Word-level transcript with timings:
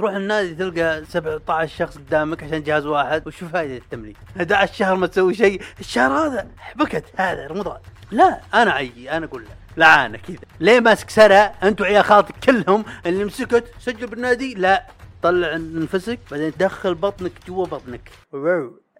تروح 0.00 0.14
النادي 0.14 0.54
تلقى 0.54 1.04
17 1.04 1.76
شخص 1.76 1.98
قدامك 1.98 2.42
عشان 2.42 2.62
جهاز 2.62 2.86
واحد 2.86 3.26
وشو 3.26 3.48
فائده 3.48 3.76
التمرين. 3.76 4.14
11 4.36 4.72
شهر 4.72 4.94
ما 4.96 5.06
تسوي 5.06 5.34
شيء 5.34 5.62
الشهر 5.80 6.12
هذا 6.12 6.48
بكت 6.76 7.04
هذا 7.16 7.46
رمضان. 7.46 7.78
لا 8.10 8.40
أنا 8.54 8.70
عيي 8.70 9.10
أنا 9.10 9.26
أقول 9.26 9.42
له 9.42 9.48
لعانه 9.76 10.18
كذا. 10.18 10.38
ليه 10.60 10.80
ماسك 10.80 11.10
سرع؟ 11.10 11.54
انت 11.62 11.80
وعيال 11.80 12.04
خالتك 12.04 12.34
كلهم 12.44 12.84
اللي 13.06 13.24
مسكت 13.24 13.64
سجل 13.80 14.06
بالنادي؟ 14.06 14.54
لا. 14.54 14.86
طلع 15.22 15.56
نفسك 15.56 16.18
بعدين 16.30 16.52
دخل 16.58 16.94
بطنك 16.94 17.32
جوا 17.46 17.66
بطنك. 17.66 18.10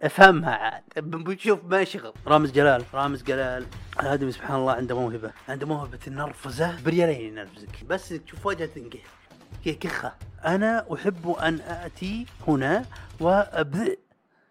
أفهمها 0.03 0.51
عاد. 0.51 0.82
بتشوف 0.96 1.61
ما 1.64 1.85
شغل 1.85 2.12
رامز 2.27 2.51
جلال 2.51 2.85
رامز 2.95 3.23
جلال. 3.23 3.67
الادمي 4.01 4.32
سبحان 4.32 4.57
الله 4.57 4.73
عنده 4.73 5.01
موهبة. 5.01 5.30
عنده 5.48 5.67
موهبة 5.67 5.98
النرفزة 6.07 6.77
بريالين 6.85 7.21
ينرفزك. 7.21 7.85
بس 7.89 8.09
تشوف 8.09 8.46
وجهه 8.46 8.67
تنقهر 8.67 9.20
هي 9.64 9.75
كخة. 9.75 10.12
أنا 10.45 10.87
أحب 10.95 11.30
أن 11.30 11.61
آتي 11.61 12.27
هنا 12.49 12.85
وأبذئ. 13.21 13.99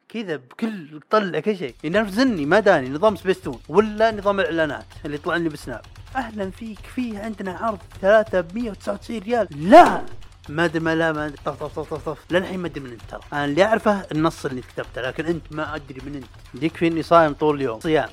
كذا 0.10 0.36
بكل 0.36 1.00
طلع 1.10 1.40
كل 1.40 1.58
شيء. 1.58 1.76
ينرفزني 1.84 2.46
ما 2.46 2.60
داني. 2.60 2.90
نظام 2.90 3.16
سبيستون. 3.16 3.60
ولا 3.70 4.12
نظام 4.12 4.40
الإعلانات 4.40 4.86
اللي 5.06 5.16
يطلع 5.16 5.36
لي 5.36 5.50
بسناب. 5.50 5.82
أهلا 6.16 6.52
فيك. 6.52 6.80
فيه 6.80 7.20
عندنا 7.20 7.58
عرض 7.58 7.80
3 8.02 8.42
ب 8.42 8.56
199 8.56 9.20
ريال. 9.20 9.70
لا! 9.70 10.02
ما 10.50 10.66
أدري 10.66 10.80
ما 10.80 10.96
لا 10.96 11.12
ما 11.12 11.26
أدري. 11.26 11.38
طف 11.46 11.64
طف 11.64 11.80
طف 11.80 11.94
طف 11.94 12.10
طف. 12.10 12.32
للحين 12.32 12.60
ما 12.60 12.68
أدري 12.68 12.80
من 12.80 12.92
أنت 12.92 13.02
ترى. 13.10 13.22
أنا 13.34 13.46
اللي 13.46 13.64
أعرفه 13.64 14.06
النص 14.12 14.46
اللي 14.46 14.62
كتبته 14.62 15.02
لكن 15.02 15.26
أنت 15.26 15.44
ما 15.52 15.76
أدري 15.76 16.02
من 16.06 16.16
أنت. 16.16 16.64
يكفي 16.64 16.88
اني 16.88 17.04
صايم 17.04 17.34
طول 17.34 17.56
اليوم؟ 17.56 17.80
صيام. 17.80 18.10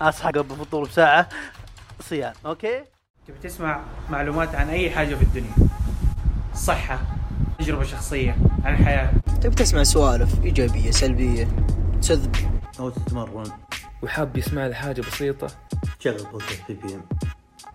اصحى 0.00 0.28
قبل 0.28 0.52
الفطور 0.52 0.84
بساعة. 0.88 1.28
صيام. 2.00 2.32
okay؟ 2.46 2.84
تبي 3.28 3.38
تسمع 3.42 3.84
معلومات 4.10 4.54
عن 4.54 4.68
أي 4.68 4.90
حاجة 4.90 5.14
في 5.14 5.22
الدنيا؟ 5.22 5.52
صحة 6.56 7.00
تجربة 7.58 7.82
شخصية 7.82 8.36
عن 8.64 8.74
الحياة 8.74 9.12
تبي 9.42 9.54
تسمع 9.54 9.82
سوالف 9.82 10.44
إيجابية 10.44 10.90
سلبية 10.90 11.48
تسذب 12.00 12.36
أو 12.80 12.90
تتمرن. 12.90 13.52
وحاب 14.02 14.36
يسمع 14.36 14.66
لحاجة 14.66 15.00
بسيطة؟ 15.00 15.46
شغل 15.98 16.26
بودكاست 16.32 16.62
PPM 16.68 17.02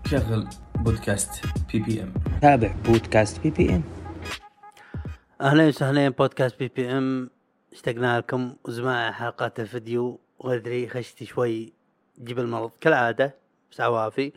شغل 0.06 0.48
بودكاست 0.76 1.46
PPM 1.72 2.14
تابع 2.42 2.74
بودكاست 2.86 3.40
PPM 3.40 3.84
أهلا 5.42 5.68
وسهلا 5.68 6.10
بودكاست 6.10 6.60
بي 6.60 6.68
بي 6.68 6.98
ام 6.98 7.30
اشتقنا 7.74 8.18
لكم 8.18 8.56
وزمان 8.64 9.14
حلقات 9.14 9.60
الفيديو. 9.60 10.20
وادري 10.40 10.90
خشتي 10.90 11.26
شوي 11.26 11.74
جيب 12.24 12.40
المرض 12.40 12.72
كالعادة 12.82 13.36
بس 13.72 13.82
عوافي. 13.82 14.34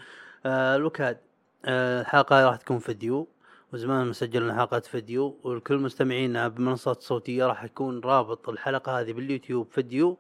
آه 0.47 0.77
الوكاد 0.77 1.19
آه 1.65 2.01
الحلقة 2.01 2.45
راح 2.45 2.57
تكون 2.57 2.79
فيديو. 2.79 3.29
وزمان 3.75 4.07
مسجلنا 4.07 4.55
حلقات 4.55 4.87
فيديو 4.87 5.39
والكل 5.43 5.79
مستمعينا 5.79 6.49
بمنصات 6.49 7.03
صوتية 7.03 7.47
راح 7.47 7.65
يكون 7.65 8.01
رابط 8.01 8.49
الحلقة 8.49 9.01
هذه 9.01 9.13
باليوتيوب 9.13 9.69
فيديو 9.71 10.19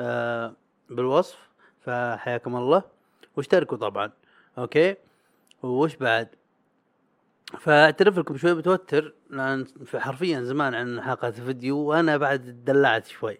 آه 0.00 0.56
بالوصف 0.90 1.38
فحياكم 1.80 2.56
الله. 2.56 2.82
واشتركوا 3.36 3.76
طبعا 3.76 4.12
okay؟ 4.58 4.96
وش 5.62 5.96
بعد؟ 5.96 6.28
فأعترف 7.58 8.18
لكم 8.18 8.36
شوي 8.36 8.54
متوتر 8.54 9.14
لأن 9.30 9.64
في 9.64 10.00
حرفيا 10.00 10.42
زمان 10.42 10.74
عن 10.74 11.02
حلقات 11.02 11.38
الفيديو 11.38 11.78
وأنا 11.78 12.16
بعد 12.16 12.64
دلعت 12.64 13.06
شوي. 13.06 13.38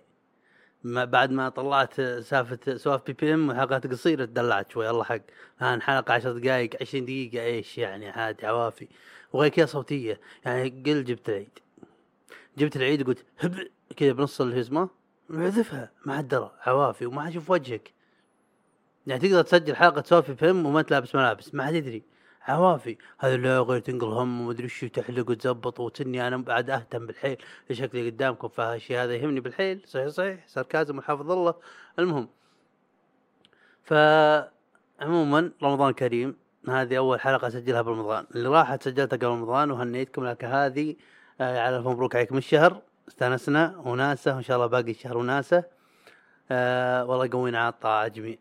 ما 0.85 1.05
بعد 1.05 1.31
ما 1.31 1.49
طلعت 1.49 2.01
سالفه 2.01 2.77
سوالف 2.77 3.07
PPM 3.07 3.49
وحلقات 3.49 3.87
قصيرة 3.87 4.25
دلعت 4.25 4.73
شوي. 4.73 4.91
الله 4.91 5.05
حق 5.05 5.21
الآن 5.63 5.83
حلقة 5.83 6.15
10 6.15 6.33
دقائق 6.33 6.71
20 6.81 7.05
دقيقة 7.05 7.45
إيش 7.45 7.79
يعني؟ 7.79 8.09
عادي 8.09 8.47
عوافي. 8.47 8.89
وغير 9.37 9.51
كذا 9.51 9.67
صوتية. 9.67 10.21
يعني 10.45 10.83
قل 10.87 11.05
جبت 11.05 11.29
العيد. 11.29 11.59
جبت 12.59 12.77
العيد 12.77 13.03
وقلت 13.03 13.25
هب 13.39 13.69
كذا 13.97 14.13
بنص 14.13 14.41
اللي 14.41 14.61
اسمه 14.61 14.89
محذفها 15.29 15.91
ما 16.05 16.17
حد 16.17 16.29
درى 16.29 16.51
عوافي 16.67 17.07
وما 17.07 17.23
حد 17.23 17.31
يشوف 17.31 17.51
وجهك. 17.51 17.93
يعني 19.07 19.21
تقدر 19.21 19.43
تسجل 19.43 19.77
حلقة 19.77 20.03
سوالف 20.03 20.31
PPM 20.31 20.67
وما 20.67 20.81
انت 20.81 20.91
لابس 20.91 21.15
ملابس 21.15 21.55
ما 21.55 21.65
حد 21.67 21.75
يدري. 21.75 22.03
عوافي. 22.43 22.99
هذا 23.19 23.37
لا 23.37 23.61
غير 23.61 23.81
تنقل 23.81 24.07
هم 24.07 24.41
ومدري 24.41 24.65
وش 24.67 24.83
وتحلق 24.83 25.31
وتزبط 25.31 25.81
وتني 25.81 26.29
أنا 26.29 26.37
بعد 26.37 26.71
أهتم 26.71 27.07
بالحيل. 27.07 27.37
لشكلي 27.71 28.11
قدامكم 28.11 28.49
فهالشيء 28.49 28.97
هذا 28.99 29.15
يهمني 29.15 29.41
بالحيل. 29.41 29.83
صحيح 29.87 30.09
صحيح. 30.09 30.49
ساركازم 30.49 30.99
وحافظ 30.99 31.31
الله. 31.31 31.55
المهم. 31.99 32.29
ف 33.83 33.95
عموما 35.01 35.53
رمضان 35.63 35.93
كريم. 35.93 36.46
هذه 36.69 36.99
أول 36.99 37.21
حلقة 37.21 37.47
أسجلها 37.47 37.83
برمضان 37.83 38.27
اللي 38.35 38.49
راحت 38.49 38.83
سجلتها 38.83 39.17
قبل 39.17 39.27
رمضان 39.27 39.71
وهنيتكم 39.71 40.27
لكن 40.27 40.47
هذه 40.47 40.97
آه 41.41 41.61
على 41.61 41.77
الف 41.77 41.87
مبروك 41.87 42.17
عليكم. 42.17 42.37
الشهر 42.37 42.83
استأنسنا 43.09 43.83
وناسة 43.85 44.35
وإن 44.35 44.43
شاء 44.43 44.57
الله 44.57 44.67
باقي 44.67 44.91
الشهر 44.91 45.17
وناسة. 45.19 45.65
آه 46.51 47.05
والله 47.05 47.25
يقوينا 47.25 47.59
على 47.59 47.69
الطاعة 47.69 48.09
جميع. 48.09 48.37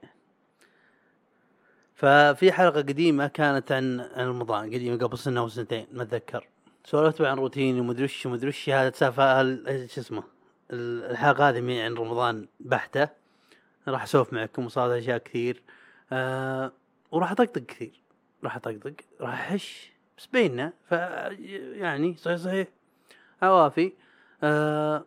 ففي 1.95 2.51
حلقة 2.51 2.77
قديمة 2.77 3.27
كانت 3.27 3.71
عن 3.71 4.09
رمضان 4.17 4.65
قديمة 4.65 4.97
قبل 4.97 5.17
سنة 5.17 5.41
أو 5.41 5.47
سنتين 5.47 5.87
ما 5.91 6.03
اتذكر 6.03 6.47
سولفت 6.85 7.21
عن 7.21 7.37
روتيني 7.37 7.79
ومدري 7.79 8.03
وش 8.03 8.25
ومدري 8.25 8.49
وش 8.49 8.69
هذا 8.69 8.91
سالفه 8.95 9.39
هال- 9.39 9.89
شو 9.89 10.01
اسمه 10.01 10.23
ال- 10.71 11.11
الحلقة 11.11 11.49
هذه 11.49 11.61
مي 11.61 11.81
عن 11.81 11.93
رمضان 11.93 12.47
بحتة. 12.59 13.09
راح 13.87 14.03
أسولف 14.03 14.33
معكم 14.33 14.65
وصارت 14.65 14.91
أشياء 14.91 15.17
كثير. 15.17 15.63
آه 16.11 16.71
وراح 17.11 17.31
أطقطق 17.31 17.61
كثير. 17.61 18.04
راح 18.45 18.55
أطقطق 18.55 18.93
راح 19.21 19.33
أحش 19.33 19.91
بس 20.17 20.25
بيننا 20.25 20.73
ف 20.89 20.91
يعني 20.91 22.15
صحيح 22.17 22.37
صحيح. 22.37 22.67
عوافي. 23.41 23.93
آه 24.43 25.03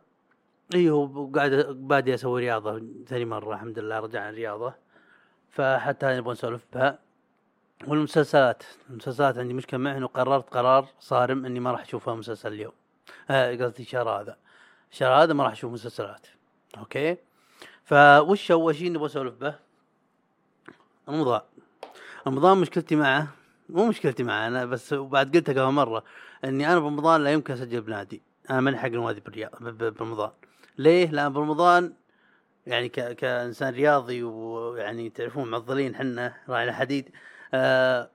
أيوه 0.74 1.18
وقاعد 1.18 1.50
بادي 1.70 2.14
أسوي 2.14 2.40
رياضة 2.40 2.82
ثاني 3.06 3.24
مرة 3.24 3.54
الحمد 3.54 3.78
لله 3.78 3.98
رجعنا 3.98 4.30
الرياضه 4.30 4.74
فحتى 5.50 6.06
نبغى 6.06 6.32
نسولف 6.32 6.66
بها. 6.72 6.98
والمسلسلات 7.86 8.62
المسلسلات 8.90 9.38
عندي 9.38 9.54
مشكلة 9.54 9.80
معه 9.80 9.96
إنه 9.96 10.06
قررت 10.06 10.50
قرار 10.50 10.88
صارم 11.00 11.44
إني 11.44 11.60
ما 11.60 11.72
راح 11.72 11.80
أشوفها 11.80 12.14
مسلسل 12.14 12.52
اليوم. 12.52 12.72
آه 13.30 13.54
قصدي 13.56 13.82
الشهر 13.82 14.08
هذا 14.08 14.36
الشهر 14.92 15.22
هذا 15.22 15.32
ما 15.32 15.44
راح 15.44 15.52
أشوف 15.52 15.72
مسلسلات. 15.72 16.26
أوكي؟ 16.78 17.16
فوش 17.84 18.50
أول 18.50 18.74
شيء 18.76 18.92
نبغى 18.92 19.06
نسولف 19.06 19.34
به؟ 19.34 19.54
رمضان 21.08 21.40
رمضان 22.28 22.58
مشكلتي 22.58 22.96
معه. 22.96 23.28
مو 23.68 23.86
مشكلتي 23.86 24.22
معه 24.22 24.48
أنا 24.48 24.64
بس 24.64 24.92
وبعد 24.92 25.36
قلتها 25.36 25.52
قبل 25.52 25.72
مرة 25.72 26.04
إني 26.44 26.72
أنا 26.72 26.78
برمضان 26.78 27.24
لا 27.24 27.32
يمكن 27.32 27.54
أسجل 27.54 27.80
بنادي. 27.80 28.22
أنا 28.50 28.60
ماني 28.60 28.78
حق 28.78 28.86
النوادي 28.86 29.22
برمضان. 29.70 30.30
ليه؟ 30.78 31.10
لأن 31.10 31.32
برمضان 31.32 31.92
يعني 32.66 32.88
ك... 32.88 33.12
كإنسان 33.12 33.74
رياضي 33.74 34.22
ويعني 34.22 35.10
تعرفون 35.10 35.50
معضلين 35.50 35.96
حنا 35.96 36.34
راعينا 36.48 36.72
حديد 36.72 37.10
آه... 37.54 38.10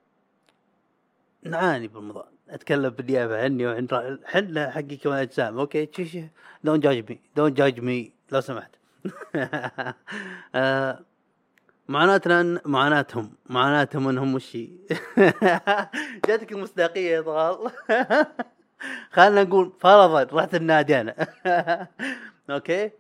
نعاني 1.43 1.87
برمضان. 1.87 2.27
أتكلم 2.49 2.89
بالنيابه 2.89 3.43
عني 3.43 3.67
وعن 3.67 3.87
حنا 4.25 4.71
حقي 4.71 4.97
كمان 4.97 5.19
اجسام 5.19 5.59
أوكي 5.59 5.85
تشيش 5.85 6.17
دون 6.63 6.79
جاج 6.79 7.11
مي 7.11 7.19
دون 7.35 7.53
جاج 7.53 7.79
مي 7.79 8.11
لو 8.31 8.41
سمحت. 8.41 8.71
آه... 10.55 10.99
معاناتنا 11.87 12.41
إن- 12.59 12.67
معاناتهم 12.67 13.33
معاناتهم 13.49 14.07
إنهم 14.07 14.33
وشي 14.35 14.69
جاتك 16.27 16.51
المصداقية 16.51 17.11
يا 17.15 17.21
طلال 17.21 17.71
خلينا 19.13 19.43
نقول 19.43 19.73
فرضا 19.79 20.23
رحت 20.39 20.55
النادي 20.55 21.01
أنا. 21.01 21.15
أوكي؟ 22.49 22.91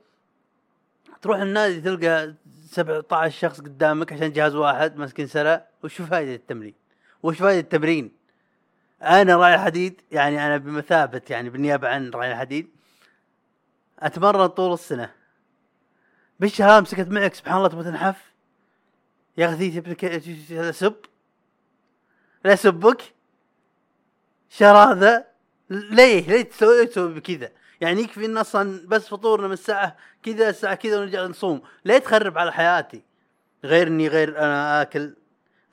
تروح 1.21 1.39
النادي 1.39 1.81
تلقى 1.81 2.33
17 2.65 3.39
شخص 3.39 3.61
قدامك 3.61 4.13
عشان 4.13 4.31
جهاز 4.31 4.55
واحد 4.55 4.97
ماسكين 4.97 5.27
سرع 5.27 5.65
وش 5.83 6.01
فائدة 6.01 6.33
التمرين؟ 6.35 6.73
وش 7.23 7.37
فائدة 7.37 7.59
التمرين؟ 7.59 8.11
أنا 9.01 9.35
راعي 9.35 9.57
حديد 9.59 10.01
يعني 10.11 10.45
أنا 10.47 10.57
بمثابة 10.57 11.21
يعني 11.29 11.49
بالنيابة 11.49 11.87
عن 11.89 12.09
راعي 12.09 12.31
الحديد. 12.31 12.69
أتمرن 13.99 14.47
طول 14.47 14.73
السنة. 14.73 15.09
بالشهر 16.39 16.81
مسكت 16.81 17.07
معك 17.07 17.33
سبحان 17.33 17.57
الله 17.57 17.67
تبغى 17.67 17.83
تنحف؟ 17.83 18.32
يا 19.37 19.53
أخي 19.53 19.81
تبي 19.81 20.71
سب. 20.71 20.95
لا 22.45 22.55
سبك. 22.55 23.01
شهر 24.49 24.75
هذا. 24.77 25.25
ليه؟ 25.69 26.27
ليه 26.27 26.41
تسوي 26.41 26.85
تسوي 26.85 27.13
بكذا؟ 27.13 27.51
يعني 27.81 28.01
يكفي 28.01 28.25
إن 28.25 28.37
أصلا 28.37 28.87
بس 28.87 29.07
فطورنا 29.07 29.47
من 29.47 29.53
الساعة 29.53 29.95
كذا 30.23 30.49
الساعة 30.49 30.75
كذا 30.75 30.97
ونرجع 30.97 31.25
نصوم. 31.25 31.61
ليه 31.85 31.97
تخرب 31.97 32.37
على 32.37 32.53
حياتي؟ 32.53 33.03
غير 33.65 33.87
إني 33.87 34.07
غير 34.07 34.37
أنا 34.39 34.81
آكل 34.81 35.15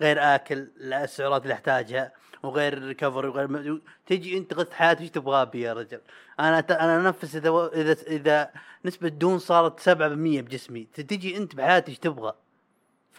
غير 0.01 0.35
آكل 0.35 0.69
السعرات 0.81 1.43
اللي 1.43 1.55
أحتاجها 1.55 2.13
وغير 2.43 2.83
recovery 2.85 3.29
وغير 3.29 3.81
تجي 4.07 4.39
أنت 4.39 4.55
غث 4.55 4.73
حياتي 4.73 5.03
إيش 5.03 5.11
تبغى 5.11 5.47
بي 5.47 5.61
يا 5.61 5.73
رجل؟ 5.73 6.01
أنا 6.41 6.61
ت- 6.61 6.71
أنا 6.71 6.97
أنفس 6.97 7.37
إذا 7.37 7.71
إذا 7.75 7.93
إذا 8.07 8.51
نسبة 8.85 9.09
دهون 9.09 9.39
صارت 9.39 9.81
7% 9.81 9.93
بجسمي 10.41 10.85
تجي 10.95 11.37
أنت 11.37 11.55
بحياتي 11.55 11.91
إيش 11.91 11.99
تبغى؟ 11.99 12.35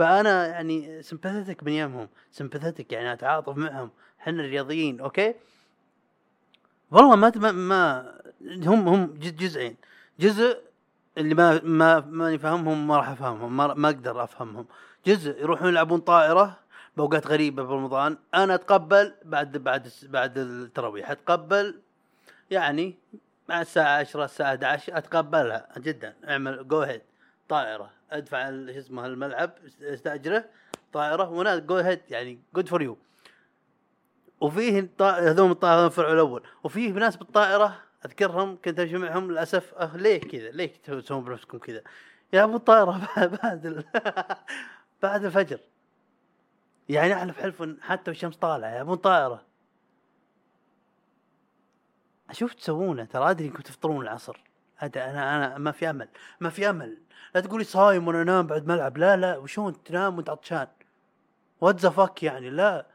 فأنا 0.01 0.47
يعني 0.47 1.01
sympathetic 1.01 1.63
من 1.63 1.71
يمهم 1.71 2.07
sympathetic 2.31 2.91
يعني 2.91 3.13
أتعاطف 3.13 3.57
معهم 3.57 3.89
إحنا 4.21 4.43
الرياضيين 4.43 4.99
okay؟ 4.99 5.35
والله 6.91 7.15
ما 7.15 7.31
ما, 7.35 7.51
ما 7.51 8.13
هم 8.65 8.87
هم 8.87 9.13
جزئين. 9.19 9.75
جزء 10.19 10.61
اللي 11.17 11.35
ما 11.35 11.61
ما 11.63 11.99
ماني 11.99 12.37
فاهمهم 12.37 12.87
ما 12.87 12.97
راح 12.97 13.09
أفهمهم 13.09 13.57
ما, 13.57 13.73
ما 13.73 13.89
أقدر 13.89 14.23
أفهمهم. 14.23 14.65
جزء 15.05 15.41
يروحون 15.41 15.69
يلعبون 15.69 15.99
طائرة 15.99 16.57
بأوقات 16.97 17.27
غريبة 17.27 17.63
برمضان 17.63 18.17
أنا 18.35 18.55
أتقبل 18.55 19.13
بعد 19.25 19.57
بعد 19.57 19.91
بعد 20.03 20.37
التراويح 20.37 21.11
أتقبل 21.11 21.79
يعني 22.51 22.95
مع 23.49 23.61
الساعة 23.61 23.99
10 23.99 24.25
الساعة 24.25 24.47
11 24.47 24.97
أتقبلها 24.97 25.67
جدا. 25.77 26.15
اعمل 26.29 26.67
جو 26.67 26.85
طائرة. 27.49 28.00
أدفع 28.11 28.49
شو 28.49 28.79
اسمه 28.79 29.05
الملعب 29.05 29.51
أستأجره 29.81 30.45
طائرة 30.93 31.29
وأنا 31.29 31.57
go 31.57 31.75
ahead 31.77 32.01
يعني 32.09 32.39
good 32.55 32.67
for 32.69 32.81
you 32.81 32.97
وفيه 34.41 34.89
هذول 35.01 35.51
الطائرة 35.51 35.85
الفرع 35.85 36.13
الأول. 36.13 36.43
وفيه 36.63 36.91
ناس 36.91 37.15
بالطائرة 37.15 37.81
أذكرهم 38.05 38.57
كنت 38.65 38.79
أمشي 38.79 38.97
معهم 38.97 39.31
للأسف 39.31 39.73
أه 39.73 39.97
ليه 39.97 40.19
كذا؟ 40.19 40.49
ليه 40.51 40.73
تسوون 40.83 41.23
بنفسكم 41.23 41.57
كذا؟ 41.57 41.81
يلعبون 42.33 42.55
الطائرة 42.55 42.91
بعد 43.15 43.39
بعد 43.43 43.65
ال- 43.65 43.85
بعد 45.03 45.25
الفجر. 45.25 45.59
يعني 46.89 47.13
أحلف 47.13 47.39
حلف 47.41 47.63
حتى 47.81 48.11
والشمس 48.11 48.35
طالعة 48.35 48.69
يلعبون 48.69 48.95
طائره 48.97 49.41
أشوف 52.29 52.53
تسوونه 52.53 53.05
ترى 53.05 53.29
أدري 53.31 53.47
إنكم 53.47 53.61
تفطرون 53.61 54.01
العصر. 54.03 54.41
هذا 54.75 55.09
أنا 55.09 55.35
أنا 55.37 55.57
ما 55.57 55.71
في 55.71 55.89
أمل. 55.89 56.07
ما 56.39 56.49
في 56.49 56.69
أمل. 56.69 56.97
لا 57.35 57.41
تقولي 57.41 57.63
صايم 57.63 58.07
وأنا 58.07 58.21
أنام 58.21 58.47
بعد 58.47 58.67
ملعب 58.67 58.97
لا 58.97 59.17
لا. 59.17 59.37
وشون 59.37 59.83
تنام 59.83 60.17
وأنت 60.17 60.29
عطشان. 60.29 60.67
وات 61.61 61.79
ذا 61.79 61.89
فك 61.89 62.23
يعني؟ 62.23 62.49
لا. 62.49 62.85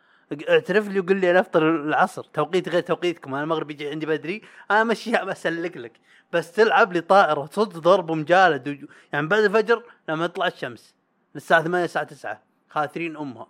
اعترف 0.48 0.88
لي 0.88 1.00
وقل 1.00 1.16
لي 1.16 1.30
أنا 1.30 1.40
أفطر 1.40 1.70
العصر. 1.70 2.24
توقيت 2.24 2.68
غير 2.68 2.80
توقيتكم. 2.82 3.34
أنا 3.34 3.42
المغرب 3.44 3.70
يجي 3.70 3.90
عندي 3.90 4.06
بدري 4.06 4.42
أنا 4.70 4.82
امشيها 4.82 5.24
بسلك 5.30 5.76
لك. 5.76 5.92
بس 6.32 6.52
تلعب 6.52 6.92
لي 6.92 7.00
طائرة 7.00 7.48
صد 7.52 7.78
ضرب 7.78 8.10
ومجالد 8.10 8.88
يعني 9.12 9.26
بعد 9.26 9.42
الفجر 9.42 9.82
لما 10.08 10.26
تطلع 10.26 10.46
الشمس. 10.46 10.94
الساعة 11.36 11.62
8 11.62 11.84
الساعة 11.84 12.04
9 12.04 12.42
خاثرين 12.70 13.16
أمها. 13.16 13.46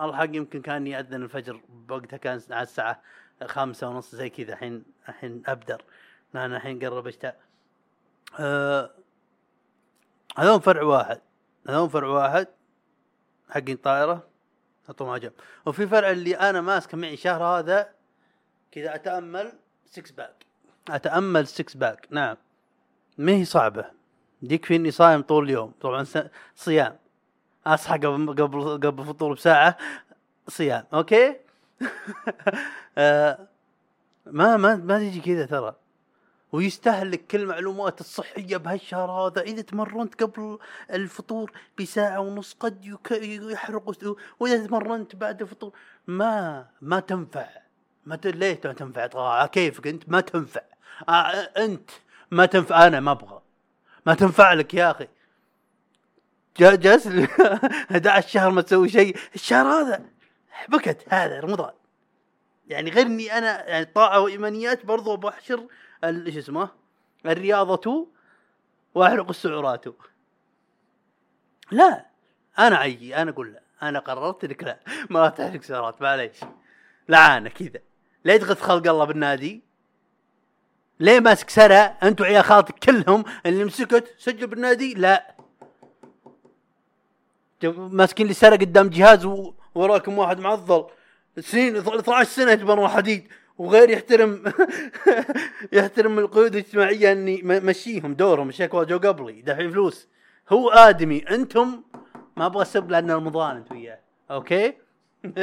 الله 0.00 0.16
حق 0.16 0.36
يمكن 0.36 0.62
كان 0.62 0.86
يأذن 0.86 1.22
الفجر. 1.22 1.60
بوقتها 1.68 2.16
كان 2.16 2.40
على 2.50 2.62
الساعة 2.62 3.02
خامسة 3.44 3.88
ونص 3.88 4.14
زي 4.14 4.30
كذا. 4.30 4.52
الحين 4.52 4.84
الحين 5.08 5.42
أبدر. 5.46 5.82
لأن 6.34 6.54
الحين 6.54 6.84
قرب 6.84 7.06
اشتاء 7.06 7.36
أه 8.38 8.90
هذول 10.36 10.60
فرع 10.60 10.82
واحد. 10.82 11.20
هذول 11.68 11.90
فرع 11.90 12.08
واحد 12.08 12.46
حقين 13.50 13.76
طائرة 13.76 14.26
حطوا 14.88 15.06
مع 15.06 15.16
جنب. 15.16 15.32
وفي 15.66 15.86
فرع 15.86 16.10
اللي 16.10 16.34
أنا 16.36 16.60
ماسكه 16.60 16.96
معي 16.96 17.16
شهر 17.16 17.42
هذا 17.42 17.88
كذا 18.72 18.94
أتأمل 18.94 19.52
six 19.86 20.10
pack 20.10 20.46
أتأمل 20.88 21.46
six 21.46 21.74
pack 21.74 22.06
نعم. 22.10 22.36
ما 23.18 23.32
هي 23.32 23.44
صعبة. 23.44 23.84
يكفي 24.42 24.76
إني 24.76 24.90
صايم 24.90 25.22
طول 25.22 25.44
اليوم. 25.44 25.72
طبعا 25.80 26.06
صيام. 26.56 26.96
أصحى 27.66 27.98
قبل 27.98 28.28
قبل 28.28 28.80
قبل 28.86 29.02
الفطور 29.02 29.34
بساعة 29.34 29.76
صيام. 30.48 30.84
okay؟ 30.94 31.36
آه، 32.98 33.38
ما 34.26 34.56
ما 34.56 34.76
ما 34.76 34.98
تجي 34.98 35.20
كذا 35.20 35.46
ترى. 35.46 35.74
ويستهلك 36.56 37.26
كل 37.26 37.40
المعلومات 37.40 38.00
الصحية 38.00 38.56
بهالشهر 38.56 39.10
هذا. 39.10 39.40
إذا 39.42 39.62
تمرنت 39.62 40.22
قبل 40.22 40.58
الفطور 40.90 41.52
بساعة 41.80 42.20
ونص 42.20 42.56
قد 42.60 42.98
يحرق 43.12 44.14
وإذا 44.40 44.66
تمرنت 44.66 45.16
بعد 45.16 45.42
الفطور 45.42 45.72
ما 46.06 46.66
ما 46.80 47.00
تنفع. 47.00 47.48
ما 48.06 48.16
ت... 48.16 48.26
ليه 48.26 48.60
ما 48.64 48.72
تنفع؟ 48.72 49.08
آه 49.14 49.46
كيفك 49.46 49.86
أنت؟ 49.86 50.08
ما 50.08 50.20
تنفع. 50.20 50.60
آه 51.08 51.12
أنت 51.56 51.90
ما 52.30 52.46
تنفع. 52.46 52.86
أنا 52.86 53.00
ما 53.00 53.10
أبغى. 53.10 53.42
ما 54.06 54.14
تنفع 54.14 54.52
لك 54.52 54.74
يا 54.74 54.96
جا- 56.58 56.74
جالس 56.74 57.06
لي 57.06 57.24
11 57.90 58.28
شهر 58.28 58.50
ما 58.50 58.62
تسوي 58.62 58.88
شيء. 58.88 59.16
الشهر 59.34 59.66
هذا 59.66 60.04
بكت 60.68 61.04
هذا 61.08 61.40
رمضان. 61.40 61.72
يعني 62.68 62.90
غير 62.90 63.06
إني 63.06 63.38
أنا 63.38 63.68
يعني 63.68 63.84
طاعة 63.84 64.20
وإيمانيات 64.20 64.86
برضو 64.86 65.16
بحشر 65.16 65.66
شو 66.10 66.38
اسمه؟ 66.38 66.68
الرياضة 67.26 68.08
وأحرق 68.94 69.28
السعرات 69.28 69.84
لا 71.70 72.06
أنا 72.58 72.76
عيي 72.76 73.16
أنا 73.16 73.30
أقول 73.30 73.52
لا. 73.52 73.62
أنا 73.82 73.98
قررت 73.98 74.44
إنك 74.44 74.64
لا. 74.64 74.80
ما 75.10 75.28
تحرق 75.28 75.62
سعرات 75.62 76.02
معليش. 76.02 76.36
لعانه 77.08 77.50
كذا. 77.50 77.80
ليه 78.24 78.36
تغث 78.36 78.60
خلق 78.60 78.90
الله 78.90 79.04
بالنادي. 79.04 79.62
ليه 81.00 81.20
ماسك 81.20 81.50
سرى 81.50 81.76
انت 81.76 82.20
وعيال 82.20 82.44
خالتك 82.44 82.78
كلهم 82.78 83.24
اللي 83.46 83.64
مسكت 83.64 84.14
سجل 84.18 84.46
بالنادي؟ 84.46 84.94
لا. 84.94 85.34
ماسكين 87.64 88.26
لي 88.26 88.34
سنه 88.34 88.56
قدام 88.56 88.88
جهاز 88.88 89.28
وراكم 89.74 90.18
واحد 90.18 90.38
معضل. 90.38 90.86
سنين 91.40 91.76
12 91.76 92.24
سنة 92.24 92.52
يتمرن 92.52 92.88
حديد 92.88 93.28
وغير 93.58 93.90
يحترم 93.90 94.52
يحترم 95.72 96.18
القيود 96.18 96.56
الاجتماعية 96.56 97.12
إني 97.12 97.42
مشيهم 97.42 98.14
دورهم 98.14 98.48
الشكوى 98.48 98.84
جو 98.86 98.98
قبلي 98.98 99.42
دافعين 99.42 99.70
فلوس. 99.70 100.08
هو 100.48 100.70
آدمي 100.70 101.18
أنتم 101.18 101.82
ما 102.36 102.46
أبغى 102.46 102.62
أسب 102.62 102.90
لأن 102.90 103.10
رمضان 103.10 103.56
أنت 103.56 103.72
وياه. 103.72 104.00
أوكي؟ 104.30 104.74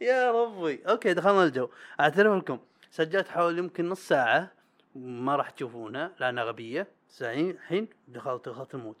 يا 0.00 0.32
ربي. 0.32 0.82
أوكي 0.88 1.14
دخلنا 1.14 1.44
الجو. 1.44 1.68
اعترف 2.00 2.38
لكم 2.38 2.58
سجلت 2.90 3.28
حوالي 3.28 3.58
يمكن 3.58 3.88
نص 3.88 4.08
ساعة. 4.08 4.52
ما 4.94 5.36
راح 5.36 5.50
تشوفونها 5.50 6.12
لانها 6.20 6.44
غبية. 6.44 6.86
الحين 7.20 7.88
دخلت 8.08 8.48
دخلت 8.48 8.74
ال 8.74 8.78
mood. 8.78 8.96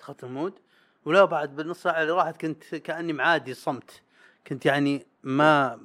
دخلت 0.00 0.24
ال 0.24 0.30
mood. 0.30 0.58
ولا 1.04 1.24
بعد 1.24 1.56
بالنص 1.56 1.82
ساعة 1.82 2.02
اللي 2.02 2.12
راحت 2.12 2.40
كنت 2.40 2.74
كأني 2.74 3.12
معادي 3.12 3.54
صمت. 3.54 4.02
كنت 4.46 4.66
يعني 4.66 5.06
ما 5.22 5.80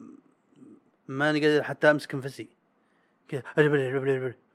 ماني 1.07 1.47
قادر 1.47 1.63
حتى 1.63 1.91
أمسك 1.91 2.15
نفسي. 2.15 2.47
كذا. 3.27 3.43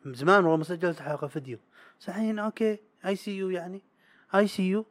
من 0.05 0.15
زمان 0.15 0.45
والله 0.45 0.57
ما 0.57 0.65
سجلت 0.65 1.01
حلقة 1.01 1.27
فيديو. 1.27 1.59
بس 2.01 2.09
الحين 2.09 2.39
okay. 2.39 2.79
I 3.07 3.17
see 3.17 3.37
you 3.39 3.51
يعني. 3.51 3.83
I 4.35 4.47
see 4.47 4.63
you 4.63 4.87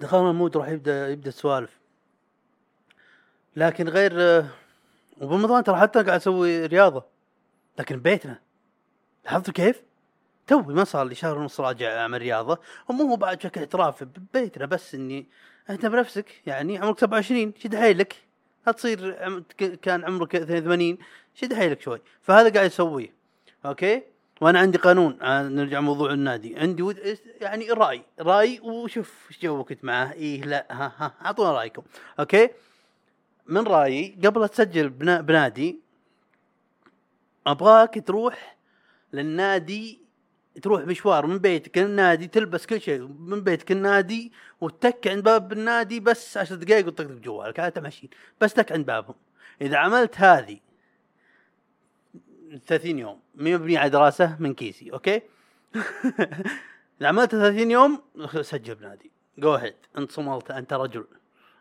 دخلنا 0.00 0.30
ال 0.30 0.35
mood 0.35 0.56
راح 0.56 0.68
يبدأ 0.68 1.08
يبدأ 1.08 1.28
السوالف. 1.28 1.80
لكن 3.56 3.88
غير 3.88 4.44
وبرمضان 5.20 5.64
ترى 5.64 5.76
حتى 5.76 6.02
قاعد 6.02 6.20
أسوي 6.20 6.66
رياضة. 6.66 7.04
لكن 7.78 8.00
بيتنا. 8.00 8.40
لاحظتوا 9.24 9.54
كيف؟ 9.54 9.82
توي 10.50 10.74
ما 10.74 10.84
صار 10.84 11.06
لي 11.06 11.14
شهر 11.14 11.38
ونص 11.38 11.60
راجع 11.60 12.00
اعمل 12.00 12.18
رياضة 12.18 12.58
ومو 12.88 13.04
هو 13.04 13.16
بعد 13.16 13.36
بشكل 13.36 13.60
احترافي 13.60 14.04
ببيتنا 14.04 14.66
بس 14.66 14.94
إني 14.94 15.26
انت 15.70 15.86
بنفسك 15.86 16.26
يعني 16.46 16.78
عمرك 16.78 16.98
27 16.98 17.52
شد 17.58 17.76
حيلك؟ 17.76 18.16
لا 18.66 18.72
تصير 18.72 19.12
كان 19.82 20.04
عمرك 20.04 20.34
82 20.34 20.98
شد 21.34 21.54
حيلك 21.54 21.80
شوي. 21.80 22.00
فهذا 22.22 22.54
قاعد 22.54 22.66
يسويه 22.66 23.12
أوكي؟ 23.66 24.02
وأنا 24.40 24.58
عندي 24.58 24.78
قانون 24.78 25.22
آه، 25.22 25.42
نرجع 25.42 25.80
موضوع 25.80 26.12
النادي. 26.12 26.58
عندي 26.58 26.82
ود... 26.82 27.18
يعني 27.40 27.70
رأي 27.70 28.02
رأي 28.20 28.60
وشوف 28.60 29.26
إيش 29.30 29.42
جوك 29.42 29.72
انت 29.72 29.84
معاه 29.84 30.12
إيه 30.12 30.42
لا 30.42 30.66
ها 30.70 30.92
ها 30.96 31.14
أعطونا 31.24 31.52
رأيكم 31.52 31.82
okay؟ 32.20 32.50
من 33.46 33.66
رأيي 33.66 34.18
قبل 34.24 34.48
تسجل 34.48 34.88
بنا... 34.88 35.20
بنادي 35.20 35.80
أبغاك 37.46 38.06
تروح 38.06 38.56
للنادي 39.12 40.09
تروح 40.62 40.82
مشوار 40.82 41.26
من 41.26 41.38
بيتك 41.38 41.78
النادي 41.78 42.26
تلبس 42.26 42.66
كل 42.66 42.80
شيء 42.80 43.00
من 43.18 43.40
بيتك 43.40 43.72
النادي 43.72 44.32
وتك 44.60 45.08
عند 45.08 45.24
باب 45.24 45.52
النادي 45.52 46.00
بس 46.00 46.36
عشر 46.36 46.54
دقائق 46.54 46.86
وتطقطق 46.86 47.14
جوالك 47.14 47.60
هذا 47.60 47.80
ماشيين 47.80 48.10
بس 48.40 48.54
تك 48.54 48.72
عند 48.72 48.86
بابهم 48.86 49.14
إذا 49.60 49.76
عملت 49.76 50.20
هذه 50.20 50.58
30 52.66 52.98
يوم 52.98 53.20
مبني 53.34 53.76
على 53.76 53.90
دراسة 53.90 54.36
من 54.40 54.54
كيسي 54.54 54.92
okay؟ 54.92 55.22
إذا 57.00 57.08
عملت 57.08 57.30
30 57.30 57.70
يوم 57.70 58.02
سجل 58.40 58.74
بنادي. 58.74 59.10
go 59.38 59.54
ahead 59.54 59.74
أنت 59.98 60.12
صملت 60.12 60.50
أنت 60.50 60.72
رجل. 60.72 61.06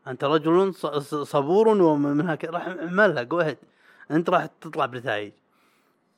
أنت 0.08 0.24
رجل 0.24 0.74
صبور 1.26 1.68
ومن 1.68 2.30
هيك 2.30 2.46
راح 2.46 2.68
اعملها. 2.68 3.24
go 3.24 3.40
ahead 3.40 3.58
أنت 4.12 4.30
راح 4.30 4.46
تطلع 4.62 4.86
بنتائج. 4.86 5.32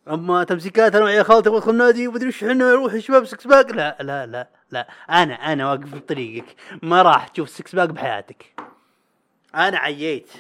أما 0.08 0.44
تمسيكات 0.44 0.96
أنا 0.96 1.06
وعيال 1.06 1.26
خالتي 1.26 1.50
أدخل 1.50 1.76
نادي 1.76 2.08
ومدري 2.08 2.28
إيش 2.28 2.44
إحنا 2.44 2.54
نروح 2.54 2.98
شباب 2.98 3.26
six 3.26 3.48
pack 3.48 3.72
لا 3.72 3.98
لا 4.02 4.26
لا 4.26 4.50
لا. 4.72 4.88
أنا 5.10 5.34
أنا 5.34 5.72
واقف 5.72 5.96
بطريقك. 5.96 6.56
ما 6.84 7.02
راح 7.02 7.28
تشوف 7.28 7.50
six 7.50 7.76
pack 7.76 7.90
بحياتك. 7.90 8.46
أنا 9.56 9.78
عييت. 9.78 10.32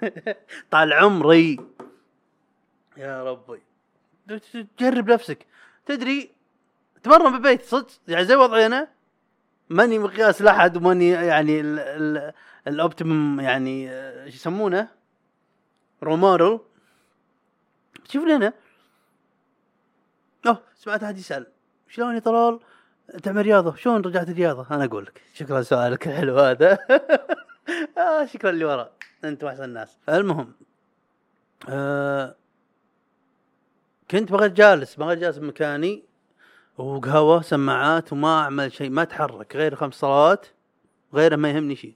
طال 0.70 0.92
عمري. 0.92 1.60
يا 2.96 3.24
ربي. 3.24 3.62
جرب 4.80 5.10
نفسك. 5.10 5.46
تدري 5.86 6.30
تمرن 7.02 7.32
بالبيت 7.32 7.62
صدق؟ 7.62 7.86
يعني 8.08 8.24
زي 8.24 8.36
وضعي 8.36 8.66
أنا 8.66 8.88
ماني 9.70 9.98
مقياس 9.98 10.42
لأحد 10.42 10.76
وماني 10.76 11.08
يعني 11.08 11.60
ال 11.60 11.78
ال 11.78 12.32
الاوبتيمم 12.68 13.40
يعني 13.40 13.90
آه، 13.90 14.28
شو 14.28 14.34
يسمونه؟ 14.34 14.88
رومارل 16.02 16.60
شوف 18.08 18.24
لنا 18.24 18.52
أوه 20.46 20.62
سمعت 20.74 21.02
أحد 21.02 21.18
يسأل 21.18 21.46
شلون 21.88 22.14
يا 22.14 22.20
طلال؟ 22.20 22.60
تعمل 23.22 23.42
رياضة 23.42 23.74
شلون 23.76 24.00
رجعت 24.00 24.28
الرياضة؟ 24.28 24.66
أنا 24.70 24.84
أقول 24.84 25.04
لك 25.04 25.22
شكرا 25.34 25.62
سؤالك 25.62 26.08
الحلو 26.08 26.38
هذا. 26.38 26.78
آه 27.98 28.26
شكرا 28.26 28.50
اللي 28.50 28.64
ورا 28.64 28.90
أنت 29.24 29.44
احسن 29.44 29.64
الناس. 29.64 29.98
المهم 30.08 30.52
آه 31.68 32.34
كنت 34.10 34.32
بغيت 34.32 34.52
جالس 34.52 34.94
بغيت 34.94 35.18
جالس 35.18 35.38
بمكاني 35.38 36.04
وقهوة 36.78 37.42
سماعات 37.42 38.12
وما 38.12 38.40
أعمل 38.40 38.72
شيء 38.72 38.90
ما 38.90 39.02
أتحرك 39.02 39.56
غير 39.56 39.74
خمس 39.76 39.94
صلوات 39.94 40.46
غيره 41.14 41.36
ما 41.36 41.50
يهمني 41.50 41.76
شيء. 41.76 41.94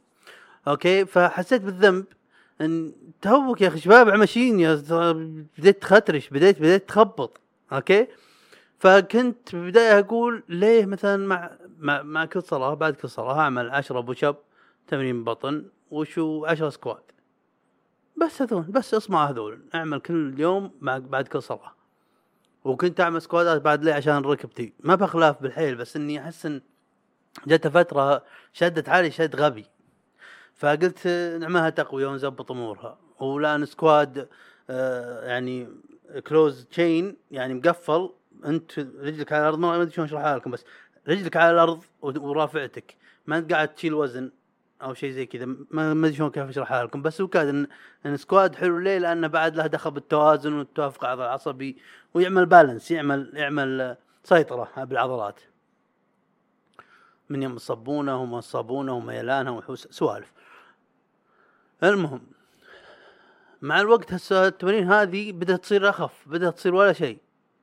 okay 0.69 1.05
فحسيت 1.07 1.63
بالذنب 1.63 2.05
توك 3.23 3.61
يا 3.61 3.69
أخي 3.69 3.81
شباب 3.81 4.09
ماشيين 4.09 4.61
يا 4.61 4.75
بديت 5.59 5.83
تكرش 5.83 6.29
بديت 6.29 6.59
بديت 6.59 6.89
تخبط 6.89 7.41
okay؟ 7.73 8.07
فكنت 8.79 9.55
بالبدايه 9.55 9.99
أقول 9.99 10.43
ليه 10.49 10.87
مثلا 10.87 11.27
مع 11.27 11.51
مع, 12.03 12.25
كل 12.25 12.43
صلاة 12.43 12.75
بعد 12.75 12.95
كل 12.95 13.09
صلاة 13.09 13.39
اعمل 13.39 13.71
10 13.71 14.01
push 14.01 14.25
up 14.25 14.37
تمرين 14.87 15.25
بطن 15.25 15.65
وشو؟ 15.91 16.47
10 16.47 16.71
squat. 16.71 17.13
بس 18.17 18.43
هذول 18.43 18.63
بس 18.63 18.95
اصنع 18.95 19.31
هذول 19.31 19.61
أعمل 19.75 20.01
كل 20.01 20.41
يوم 20.41 20.71
مع 20.81 20.99
بعد 20.99 21.29
كل 21.29 21.43
صلاة. 21.43 21.73
وكنت 22.65 23.01
أعمل 23.01 23.23
squat 23.23 23.56
ات 23.56 23.63
بعد 23.63 23.85
ليه؟ 23.85 23.95
عشان 23.95 24.19
ركبتي 24.25 24.73
ما 24.81 24.95
بها 24.95 25.11
خلاف 25.11 25.43
بالحيل 25.43 25.75
بس 25.77 25.97
إني 25.97 26.21
أحس 26.21 26.47
إن 26.47 26.61
جت 27.47 27.69
فترة 27.69 28.25
شدت 28.53 28.89
علي 28.89 29.11
شد 29.11 29.37
غبي. 29.37 29.67
فقلت 30.59 31.07
نعملها 31.41 31.71
تقويه 31.71 32.07
ونزبط 32.07 32.51
أمورها. 32.51 32.99
والان 33.21 33.67
squat 33.67 34.29
آه 34.71 35.27
يعني 35.27 35.69
closed 36.27 36.65
chain 36.65 37.17
يعني 37.31 37.55
مقفل. 37.55 38.11
انت 38.45 38.79
رجلك 38.79 39.33
على 39.33 39.43
الأرض 39.43 39.59
ما 39.59 39.83
أدري 39.83 39.91
شلون 39.91 40.07
أشرحها 40.07 40.37
لكم 40.37 40.51
بس 40.51 40.65
رجلك 41.09 41.37
على 41.37 41.51
الأرض 41.51 41.83
ورافعتك. 42.03 42.97
ما 43.27 43.39
أنت 43.39 43.53
قاعد 43.53 43.75
تشيل 43.75 43.95
وزن 43.95 44.31
أو 44.83 44.95
شيء 44.95 45.11
زي 45.11 45.27
كذا. 45.27 45.47
ما 45.71 45.93
أدري 45.93 46.15
شلون 46.15 46.31
كيف 46.31 46.49
أشرحها 46.49 46.85
لكم 46.85 47.03
بس 47.03 47.21
هو 47.21 47.29
كان 47.29 47.49
ان, 47.49 47.67
إن 48.07 48.17
سكواد 48.17 48.55
حلو 48.55 48.79
ليه؟ 48.79 48.99
لأنه 48.99 49.27
بعد 49.27 49.57
له 49.57 49.67
دخل 49.67 49.91
بالتوازن 49.91 50.53
والتوافق 50.53 51.05
العضلي 51.05 51.25
العصبي 51.25 51.77
ويعمل 52.15 52.47
بالانس 52.47 52.91
يعمل 52.91 53.31
يعمل 53.35 53.97
سيطرة 54.25 54.85
بالعضلات. 54.85 55.41
من 57.29 57.43
يوم 57.43 57.57
الصبونه 57.57 58.23
وما 58.23 58.39
الصابونه 58.39 58.97
وميلانها 58.97 59.53
وحوس 59.53 59.89
سوالف. 59.91 60.33
المهم 61.85 62.21
مع 63.63 63.81
الوقت 63.81 64.13
هسه 64.13 64.47
التمارين 64.47 64.93
هذه 64.93 65.33
بدأت 65.33 65.63
تصير 65.63 65.89
أخف 65.89 66.13
بدأت 66.27 66.55
تصير 66.55 66.75
ولا 66.75 66.93
شيء. 66.93 67.19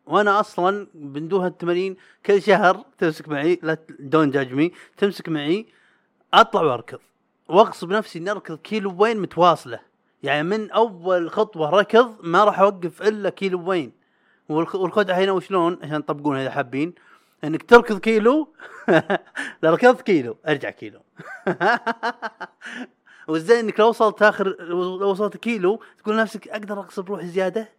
وأنا 0.06 0.40
أصلا 0.40 0.88
بندوها 0.94 1.48
التمارين 1.48 1.96
كل 2.26 2.42
شهر 2.42 2.86
تمسك 2.98 3.28
معي 3.30 3.60
لا 3.64 3.78
دون 4.00 4.32
جاج 4.32 4.54
مي 4.54 4.72
تمسك 4.98 5.30
معي 5.30 5.66
أطلع 6.34 6.62
وأركض. 6.62 7.00
واغصب 7.48 7.92
نفسي 7.92 8.20
إني 8.20 8.32
أركض 8.32 8.58
كيلو 8.58 8.96
وين 8.98 9.20
متواصلة. 9.20 9.80
يعني 10.24 10.44
من 10.44 10.72
أول 10.72 11.32
خطوة 11.32 11.70
ركض 11.70 12.16
ما 12.24 12.44
راح 12.44 12.60
أوقف 12.60 13.02
إلا 13.02 13.30
كيلو 13.30 13.70
وين. 13.70 13.92
والخدعة 14.50 15.16
هنا 15.18 15.32
وشلون؟ 15.32 15.80
عشان 15.84 16.06
تطبقونها 16.06 16.42
إذا 16.42 16.52
حابين. 16.52 16.94
إنك 17.44 17.64
تركض 17.64 18.00
كيلو 18.00 18.54
لو 19.64 19.74
ركضت 19.74 20.02
كيلو 20.02 20.38
أرجع 20.48 20.70
كيلو. 20.70 21.00
والزين 23.28 23.58
إنك 23.58 23.80
لو 23.80 23.90
وصلت 23.90 24.22
آخر 24.22 24.56
لو 24.60 25.10
وصلت 25.10 25.38
كيلو 25.38 25.84
تقول 26.00 26.16
نفسك 26.16 26.48
أقدر 26.48 26.80
اغصب 26.80 27.10
روحي 27.10 27.28
زيادة؟ 27.28 27.70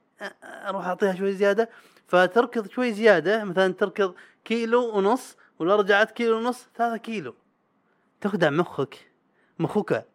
أروح 0.42 0.86
أعطيها 0.86 1.14
شوي 1.14 1.32
زيادة. 1.32 1.70
فتركض 2.06 2.68
شوي 2.68 2.92
زيادة 2.92 3.44
مثلا 3.44 3.72
تركض 3.72 4.14
كيلو 4.44 4.96
ونص 4.96 5.36
ولو 5.58 5.74
رجعت 5.74 6.10
كيلو 6.10 6.36
ونص 6.36 6.66
ثلاثة 6.76 6.96
كيلو. 6.96 7.34
تخدع 8.20 8.50
مخك 8.50 9.10
مخك. 9.58 10.06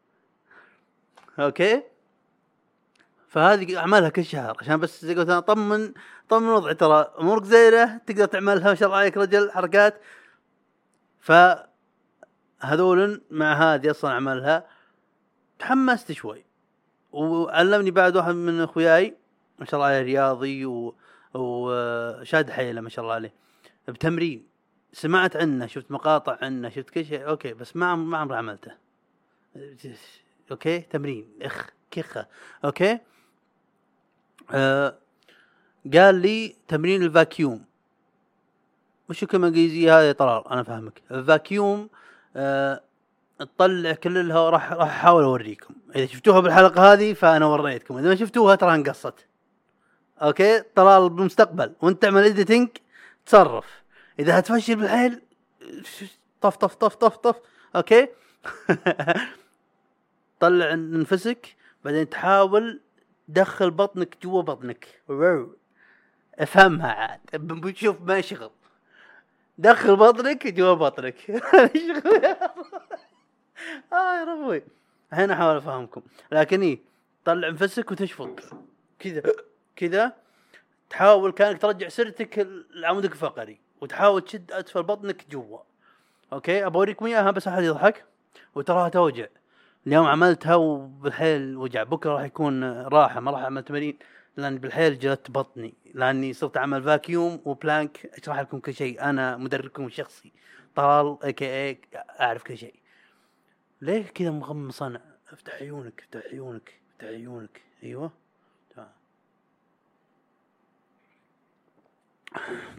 أوكي؟ 1.39 1.83
فهذه 3.27 3.77
أعمالها 3.77 4.09
كل 4.09 4.25
شهر. 4.25 4.57
عشان 4.59 4.79
بس 4.79 5.05
زي 5.05 5.15
قلت 5.15 5.29
أنا 5.29 5.39
طمن 5.39 5.93
طمن 6.29 6.49
وضعي. 6.49 6.73
ترى 6.73 7.13
أمورك 7.19 7.43
زينة 7.43 7.97
تقدر 7.97 8.25
تعملها 8.25 8.67
ما 8.67 8.75
شاء 8.75 8.87
الله 8.87 8.99
عليك 8.99 9.17
رجل 9.17 9.51
حركات. 9.51 10.01
ف 11.19 11.31
هذول 12.59 13.21
مع 13.31 13.53
هذه 13.53 13.91
أصلا 13.91 14.11
اعملها 14.11 14.67
تحمست 15.61 16.11
شوي. 16.11 16.45
وعلمني 17.11 17.91
بعد 17.91 18.17
واحد 18.17 18.33
من 18.33 18.61
أخوياي 18.61 19.17
ما 19.59 19.65
شاء 19.65 19.75
الله 19.75 19.85
عليه 19.85 20.01
رياضي 20.01 20.65
و... 20.65 20.95
وشاد 21.33 22.49
حيلة 22.49 22.81
ما 22.81 22.89
شاء 22.89 23.03
الله 23.03 23.15
عليه 23.15 23.33
بتمرين. 23.87 24.47
سمعت 24.93 25.35
عنه 25.35 25.67
شفت 25.67 25.91
مقاطع 25.91 26.37
عنه 26.41 26.69
شفت 26.69 26.89
كل 26.89 27.05
شيء. 27.05 27.27
okay 27.27 27.53
بس 27.53 27.75
ما 27.75 27.95
ما 27.95 28.17
عمري 28.17 28.37
عملته. 28.37 28.71
okay 30.51 30.79
تمرين. 30.79 31.29
إخ 31.41 31.69
كخه 31.91 32.27
okay؟ 32.65 32.99
آه 34.51 34.97
قال 35.93 36.15
لي 36.15 36.55
تمرين 36.67 37.03
ال 37.03 37.11
vacuum. 37.11 37.65
وش 39.09 39.23
الكلمة 39.23 39.47
الانجليزيه 39.47 39.99
هذه؟ 39.99 40.11
طلال 40.11 40.47
أنا 40.47 40.63
فاهمك. 40.63 41.01
ال 41.11 41.22
vacuum 41.22 41.89
آه 42.35 42.81
تطلع 43.43 43.95
الهواء 44.05 44.49
راح 44.49 44.71
راح 44.71 44.87
أحاول 44.87 45.23
أوريكم. 45.23 45.73
إذا 45.95 46.05
شفتوها 46.05 46.39
بالحلقة 46.39 46.93
هذه 46.93 47.13
فأنا 47.13 47.45
وريتكم. 47.45 47.97
إذا 47.97 48.09
ما 48.09 48.15
شفتوها 48.15 48.55
ترى 48.55 48.75
انقصت 48.75 49.27
okay؟ 50.21 50.61
طلال 50.75 51.09
بالمستقبل. 51.09 51.73
وأنت 51.81 52.01
تعمل 52.01 52.23
editing 52.23 52.69
تصرف. 53.25 53.65
إذا 54.19 54.39
هتفشل 54.39 54.75
بالحيل 54.75 55.21
طف 56.41 56.55
طف 56.55 56.75
طف 56.75 56.95
طف 56.95 57.17
طف. 57.17 57.35
okay؟ 57.75 58.07
طلع 60.39 60.73
نفسك 60.75 61.55
بعدين 61.85 62.09
تحاول 62.09 62.81
دخل 63.27 63.71
بطنك 63.71 64.17
جوا 64.23 64.41
بطنك. 64.41 65.01
أفهمها 66.39 66.91
عاد. 66.91 67.19
بنشوف 67.33 68.01
ما 68.01 68.21
شغل 68.21 68.51
دخل 69.57 69.95
بطنك 69.95 70.47
جوا 70.47 70.73
بطنك. 70.73 71.15
آه 73.93 74.19
يا 74.19 74.23
ربي. 74.23 74.63
الحين 75.13 75.31
أحاول 75.31 75.57
أفهمكم. 75.57 76.01
لكن 76.31 76.61
إيه 76.61 76.79
طلع 77.25 77.49
نفسك 77.49 77.91
وتشفط. 77.91 78.53
كذا 78.99 79.23
كذا. 79.75 80.13
تحاول 80.89 81.31
كأنك 81.31 81.61
ترجع 81.61 81.87
سرتك 81.87 82.47
لعمودك 82.73 83.11
الفقري. 83.11 83.59
وتحاول 83.81 84.21
تشد 84.21 84.51
أسفل 84.51 84.83
بطنك 84.83 85.25
جوا. 85.29 85.59
okay؟ 86.33 86.65
ابى 86.65 86.75
اوريكم 86.75 87.05
اياها 87.05 87.31
بس 87.31 87.47
أحد 87.47 87.63
يضحك. 87.63 88.05
وتراها 88.55 88.89
توجع. 88.89 89.27
اليوم 89.87 90.05
عملتها 90.05 90.55
وبالحيل 90.55 91.57
وجع. 91.57 91.83
بكرة 91.83 92.13
راح 92.13 92.23
يكون 92.23 92.63
راحة 92.81 93.19
ما 93.19 93.31
راح 93.31 93.41
أعمل 93.41 93.63
تمارين. 93.63 93.97
لأن 94.37 94.57
بالحيل 94.57 94.99
جلدت 94.99 95.31
بطني. 95.31 95.73
لأني 95.93 96.33
صرت 96.33 96.57
أعمل 96.57 96.83
vacuum 96.83 97.41
و 97.45 97.55
plank 97.55 98.05
أشرح 98.05 98.39
لكم 98.39 98.59
كل 98.59 98.73
شيء. 98.73 99.01
أنا 99.01 99.37
مدربكم 99.37 99.85
الشخصي. 99.85 100.31
طلال 100.75 101.17
اي 101.23 101.79
أعرف 101.95 102.43
كل 102.43 102.57
شيء. 102.57 102.80
ليه 103.81 104.07
كذا 104.07 104.31
مغمص 104.31 104.83
أنا 104.83 105.01
افتح 105.31 105.53
عيونك 105.53 106.01
افتح 106.01 106.21
عيونك 106.31 106.81
افتح 106.91 107.07
عيونك. 107.07 107.61
أيوه. 107.83 108.11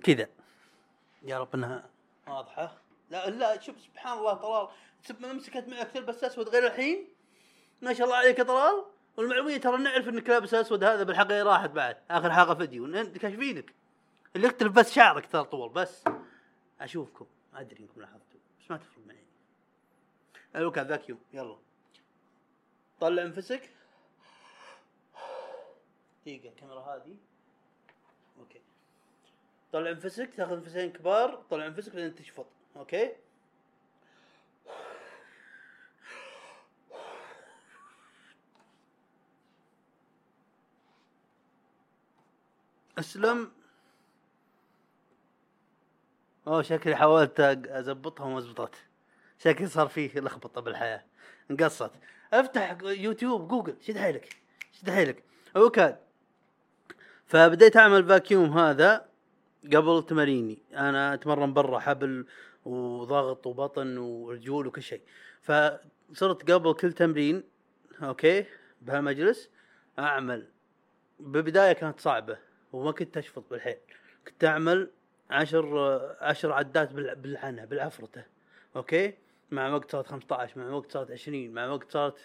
كذا. 0.05 0.29
يا 1.23 1.39
رب 1.39 1.55
إنها 1.55 1.91
واضحة. 2.27 2.77
لا 3.11 3.31
لا 3.31 3.61
شوف 3.61 3.81
سبحان 3.81 4.19
الله 4.19 4.35
طلال. 4.35 4.69
ما 5.21 5.33
مسكت 5.33 5.69
معك 5.69 5.91
تلبس 5.91 6.25
أسود 6.25 6.49
غير 6.49 6.67
الحين. 6.67 7.09
ما 7.83 7.95
شاء 7.95 8.07
الله 8.07 8.17
عليك 8.17 8.39
يا 8.39 8.45
طلال. 8.45 8.85
والمعلوميه 9.17 9.57
ترى 9.57 9.77
نعرف 9.77 10.09
انك 10.09 10.29
لابس 10.29 10.55
أسود 10.55 10.85
هذا 10.85 11.03
بالحقيقة 11.03 11.43
راحت 11.43 11.71
بعد. 11.71 11.97
آخر 12.11 12.33
حلقة 12.33 12.55
فيديو. 12.55 12.93
كاشفينك. 12.93 13.75
اللي 14.37 14.47
يختلف 14.47 14.73
بس 14.73 14.93
شعرك 14.93 15.27
ترى 15.33 15.45
طول 15.45 15.69
بس. 15.69 16.05
أشوفكم. 16.81 17.27
أدري 17.55 17.81
إنكم 17.81 18.01
لاحظتوا. 18.01 18.41
بس 18.61 18.71
ما 18.71 18.77
تفرق 18.77 19.07
معي. 19.07 19.22
okay 20.55 20.85
vacuum 20.85 21.19
يلا. 21.33 21.57
طلع 23.01 23.23
انفسك؟ 23.23 23.71
دقيقة 26.23 26.49
الكاميرا 26.49 26.81
هذه. 26.81 27.17
okay. 28.39 28.61
طلع 29.73 29.91
انفسك 29.91 30.35
تاخذ 30.35 30.57
نفسين 30.57 30.93
كبار 30.93 31.43
طلع 31.51 31.67
انفسك 31.67 31.95
بعدين 31.95 32.15
تشفط. 32.15 32.47
okay؟ 32.77 33.13
أسلم. 42.99 43.53
أوه 46.47 46.63
شكلي 46.63 46.97
حاولت 46.97 47.41
اضبطها 47.41 48.27
وما 48.27 48.41
زبطت 48.41 48.92
شكل 49.45 49.69
صار 49.69 49.89
فيه 49.89 50.21
لخبطة 50.21 50.61
بالحياة. 50.61 51.05
انقصت. 51.51 51.91
افتح 52.33 52.77
يوتيوب 52.83 53.49
جوجل 53.49 53.77
شد 53.81 53.99
حيلك 53.99 54.37
شد 54.73 54.91
حيلك. 54.91 55.23
okay. 55.57 55.97
فبديت 57.27 57.77
أعمل 57.77 58.09
vacuum 58.09 58.59
هذا 58.59 59.09
قبل 59.75 60.07
تماريني. 60.09 60.59
أنا 60.75 61.15
أتمرن 61.15 61.53
برا 61.53 61.79
حبل 61.79 62.27
وضغط 62.65 63.47
وبطن 63.47 63.99
ورجول 63.99 64.67
وكل 64.67 64.83
شيء. 64.83 65.03
فصرت 65.43 66.51
قبل 66.51 66.75
كل 66.75 66.93
تمرين 66.93 67.43
okay 68.03 68.45
بهالمجلس 68.83 69.51
أعمل. 69.99 70.49
ببداية 71.21 71.73
كانت 71.73 72.01
صعبة 72.01 72.39
وما 72.73 72.93
كنت 72.93 73.17
أشفط 73.17 73.45
بالحيل. 73.51 73.79
كنت 74.29 74.45
أعمل 74.45 74.91
عشر 75.31 76.01
عشر 76.21 76.53
عدات 76.53 76.93
بال- 76.93 77.17
بالعنة 77.17 77.65
بالعفرتة 77.65 78.25
okay. 78.77 79.15
مع 79.53 79.69
وقت 79.75 79.93
صارت 79.93 80.07
15 80.07 80.61
مع 80.61 80.71
وقت 80.71 80.93
صارت 80.93 81.11
20 81.11 81.51
مع 81.51 81.67
وقت 81.67 81.93
صارت 81.93 82.19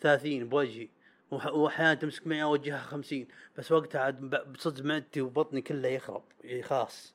30 0.00 0.48
بوجهي. 0.48 0.88
واحيانا 1.30 1.94
تمسك 1.94 2.26
معي 2.26 2.42
أوجهها 2.42 2.78
50 2.82 3.26
بس 3.58 3.72
وقتها 3.72 4.00
عاد 4.00 4.20
بصدق 4.52 4.84
معدتي 4.84 5.20
وبطني 5.20 5.62
كله 5.62 5.88
يخرب 5.88 6.22
يعني 6.44 6.62
خلاص. 6.62 7.14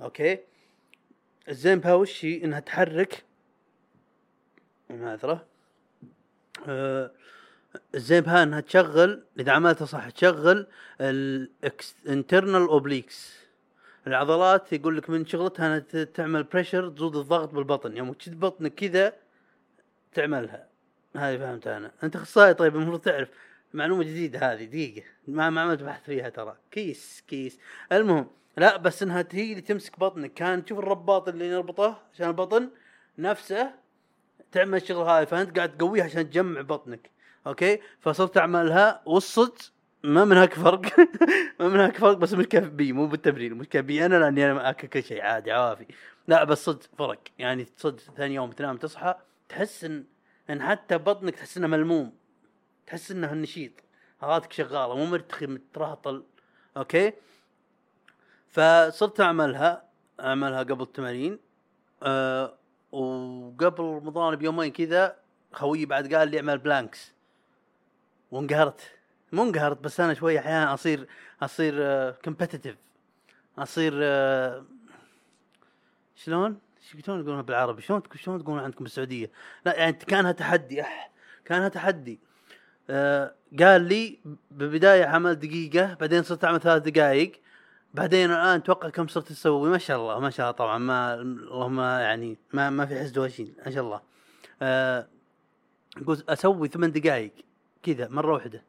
okay؟ 0.00 0.38
الزين 1.48 1.80
بها 1.80 1.94
وش 1.94 2.24
إنها 2.24 2.60
تحرك. 2.60 3.24
معذره 4.90 5.46
آه 6.68 7.10
الزين 7.94 8.20
بها 8.20 8.42
إنها 8.42 8.60
تشغل 8.60 9.24
إذا 9.38 9.52
عملتها 9.52 9.84
صح 9.84 10.10
تشغل 10.10 10.66
ال 11.00 11.18
internal 11.18 12.62
obliques 12.68 13.47
العضلات 14.06 14.72
يقول 14.72 14.96
لك 14.96 15.10
من 15.10 15.26
شغلتها 15.26 15.66
أنها 15.66 16.04
تعمل 16.04 16.42
pressure 16.42 16.88
تزود 16.88 17.16
الضغط 17.16 17.54
بالبطن. 17.54 17.96
يوم 17.96 18.12
تشد 18.12 18.40
بطنك 18.40 18.74
كذا 18.74 19.12
تعملها. 20.12 20.68
هذه 21.16 21.38
فهمتها 21.38 21.76
أنا. 21.76 21.92
أنت 22.02 22.16
أخصائي 22.16 22.54
طيب 22.54 22.76
المفروض 22.76 23.00
تعرف. 23.00 23.28
معلومة 23.74 24.02
جديدة 24.02 24.52
هذه 24.52 24.64
دقيقة. 24.64 25.06
ما 25.28 25.50
ما 25.50 25.60
عملت 25.60 25.82
بحث 25.82 26.04
فيها 26.04 26.28
ترى. 26.28 26.56
كيس 26.70 27.24
كيس. 27.28 27.58
المهم 27.92 28.30
لا 28.56 28.76
بس 28.76 29.02
إنها 29.02 29.28
هي 29.32 29.50
اللي 29.50 29.60
تمسك 29.60 29.98
بطنك. 29.98 30.34
كان 30.34 30.64
تشوف 30.64 30.78
الرباط 30.78 31.28
اللي 31.28 31.50
نربطه 31.50 32.02
عشان 32.14 32.28
البطن 32.28 32.70
نفسه 33.18 33.70
تعمل 34.52 34.74
الشغل 34.74 35.08
هذا 35.08 35.24
فأنت 35.24 35.56
قاعد 35.56 35.76
تقويها 35.76 36.04
عشان 36.04 36.30
تجمع 36.30 36.60
بطنك. 36.60 37.10
okay؟ 37.46 37.80
فصرت 38.00 38.38
أعملها 38.38 39.02
والصدق 39.06 39.72
ما 40.04 40.24
من 40.24 40.36
هاك 40.36 40.54
فرق. 40.54 40.80
ما 41.60 41.68
من 41.68 41.80
هاك 41.80 41.96
فرق 41.96 42.16
بس 42.16 42.32
المشكلة 42.32 42.60
بي 42.60 42.92
مو 42.92 43.06
بالتمرين. 43.06 43.52
المشكلة 43.52 43.82
بي. 43.82 44.06
أنا 44.06 44.14
لأني 44.14 44.50
أنا 44.50 44.70
أكل 44.70 44.88
كل 44.88 45.02
شيء 45.02 45.22
عادي 45.22 45.52
عوافي 45.52 45.86
لا 46.28 46.44
بس 46.44 46.64
صدق 46.64 46.82
فرق. 46.98 47.20
يعني 47.38 47.66
صدق 47.76 48.00
ثاني 48.16 48.34
يوم 48.34 48.50
تنام 48.50 48.76
تصحى 48.76 49.14
تحس 49.48 49.84
ان 49.84 50.04
إن 50.50 50.62
حتى 50.62 50.98
بطنك 50.98 51.34
تحس 51.34 51.56
إنه 51.56 51.66
ملموم. 51.66 52.12
تحس 52.86 53.10
إنه 53.10 53.34
نشيط 53.34 53.72
عضلاتك 54.22 54.52
شغالة 54.52 54.96
مو 54.96 55.06
مرتخي 55.06 55.46
متراطل 55.46 56.24
okay؟ 56.76 57.12
فصرت 58.48 59.20
أعملها 59.20 59.88
أعملها 60.20 60.62
قبل 60.62 60.82
التمارين. 60.82 61.38
أه 62.02 62.58
وقبل 62.92 63.84
رمضان 63.84 64.36
بيومين 64.36 64.72
كذا 64.72 65.16
خويي 65.52 65.86
بعد 65.86 66.14
قال 66.14 66.28
لي 66.28 66.36
اعمل 66.36 66.58
planks 66.58 67.12
وانقهرت. 68.30 68.97
مو 69.32 69.42
انقهرت 69.42 69.80
بس 69.80 70.00
أنا 70.00 70.14
شوي 70.14 70.38
أحيانا 70.38 70.74
اصير 70.74 71.08
أصير 71.42 71.74
competitive 72.10 72.76
أصير 73.58 73.92
آه، 73.96 74.64
شلون؟ 76.16 76.58
شلون 77.04 77.20
يقولونها 77.20 77.42
بالعربي؟ 77.42 77.82
شلون 77.82 78.02
شلون 78.14 78.42
تقولون 78.42 78.62
عندكم 78.62 78.84
بالسعودية؟ 78.84 79.30
لا 79.66 79.76
يعني 79.76 79.92
كانها 79.92 80.32
تحدي 80.32 80.82
أح 80.82 81.10
كانها 81.44 81.68
تحدي. 81.68 82.20
آه 82.90 83.34
قال 83.60 83.82
لي 83.82 84.18
ببداية 84.50 85.04
عمل 85.04 85.34
دقيقة 85.34 85.94
بعدين 85.94 86.22
صرت 86.22 86.44
أعمل 86.44 86.60
ثلاث 86.60 86.82
دقائق 86.82 87.40
بعدين 87.94 88.30
الآن 88.30 88.56
أتوقع 88.56 88.88
كم 88.88 89.08
صرت 89.08 89.28
تسوي؟ 89.28 89.70
ما 89.70 89.78
شاء 89.78 89.96
الله 89.96 90.20
ما 90.20 90.30
شاء 90.30 90.46
الله 90.46 90.56
طبعا. 90.58 90.78
ما 90.78 91.14
اللهم 91.14 91.80
يعني 91.80 92.38
ما 92.52 92.70
ما 92.70 92.86
في 92.86 93.00
حسد 93.00 93.18
وشين 93.18 93.54
ما 93.66 93.72
شاء 93.72 93.84
الله. 93.84 94.00
آه 94.62 95.06
أسوي 96.28 96.68
ثمان 96.68 96.92
دقائق 96.92 97.32
كذا 97.82 98.08
مرة 98.08 98.32
واحدة. 98.32 98.62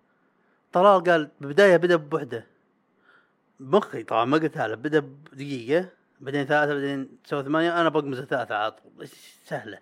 طلال 0.74 1.04
قال 1.04 1.30
بدايه 1.42 1.78
بدأ 1.78 1.96
بوحدة. 1.96 2.46
مخي 3.60 4.04
طبعا 4.04 4.26
ما 4.26 4.38
قلتها 4.38 4.68
له 4.68 4.76
بدأ 4.76 5.00
بدقيقة 5.00 5.90
بعدين 6.20 6.46
ثلاثة 6.46 6.74
بعدين 6.74 7.10
تسوي 7.24 7.44
ثمانية 7.44 7.82
أنا 7.82 7.90
بقمز 7.90 8.22
ثلاثة 8.22 8.56
على 8.56 8.72
طول. 8.72 9.08
سهلة؟ 9.46 9.80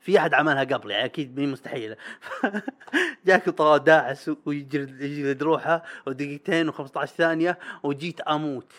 في 0.00 0.18
أحد 0.18 0.34
عملها 0.34 0.64
قبل 0.64 0.90
يعني 0.90 1.04
أكيد 1.04 1.40
مي 1.40 1.46
مستحيلة. 1.46 1.96
جاك 3.26 3.50
طلال 3.50 3.84
داعس 3.84 4.30
ويجري 4.46 4.82
يجلد 4.82 5.42
روحه 5.42 5.82
ودقيقتين 6.06 6.72
و15 6.72 7.04
ثانية 7.04 7.58
وجيت 7.82 8.20
أموت. 8.20 8.72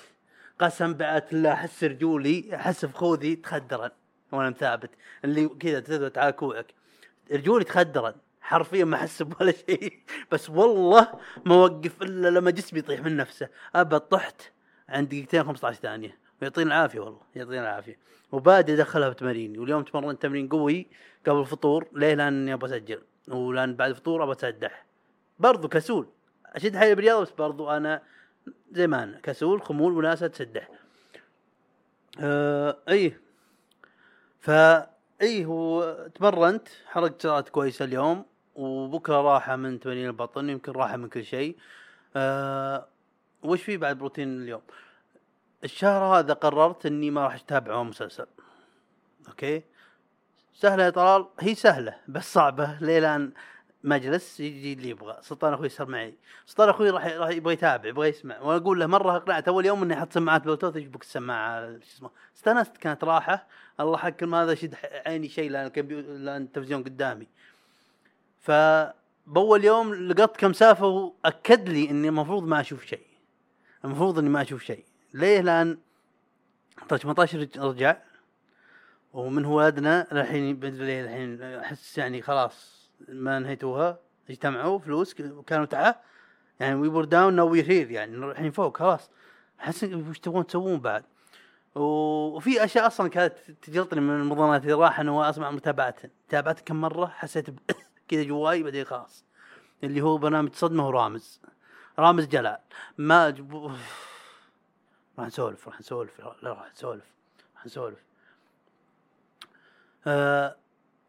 قسم 0.60 0.94
بعت 0.94 1.34
الله 1.34 1.54
أحس 1.54 1.84
رجولي 1.84 2.56
أحس 2.56 2.86
بخوذي 2.86 3.36
تخدرن 3.36 3.90
وأنا 4.32 4.50
مثابت 4.50 4.90
اللي 5.26 5.48
كذا 5.48 6.12
على 6.18 6.32
كوعك. 6.32 6.74
رجولي 7.32 7.64
تخدرن 7.64 8.14
حرفيا 8.50 8.86
ما 8.86 8.96
أحس 8.96 9.22
بولا 9.22 9.52
شيء. 9.52 10.00
بس 10.32 10.50
والله 10.50 11.08
ما 11.46 11.56
اوقف 11.56 12.02
إلا 12.02 12.28
لما 12.28 12.52
جسمي 12.52 12.80
يطيح 12.80 13.00
من 13.02 13.18
نفسه. 13.18 13.50
ابد 13.76 14.00
طحت 14.00 14.42
عند 14.90 15.10
دقيقتين 15.10 15.44
15 15.44 15.80
ثانية. 15.80 16.18
ويعطينا 16.42 16.76
العافية 16.76 17.00
والله. 17.00 17.22
يعطينا 17.36 17.62
العافية. 17.62 17.98
وبادي 18.32 18.74
أدخلها 18.74 19.10
بتماريني 19.10 19.60
واليوم 19.60 19.84
تمرنت 19.84 20.22
تمرين 20.22 20.48
قوي 20.48 20.88
قبل 21.28 21.40
الفطور. 21.40 21.88
ليه؟ 21.94 22.14
لاني 22.14 22.54
أبغى 22.54 22.78
أسجل. 22.78 23.02
ولأن 23.28 23.76
بعد 23.76 23.90
الفطور 23.90 24.24
أبغى 24.24 24.36
اسدح 24.36 24.86
برضو 25.40 25.68
كسول. 25.68 26.08
أشد 26.46 26.78
حيلي 26.78 26.96
بالرياضة 26.96 27.22
بس 27.22 27.32
برضو 27.32 27.70
أنا 27.70 28.02
زي 28.72 28.88
ما 28.88 29.04
أنا. 29.04 29.20
كسول 29.24 29.62
خمول 29.62 29.94
وناسة 29.98 30.28
تسدح 30.28 30.70
آه 32.20 32.78
اي 32.90 33.18
فا 34.40 34.90
اي 35.22 35.46
هو 35.46 35.96
تمرنت. 36.16 36.68
حركت 36.88 37.22
سعرات 37.22 37.50
كويسة 37.50 37.86
اليوم. 37.86 38.26
وبكره 38.56 39.22
راحه 39.22 39.56
من 39.56 39.80
تمارين 39.80 40.08
البطن 40.08 40.50
يمكن 40.50 40.72
راحه 40.72 40.98
من 40.98 41.10
كل 41.10 41.26
شيء. 41.26 41.58
آه 42.16 42.88
وش 43.44 43.62
في 43.62 43.78
بعد 43.78 43.98
بروتين 43.98 44.42
اليوم؟ 44.42 44.62
الشهر 45.64 46.04
هذا 46.04 46.34
قررت 46.34 46.86
إني 46.86 47.12
ما 47.12 47.24
راح 47.24 47.36
أتابع 47.36 47.84
مسلسل. 47.84 48.26
okay؟ 49.28 49.64
سهلة 50.54 50.84
يا 50.84 50.90
طلال؟ 50.90 51.26
هي 51.40 51.56
سهلة 51.56 51.96
بس 52.08 52.34
صعبة. 52.34 52.78
ليه 52.82 53.00
لأن 53.00 53.32
مجلس 53.84 54.40
يجي 54.40 54.74
اللي 54.74 54.90
يبغى. 54.90 55.18
سلطان 55.22 55.54
أخوي 55.54 55.70
صار 55.70 55.88
معي. 55.88 56.16
سلطان 56.46 56.70
أخوي 56.70 56.90
راح 56.90 57.06
راح 57.06 57.30
يبغى 57.30 57.54
يتابع 57.54 57.90
يبغى 57.90 58.10
يسمع. 58.10 58.40
وأنا 58.40 58.58
أقول 58.58 58.80
له 58.80 58.88
مرة 58.88 59.18
اقنعت 59.18 59.48
أول 59.48 59.66
يوم 59.66 59.84
اني 59.84 59.94
أحط 59.94 60.14
سماعات 60.14 60.44
بلوتوث 60.44 60.76
إيش 60.76 60.86
بك 60.86 61.02
السماعة. 61.02 61.72
شو 61.72 61.78
اسمه؟ 61.78 62.10
استانست 62.38 62.78
كانت 62.78 63.04
راحة. 63.04 63.48
الله 63.80 63.98
حق 63.98 64.24
ما 64.24 64.44
هذا 64.44 64.56
شد 64.56 64.76
عيني 65.06 65.30
شيء 65.30 65.50
لأن 65.52 65.66
الكمبيوتر 65.66 66.08
لأن 66.08 66.42
التلفزيون 66.42 66.84
قدامي. 66.84 67.28
فبأول 68.40 69.64
يوم 69.66 69.94
لقطت 69.94 70.38
كم 70.38 70.54
سالفه 70.54 70.86
وأكد 70.88 71.70
لي 71.70 71.90
إني 71.90 72.08
المفروض 72.10 72.44
ما 72.44 72.60
أشوف 72.62 72.86
شيء. 72.86 73.08
المفروض 73.86 74.20
إني 74.20 74.30
ما 74.30 74.42
أشوف 74.42 74.64
شيء. 74.64 74.86
ليه؟ 75.14 75.42
لأن 75.42 75.78
طيب 76.90 77.00
18 77.00 77.40
رج- 77.40 77.60
رجع 77.60 77.98
ومن 79.14 79.46
هو 79.46 79.62
أدنى 79.62 80.02
الحين 80.02 80.56
بدري 80.56 81.02
الحين 81.02 81.42
أحس 81.44 81.98
يعني 81.98 82.22
خلاص 82.22 82.90
ما 83.10 83.40
نهيتوها 83.40 84.00
اجتمعوا 84.30 84.80
فلوس 84.80 85.14
كانوا 85.48 85.66
تعال 85.66 85.96
يعني 86.60 86.76
وي 86.76 86.88
وور 86.88 87.06
داون 87.06 87.34
ناو 87.34 87.50
وي 87.50 87.64
هير 87.70 87.92
يعني 87.92 88.16
الحين 88.16 88.52
فوق 88.52 88.78
خلاص. 88.78 89.10
أحس 89.60 89.84
وش 89.84 90.20
تبغون 90.20 90.48
تسوون 90.48 90.80
بعد؟ 90.80 91.04
وفي 91.76 92.64
أشياء 92.64 92.88
أصلا 92.88 93.10
كانت 93.10 93.34
تجلطني 93.62 94.02
من 94.02 94.22
المضامات 94.22 94.62
اللي 94.62 94.74
راح 94.74 95.00
انه 95.00 95.30
اسمع 95.30 95.52
متابعتها 95.52 96.10
تابعت 96.30 96.60
كم 96.60 96.82
مرة؟ 96.82 97.06
حسيت 97.06 97.50
ب- 97.50 97.60
كذا 98.10 98.24
جواي 98.24 98.64
بعدين 98.64 98.86
خلاص. 98.86 99.26
اللي 99.84 100.02
هو 100.02 100.18
برنامج 100.18 100.54
صدمه 100.54 100.88
ورامز 100.88 101.42
رامز. 102.00 102.26
جلال. 102.26 102.58
ما 102.98 103.30
جب- 103.30 103.76
راح 105.20 105.28
نسولف 105.28 105.68
راح 105.68 105.80
نسولف 105.80 106.20
لا 106.44 106.54
راح 106.54 106.72
نسولف 106.72 107.04
راح 107.56 107.66
نسولف. 107.66 108.00
آه 110.08 110.56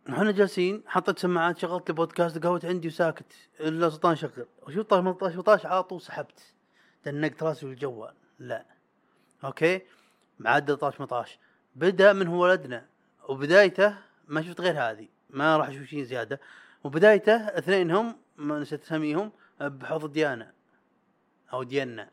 إحنا 0.08 0.30
جالسين 0.30 0.82
حطيت 0.86 1.18
سماعات 1.18 1.58
شغلت 1.58 1.88
لي 1.88 1.94
بودكاست 1.94 2.38
قهوت 2.38 2.64
عندي 2.64 2.88
وساكت. 2.88 3.32
إلا 3.60 3.88
سلطان 3.90 4.16
شغل. 4.16 4.46
وشو 4.62 4.82
طاش 4.82 5.00
18 5.00 5.32
18 5.42 5.68
على 5.68 5.82
طول 5.82 6.00
سحبت. 6.00 6.54
دنقت 7.04 7.42
راسي 7.42 7.66
بالجوال 7.66 8.14
لا. 8.38 8.64
okay؟ 9.44 9.82
معدل 10.38 10.78
13 10.78 10.96
18 10.96 11.38
بدأ 11.76 12.12
من 12.12 12.26
هو 12.26 12.42
ولدنا. 12.42 12.86
وبدايته 13.28 13.96
ما 14.28 14.42
شفت 14.42 14.60
غير 14.60 14.78
هذه. 14.90 15.08
ما 15.30 15.56
راح 15.56 15.68
أشوف 15.68 15.82
شيء 15.82 16.02
زيادة. 16.02 16.40
وبدايته 16.84 17.36
اثنينهم 17.36 18.16
ما 18.36 18.58
نسيت 18.58 18.82
اسميهم 18.82 19.32
بحوض 19.60 20.12
ديانا 20.12 20.52
أو 21.52 21.62
ديانا. 21.62 22.10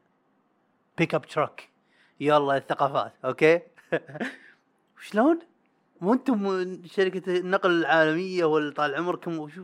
pickup 0.98 1.26
truck 1.26 1.70
يلا 2.20 2.58
الثقافات. 2.58 3.14
okay؟ 3.26 3.62
شلون 5.02 5.40
وأنتم 6.02 6.82
شركة 6.86 7.38
النقل 7.38 7.72
العالمية 7.72 8.46
ولا 8.46 8.74
طال 8.74 8.96
عمركم 8.96 9.40
وش 9.40 9.60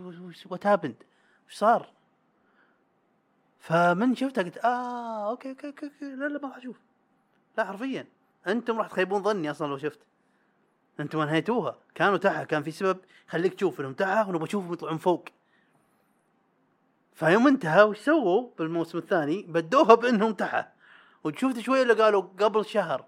what 0.49 0.67
happened 0.67 1.03
وش 1.47 1.55
صار؟ 1.55 1.89
فمن 3.59 4.15
شفتها 4.15 4.43
قلت 4.43 4.57
آه 4.57 5.29
okay 5.29 5.49
okay 5.49 5.67
okay, 5.67 5.85
okay. 5.85 6.05
لا 6.15 6.25
لا 6.27 6.39
ما 6.39 6.47
راح 6.47 6.57
أشوف. 6.57 6.79
لا 7.57 7.65
حرفيا. 7.65 8.07
أنتم 8.47 8.77
راح 8.77 8.87
تخيبون 8.87 9.23
ظني 9.23 9.51
أصلا 9.51 9.67
لو 9.67 9.77
شفت. 9.77 9.99
أنتم 10.99 11.19
انهيتوها. 11.19 11.75
كانوا 11.95 12.17
تحت 12.17 12.45
كان 12.45 12.63
في 12.63 12.71
سبب 12.71 12.97
خليك 13.27 13.53
تشوف 13.53 13.79
انهم 13.79 13.93
تحت 13.93 14.27
ونبغى 14.27 14.43
نشوفهم 14.43 14.73
يطلعون 14.73 14.97
فوق. 14.97 15.25
فيوم 17.13 17.47
انتهى 17.47 17.83
وش 17.83 17.97
سووا 17.97 18.49
بالموسم 18.59 18.97
الثاني؟ 18.97 19.43
بدوها 19.49 19.95
بأنهم 19.95 20.33
تحت. 20.33 20.67
وشفت 21.23 21.59
شوي 21.59 21.81
اللي 21.81 21.93
قالوا 21.93 22.21
قبل 22.39 22.65
شهر. 22.65 23.05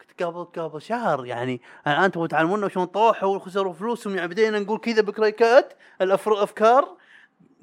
قلت 0.00 0.22
قبل 0.22 0.44
قبل 0.44 0.82
شهر؟ 0.82 1.26
يعني 1.26 1.60
الآن 1.86 2.10
تبغوا 2.10 2.26
تعلمونا 2.26 2.68
شلون 2.68 2.86
طاحوا 2.86 3.36
وخسروا 3.36 3.72
فلوسهم؟ 3.72 4.16
يعني 4.16 4.28
بدينا 4.28 4.58
نقول 4.58 4.78
كذا 4.78 5.02
بكريكات 5.02 5.72
الأفر- 6.02 6.28
أفكار. 6.28 6.96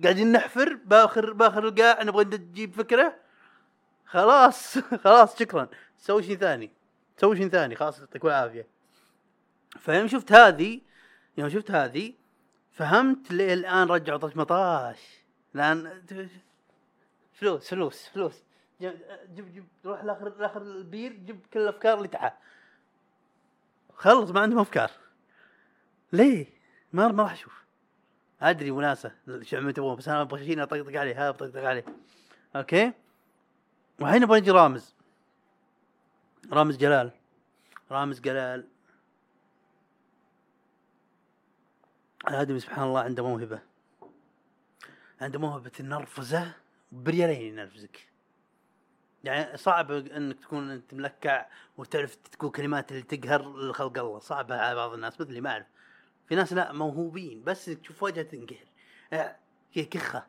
قاعدين 0.03 0.31
نحفر 0.31 0.77
باخر 0.85 1.33
باخر 1.33 1.67
القاع 1.67 2.03
نبغى 2.03 2.23
نجيب 2.37 2.73
فكرة. 2.73 3.15
خلاص 4.05 4.77
خلاص 5.03 5.39
شكرا. 5.39 5.67
سوي 5.97 6.23
شيء 6.23 6.37
ثاني. 6.37 6.71
سوي 7.17 7.37
شيء 7.37 7.49
ثاني 7.49 7.75
خلاص 7.75 7.99
يعطيك 7.99 8.25
العافية. 8.25 8.74
فيوم 9.79 10.07
شفت 10.07 10.31
هذه 10.31 10.81
يوم 11.37 11.49
شفت 11.49 11.71
هذه 11.71 12.13
فهمت 12.71 13.31
ليه 13.31 13.53
الان 13.53 13.87
رجعوا 13.87 14.19
طش 14.19 14.37
مطاش. 14.37 14.99
لأن 15.53 16.03
فلوس 17.33 17.69
فلوس 17.69 18.07
فلوس. 18.07 18.43
جيب 18.81 19.53
جيب, 19.53 19.67
روح 19.85 20.03
لآخر 20.03 20.37
لآخر 20.37 20.61
البير 20.61 21.13
جيب 21.13 21.45
كل 21.53 21.59
الأفكار 21.59 21.97
اللي 21.97 22.07
تحت 22.07 22.33
خلص 23.93 24.31
ما 24.31 24.39
عندهم 24.39 24.59
أفكار. 24.59 24.91
ليه؟ 26.13 26.45
ما 26.93 27.07
ما 27.07 27.23
راح 27.23 27.31
أشوف. 27.31 27.65
أدري 28.41 28.71
وناسة 28.71 29.11
شو 29.41 29.57
عم 29.57 29.71
تبغون 29.71 29.95
بس 29.95 30.07
أنا 30.07 30.21
أبغى 30.21 30.45
شيء 30.45 30.63
أطقطق 30.63 30.99
عليه 30.99 31.27
ها 31.27 31.31
بطقطق 31.31 31.63
عليه. 31.63 31.85
okay؟ 32.55 32.91
والحين 33.99 34.21
نبغى 34.21 34.39
نجي 34.39 34.51
رامز؟ 34.51 34.95
رامز 36.51 36.77
جلال. 36.77 37.11
رامز 37.91 38.19
جلال. 38.19 38.67
الادمي 42.29 42.59
سبحان 42.59 42.87
الله 42.87 42.99
عنده 42.99 43.23
موهبة. 43.23 43.59
عنده 45.21 45.39
موهبة 45.39 45.71
النرفزه 45.79 46.51
بريالين 46.91 47.41
ينرفزك. 47.41 48.07
يعني 49.23 49.57
صعب 49.57 49.91
إنك 49.91 50.39
تكون 50.39 50.71
أنت 50.71 50.93
ملكع 50.93 51.45
وتعرف 51.77 52.15
تقول 52.15 52.51
كلمات 52.51 52.91
اللي 52.91 53.01
تقهر 53.03 53.73
خلق 53.73 53.97
الله. 53.97 54.19
صعب 54.19 54.51
على 54.51 54.75
بعض 54.75 54.93
الناس 54.93 55.21
مثلي 55.21 55.41
ما 55.41 55.49
أعرف. 55.49 55.65
في 56.27 56.35
ناس 56.35 56.53
لا 56.53 56.71
موهوبين 56.71 57.43
بس 57.43 57.65
تشوف 57.65 58.03
وجهه 58.03 58.23
تنقهر. 58.23 58.67
آه، 59.13 59.35
هي 59.73 59.85
كخة. 59.85 60.25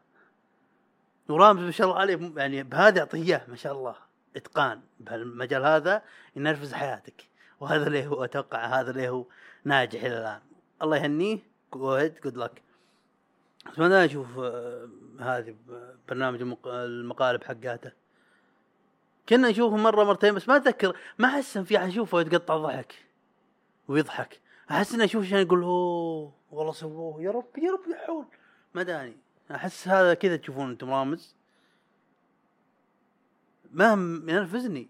ورامز 1.28 1.62
ما 1.62 1.70
شاء 1.70 1.86
الله 1.86 2.00
عليه 2.00 2.32
يعني 2.36 2.62
بهذا 2.62 2.98
يعطيه 2.98 3.22
اياه 3.22 3.42
ما 3.48 3.56
شاء 3.56 3.72
الله 3.72 3.96
إتقان 4.36 4.80
بهالمجال 5.00 5.64
هذا 5.64 6.02
ينرفز 6.36 6.74
حياتك. 6.74 7.28
وهذا 7.60 7.86
اللي 7.86 8.06
هو 8.06 8.24
أتوقع 8.24 8.80
هذا 8.80 8.90
اللي 8.90 9.08
هو 9.08 9.26
ناجح 9.64 10.02
إلى 10.02 10.18
الآن. 10.18 10.40
الله 10.82 10.96
يهنيه. 10.96 11.55
جو 11.74 12.08
جود 12.24 12.36
لك 12.36 12.62
ما 13.78 14.04
أشوف 14.04 14.38
آه، 14.38 14.88
هذه 15.20 15.56
برنامج 16.08 16.40
المق- 16.40 16.66
المقالب 16.66 17.44
حقاته. 17.44 17.92
كنا 19.28 19.50
نشوفه 19.50 19.76
مرة 19.76 20.04
مرتين 20.04 20.34
بس 20.34 20.48
ما 20.48 20.56
أتذكر 20.56 20.96
ما 21.18 21.28
أحس 21.28 21.56
إن 21.56 21.64
في 21.64 21.76
أحد 21.78 21.88
يشوفه 21.88 22.20
يتقطع 22.20 22.56
ضحك 22.56 22.94
ويضحك. 23.88 24.40
أحس 24.70 24.94
اني 24.94 25.04
أشوف 25.04 25.24
عشان 25.24 25.38
يقول 25.38 25.62
أوه 25.62 26.32
والله 26.50 26.72
سووه 26.72 27.22
يا 27.22 27.30
رب 27.30 27.58
يا 27.58 27.72
رب 27.72 27.90
يحول 27.90 28.24
ما 28.74 28.82
داني. 28.82 29.16
أحس 29.50 29.88
هذا 29.88 30.14
كذا 30.14 30.36
تشوفون 30.36 30.70
أنتم 30.70 30.90
رامز. 30.90 31.34
ما 33.72 33.92
ينرفزني. 34.32 34.88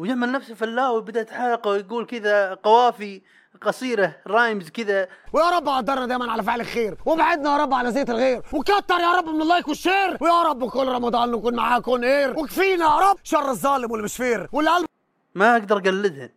ويعمل 0.00 0.32
نفسه 0.32 0.54
فلاوي 0.54 1.02
بدأت 1.02 1.30
حلقة 1.30 1.70
ويقول 1.70 2.06
كذا 2.06 2.54
قوافي 2.54 3.22
قصيرة 3.60 4.16
rhymes 4.26 4.68
كذا. 4.68 5.08
ويا 5.32 5.50
رب 5.50 5.68
قدرنا 5.68 6.06
دايما 6.06 6.32
على 6.32 6.42
فعل 6.42 6.60
الخير. 6.60 6.98
وابعدنا 7.06 7.52
يا 7.52 7.56
رب 7.56 7.74
على 7.74 7.92
زيت 7.92 8.10
الغير. 8.10 8.42
وكتر 8.52 9.00
يا 9.00 9.12
رب 9.12 9.28
من 9.28 9.42
ال 9.42 9.47
like 9.47 9.68
وال 9.68 9.81
share. 9.81 10.18
ويا 10.20 10.42
رب 10.42 10.70
كل 10.70 10.88
رمضان 10.88 11.30
نكون 11.30 11.56
معاكم 11.56 12.02
air. 12.02 12.38
وكفينا 12.38 12.84
يا 12.84 13.10
رب 13.10 13.18
شر 13.22 13.50
الظالم 13.50 13.90
واللي 13.90 14.04
مش 14.04 14.16
fair 14.16 14.48
واللي 14.52 14.70
قلبه 14.70 14.88
ما 15.34 15.56
أقدر 15.56 15.76
اقلدهن 15.76 16.30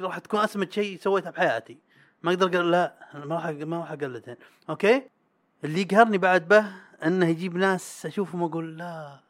راح 0.00 0.18
تكون 0.18 0.40
اسمى 0.40 0.66
شيء 0.70 0.98
سويته 0.98 1.30
بحياتي. 1.30 1.78
ما 2.22 2.30
أقدر 2.30 2.46
أقل 2.46 2.70
لا 2.70 2.94
ما 3.14 3.34
راح 3.34 3.44
ما 3.44 3.78
راح 3.78 3.92
اقلدهن 3.92 4.36
okay؟ 4.70 5.02
اللي 5.64 5.80
يقهرني 5.80 6.18
بعد 6.18 6.48
به 6.48 6.66
إنه 7.04 7.26
يجيب 7.26 7.56
ناس 7.56 8.06
أشوفهم 8.06 8.42
أقول 8.42 8.78
لا 8.78 9.20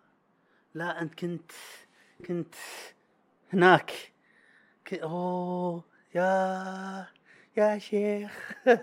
لا 0.75 1.03
أنت 1.03 1.15
كنت 1.15 1.51
كنت 2.29 2.55
هناك. 3.53 4.13
ك... 4.85 4.95
أوه 4.95 5.85
يا 6.15 7.07
يا 7.57 7.79
شيخ. 7.79 8.53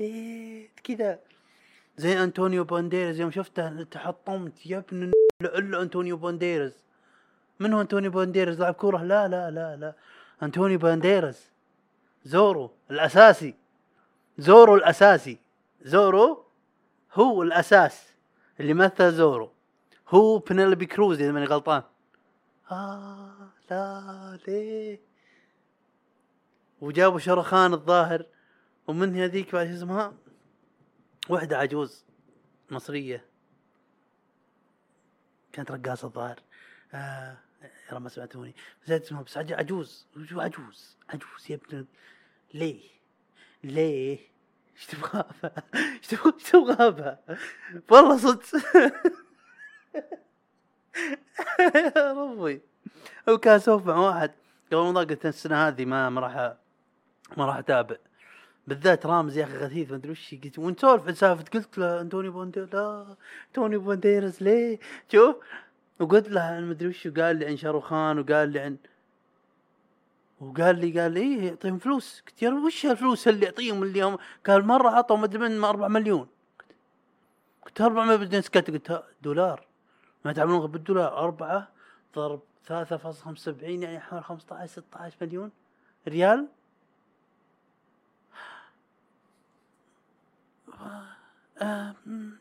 ليه 0.00 0.68
كذا. 0.84 1.18
زي 1.96 2.24
أنطونيو 2.24 2.64
بانديرز 2.64 3.20
يوم 3.20 3.30
شفته 3.30 3.82
تحطمت 3.82 4.66
يا 4.66 4.78
ابن 4.78 5.12
الا 5.42 5.82
أنطونيو 5.82 6.16
بانديرز 6.16 6.72
من 7.60 7.72
هو 7.72 7.80
أنطونيو 7.80 8.10
بانديرز 8.10 8.60
لاعب 8.60 8.74
كورة؟ 8.74 9.02
لا 9.02 9.28
لا 9.28 9.50
لا 9.50 9.76
لا. 9.76 9.94
أنطونيو 10.42 10.78
بانديرز 10.78 11.38
زورو 12.24 12.70
الأساسي. 12.90 13.54
زورو 14.38 14.74
الأساسي. 14.74 15.38
زورو 15.82 16.44
هو 17.12 17.42
الأساس. 17.42 18.14
اللي 18.60 18.74
مثل 18.74 19.12
زورو. 19.12 19.50
هو 20.08 20.38
بينيلوبي 20.38 20.86
كروز 20.86 21.20
إذا 21.20 21.32
ماني 21.32 21.46
غلطان. 21.46 21.82
آه 22.70 23.52
لا 23.70 24.38
ليه؟ 24.46 25.00
وجابوا 26.80 27.18
شاروخان 27.18 27.72
الظاهر 27.72 28.26
ومن 28.86 29.16
هذيك 29.16 29.52
بعد 29.52 29.66
اسمها؟ 29.66 30.14
واحدة 31.28 31.58
عجوز 31.58 32.04
مصرية. 32.70 33.24
كانت 35.52 35.70
رقاصة 35.70 36.06
الظاهر. 36.08 36.40
آه 36.94 37.36
يا 37.62 37.92
رب 37.92 38.02
ما 38.02 38.08
سمعتوني. 38.08 38.54
زاد 38.86 39.02
اسمها 39.02 39.22
بس 39.22 39.36
عج- 39.38 39.52
عجوز. 39.52 40.06
عجوز؟ 40.32 40.96
عجوز 41.08 41.50
يا 41.50 41.54
ابن 41.56 41.86
ليه؟ 42.54 42.90
ليه؟ 43.64 44.18
إيش 44.76 44.86
تبغى؟ 44.86 45.24
إيش 45.74 46.06
تبغى؟ 46.06 46.32
إيش 46.34 46.50
تبغى؟ 46.50 47.18
والله 47.90 48.16
صدق. 48.18 48.44
ربي. 51.96 52.60
هو 53.28 53.38
كان 53.38 53.58
سوف 53.58 53.86
مع 53.86 53.96
واحد 53.96 54.30
قبل 54.66 54.76
رمضان 54.76 55.06
قلت 55.06 55.26
السنة 55.26 55.68
هذه 55.68 55.84
ما 55.84 56.10
ما 56.10 56.20
راح 56.20 56.54
ما 57.36 57.46
راح 57.46 57.56
أتابع. 57.56 57.96
بالذات 58.66 59.06
رامز 59.06 59.38
يا 59.38 59.44
أخي 59.44 59.56
غثيث 59.56 59.90
ما 59.90 59.96
أدري 59.96 60.12
وش 60.12 60.34
قلت 60.44 60.58
ونسولف 60.58 61.08
عن 61.08 61.14
سالفه 61.14 61.44
قلت 61.54 61.78
له 61.78 62.00
أنتوني 62.00 62.28
بوندير. 62.28 62.68
لا 62.72 63.16
توني 63.54 63.76
بونديرز 63.76 64.42
ليه؟ 64.42 64.78
شوف. 65.12 65.36
وقلت 66.00 66.28
له 66.28 66.60
ما 66.60 66.72
أدري 66.72 66.88
وش 66.88 67.08
قال 67.08 67.36
لي 67.36 67.46
عن 67.46 67.56
شاروخان 67.56 68.18
وقال 68.18 68.48
لي 68.48 68.60
عن 68.60 68.76
وقال 70.40 70.80
لي 70.80 71.00
قال 71.00 71.12
لي 71.12 71.20
إيه 71.20 71.48
يعطيهم 71.48 71.78
فلوس. 71.78 72.22
قلت 72.26 72.42
يا 72.42 72.50
وش 72.50 72.86
الفلوس 72.86 73.28
اللي 73.28 73.46
يعطيهم 73.46 73.82
اللي 73.82 74.02
هم 74.02 74.18
قال 74.46 74.66
مرة 74.66 74.88
عطوا 74.90 75.16
ما 75.16 75.24
أدري 75.24 75.38
من 75.38 75.64
4 75.64 75.88
مليون. 75.88 76.28
قلت 77.66 77.80
400 77.80 78.16
بدين 78.16 78.42
سكت 78.42 78.70
قلت 78.70 79.04
دولار. 79.22 79.73
ما 80.24 80.32
تعملون 80.32 80.66
بالدولار 80.66 81.18
أربعة 81.18 81.68
ضرب 82.14 82.40
3.75 82.68 83.62
يعني 83.62 84.00
حوالي 84.00 84.24
15 84.24 84.66
16 84.66 85.16
مليون 85.20 85.50
ريال؟ 86.08 86.48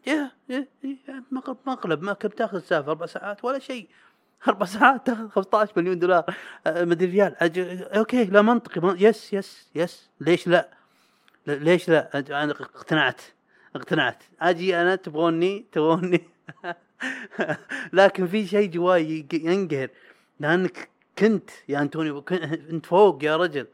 يا 0.07 0.31
يا 0.49 0.67
مقلب 1.31 1.57
مقلب 1.65 2.03
ما 2.03 2.13
كنت 2.13 2.37
تاخذ 2.37 2.59
سالفه 2.59 2.91
أربع 2.91 3.05
ساعات 3.05 3.45
ولا 3.45 3.59
شيء. 3.59 3.89
أربع 4.47 4.65
ساعات 4.65 5.05
تاخذ 5.05 5.29
15 5.29 5.73
مليون 5.77 5.99
دولار 5.99 6.35
آه، 6.67 6.83
مدري 6.85 7.11
ريال. 7.11 7.35
okay 7.97 8.25
لا 8.25 8.41
منطقي 8.41 8.81
من... 8.81 8.95
yes 8.99 9.33
yes 9.33 9.69
yes. 9.75 10.09
ليش 10.19 10.47
لا؟ 10.47 10.69
ليش 11.47 11.89
لا؟ 11.89 12.19
أنا 12.43 12.51
اقتنعت 12.51 13.21
اقتنعت. 13.75 14.23
أجي 14.41 14.81
أنا 14.81 14.95
تبغوني 14.95 15.65
تبغوني. 15.71 16.23
لكن 17.93 18.27
في 18.27 18.47
شيء 18.47 18.69
جواي 18.69 19.27
ينقهر. 19.33 19.89
لأنك 20.39 20.89
كنت 21.17 21.49
يا 21.69 21.81
أنتوني 21.81 22.23
أنت 22.69 22.85
فوق 22.85 23.23
يا 23.23 23.37
رجل. 23.37 23.67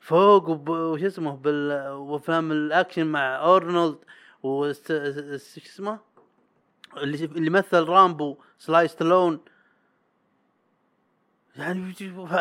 فوق 0.00 0.70
وش 0.70 1.02
اسمه 1.02 1.36
بال 1.36 2.52
الأكشن 2.52 3.06
مع 3.06 3.56
أرنولد 3.56 3.98
وش 4.42 4.76
اسمه؟ 4.90 5.98
اللي 6.96 7.24
اللي 7.24 7.50
مثل 7.50 7.84
رامبو 7.84 8.36
سلاي 8.58 8.88
ستالون. 8.88 9.40
يعني 11.56 11.92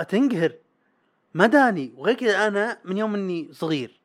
تنقهر 0.10 0.54
ما 1.34 1.48
داني. 1.48 1.94
وغير 1.96 2.16
كذا 2.16 2.48
أنا 2.48 2.80
من 2.86 2.98
يوم 2.98 3.16
إني 3.16 3.50
صغير. 3.52 4.00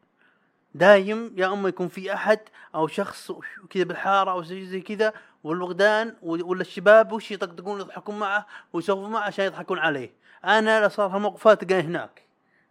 دايم 0.74 1.34
يا 1.36 1.52
أما 1.52 1.68
يكون 1.68 1.88
في 1.88 2.14
أحد 2.14 2.40
أو 2.74 2.86
شخص 2.86 3.32
كذا 3.70 3.84
بالحارة 3.84 4.30
أو 4.30 4.42
زي 4.42 4.66
زي 4.66 4.80
كذا 4.80 5.12
والوغدان 5.44 6.16
ولا 6.22 6.60
الشباب 6.60 7.12
وش 7.12 7.30
يطقطقون 7.30 7.80
يضحكون 7.80 8.18
معه 8.18 8.46
ويسولفون 8.72 9.10
معه 9.10 9.22
عشان 9.22 9.44
يضحكون 9.44 9.78
عليه. 9.78 10.12
أنا 10.44 10.80
لا 10.80 10.88
صار 10.88 11.10
هالموقفات 11.10 11.64
تلقاني 11.64 11.82
هناك 11.82 12.22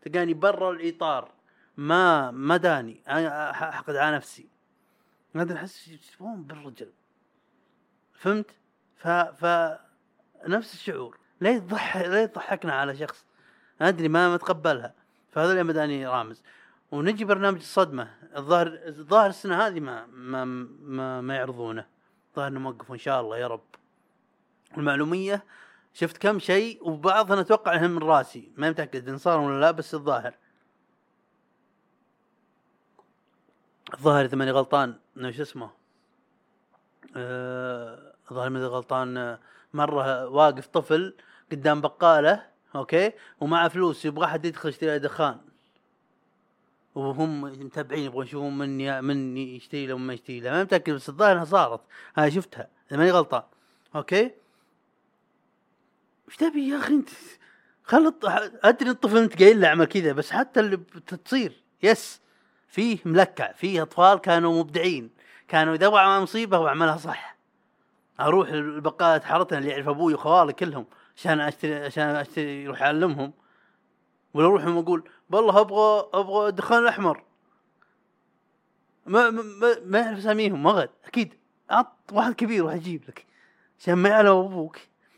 تلقاني 0.02 0.34
برا 0.34 0.72
الإطار. 0.72 1.32
ما 1.78 2.32
ما 2.32 2.58
داني. 2.58 3.02
أنا 3.10 3.52
أحقد 3.52 3.96
على 3.96 4.16
نفسي. 4.16 4.48
هذا 5.36 5.56
أحس 5.56 5.90
وين 6.20 6.44
بالرجل. 6.44 6.92
فهمت؟ 8.14 8.52
ف 8.98 9.08
ف 9.08 9.78
نفس 10.48 10.74
الشعور. 10.74 11.18
ليه 11.42 11.58
تضحك 11.58 12.06
ليه 12.06 12.26
تضحكنا 12.26 12.74
على 12.74 12.96
شخص؟ 12.96 13.26
أدري 13.82 14.08
ما 14.08 14.30
ما 14.30 14.36
اتقبلها 14.36 14.94
فهذا 15.32 15.52
اللي 15.52 15.64
مداني 15.64 16.08
رامز. 16.08 16.44
ونجي 16.92 17.26
برنامج 17.26 17.58
الصدمة. 17.58 18.10
الظاهر 18.38 18.80
الظاهر 18.88 19.30
السنة 19.30 19.68
هذه 19.68 19.80
ما 19.80 20.06
ما 20.06 20.46
ما, 20.46 21.22
ما 21.22 21.36
يعرضونه. 21.36 21.86
الظاهر 22.32 22.48
انهم 22.48 22.66
وقفوا 22.66 22.96
ان 22.96 23.00
شاء 23.00 23.22
الله 23.22 23.38
يا 23.38 23.48
رب. 23.48 23.64
المعلومية 24.78 25.44
شفت 25.94 26.18
كم 26.18 26.40
شيء 26.40 26.90
وبعضها 26.90 27.42
أتوقع 27.42 27.76
إنهم 27.76 27.92
من 27.92 28.04
راسي. 28.04 28.52
ما 28.58 28.70
متأكد 28.70 29.10
إن 29.10 29.18
صار 29.18 29.40
ولا 29.40 29.62
لا 29.62 29.72
بس 29.72 29.94
الظاهر. 29.94 30.34
الظاهر 33.94 34.26
إذا 34.26 34.38
ماني 34.38 34.52
غلطان 34.52 34.96
شو 35.30 35.42
اسمه؟ 35.42 35.70
آه، 37.16 38.14
الظاهر 38.32 38.50
ماني 38.50 38.66
غلطان 38.66 39.18
آه، 39.18 39.40
مرة 39.74 40.28
واقف 40.28 40.68
طفل 40.68 41.16
قدام 41.52 41.82
بقالة 41.82 42.48
okay؟ 42.76 43.12
ومعه 43.40 43.68
فلوس 43.68 44.06
يبغى 44.06 44.26
أحد 44.26 44.46
يدخل 44.46 44.70
يشتري 44.70 45.00
دخان. 45.00 45.51
وهم 46.96 47.42
متابعين 47.42 48.04
يبغون 48.04 48.26
يشوفون 48.26 48.58
من. 48.58 49.04
من 49.04 49.38
يشتري 49.38 49.88
له 49.88 49.94
وما 49.94 50.14
يشتري 50.14 50.40
له 50.40 50.52
ما 50.52 50.64
متأكد 50.64 50.94
بس 50.94 51.10
الظاهر 51.10 51.32
إنها 51.32 51.46
صارت. 51.46 51.82
هاي 52.16 52.32
شفتها. 52.32 52.68
إذا 52.92 52.98
ماني 52.98 53.12
غلطان. 53.12 53.44
أوكي؟ 53.96 54.32
إيش 56.28 56.38
تبي 56.38 56.70
يا 56.70 56.78
أخي 56.78 56.94
أنت؟ 56.94 57.10
خل 57.84 58.08
الط... 58.08 58.26
أدري 58.66 58.90
الطفل 58.90 59.18
أنت 59.18 59.44
قايل 59.44 59.62
له 59.62 59.68
اعمل 59.68 59.86
كذا 59.86 60.12
بس 60.12 60.32
حتى 60.32 60.60
اللي 60.60 60.78
بتصير. 60.78 61.64
yes. 61.84 62.22
فيه 62.68 62.98
ملكع 63.06 63.52
فيه 63.52 63.82
أطفال 63.82 64.18
كانوا 64.20 64.60
مبدعين. 64.60 65.10
كانوا 65.48 65.76
إذا 65.76 65.88
وقع 65.88 66.20
مصيبة 66.20 66.60
واعملها 66.60 66.98
صح. 66.98 67.38
أروح 68.20 68.50
البقالة 68.50 69.26
حارتنا 69.26 69.58
اللي 69.58 69.70
يعرف 69.70 69.88
أبوي 69.88 70.14
وخوالي 70.14 70.54
كلهم 70.54 70.86
عشان 71.18 71.40
اشتري 71.40 71.76
عشان 71.76 72.04
أشتري 72.04 72.64
يروح 72.64 72.82
أعلمهم. 72.82 73.34
ولا 74.34 74.48
أروح 74.48 74.64
لهم 74.64 74.78
أقول 74.78 75.10
والله 75.32 75.60
أبغى 75.62 76.10
أبغى 76.14 76.48
الدخان 76.48 76.84
الأحمر. 76.84 77.24
ما 79.06 79.30
ما 79.30 79.44
ما- 79.86 80.00
يعرف 80.00 80.18
اساميهم 80.18 80.64
مغد 80.64 80.90
أكيد. 81.06 81.34
عط 81.70 81.88
واحد 82.12 82.34
كبير 82.34 82.66
راح 82.66 82.74
يجيب 82.74 83.04
لك. 83.08 83.26
عشان 83.80 83.94
ما 83.94 84.10
يعلم 84.10 84.28
أبوك. 84.28 84.78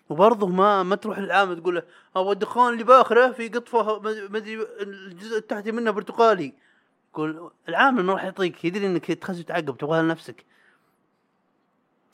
وبرضه 0.10 0.48
ما 0.48 0.84
ما 0.84 0.96
تروح 0.96 1.20
للعام 1.20 1.54
تقول 1.54 1.76
له 1.76 1.84
أبغى 2.16 2.32
الدخان 2.32 2.74
اللي 2.74 2.84
بآخره 2.84 3.32
في 3.32 3.48
قطفة 3.48 4.00
ما 4.00 4.38
أدري 4.38 4.68
الجزء 4.82 5.38
التحتي 5.38 5.72
منه 5.72 5.92
برتقالي. 5.92 6.54
يقول 7.12 7.52
العامل 7.70 8.04
ما 8.04 8.14
راح 8.14 8.24
يعطيك. 8.24 8.66
يدري 8.66 8.86
إنك 8.86 9.06
تخز 9.12 9.40
وتعقب 9.40 9.78
تبغاها 9.78 10.02
لنفسك. 10.04 10.46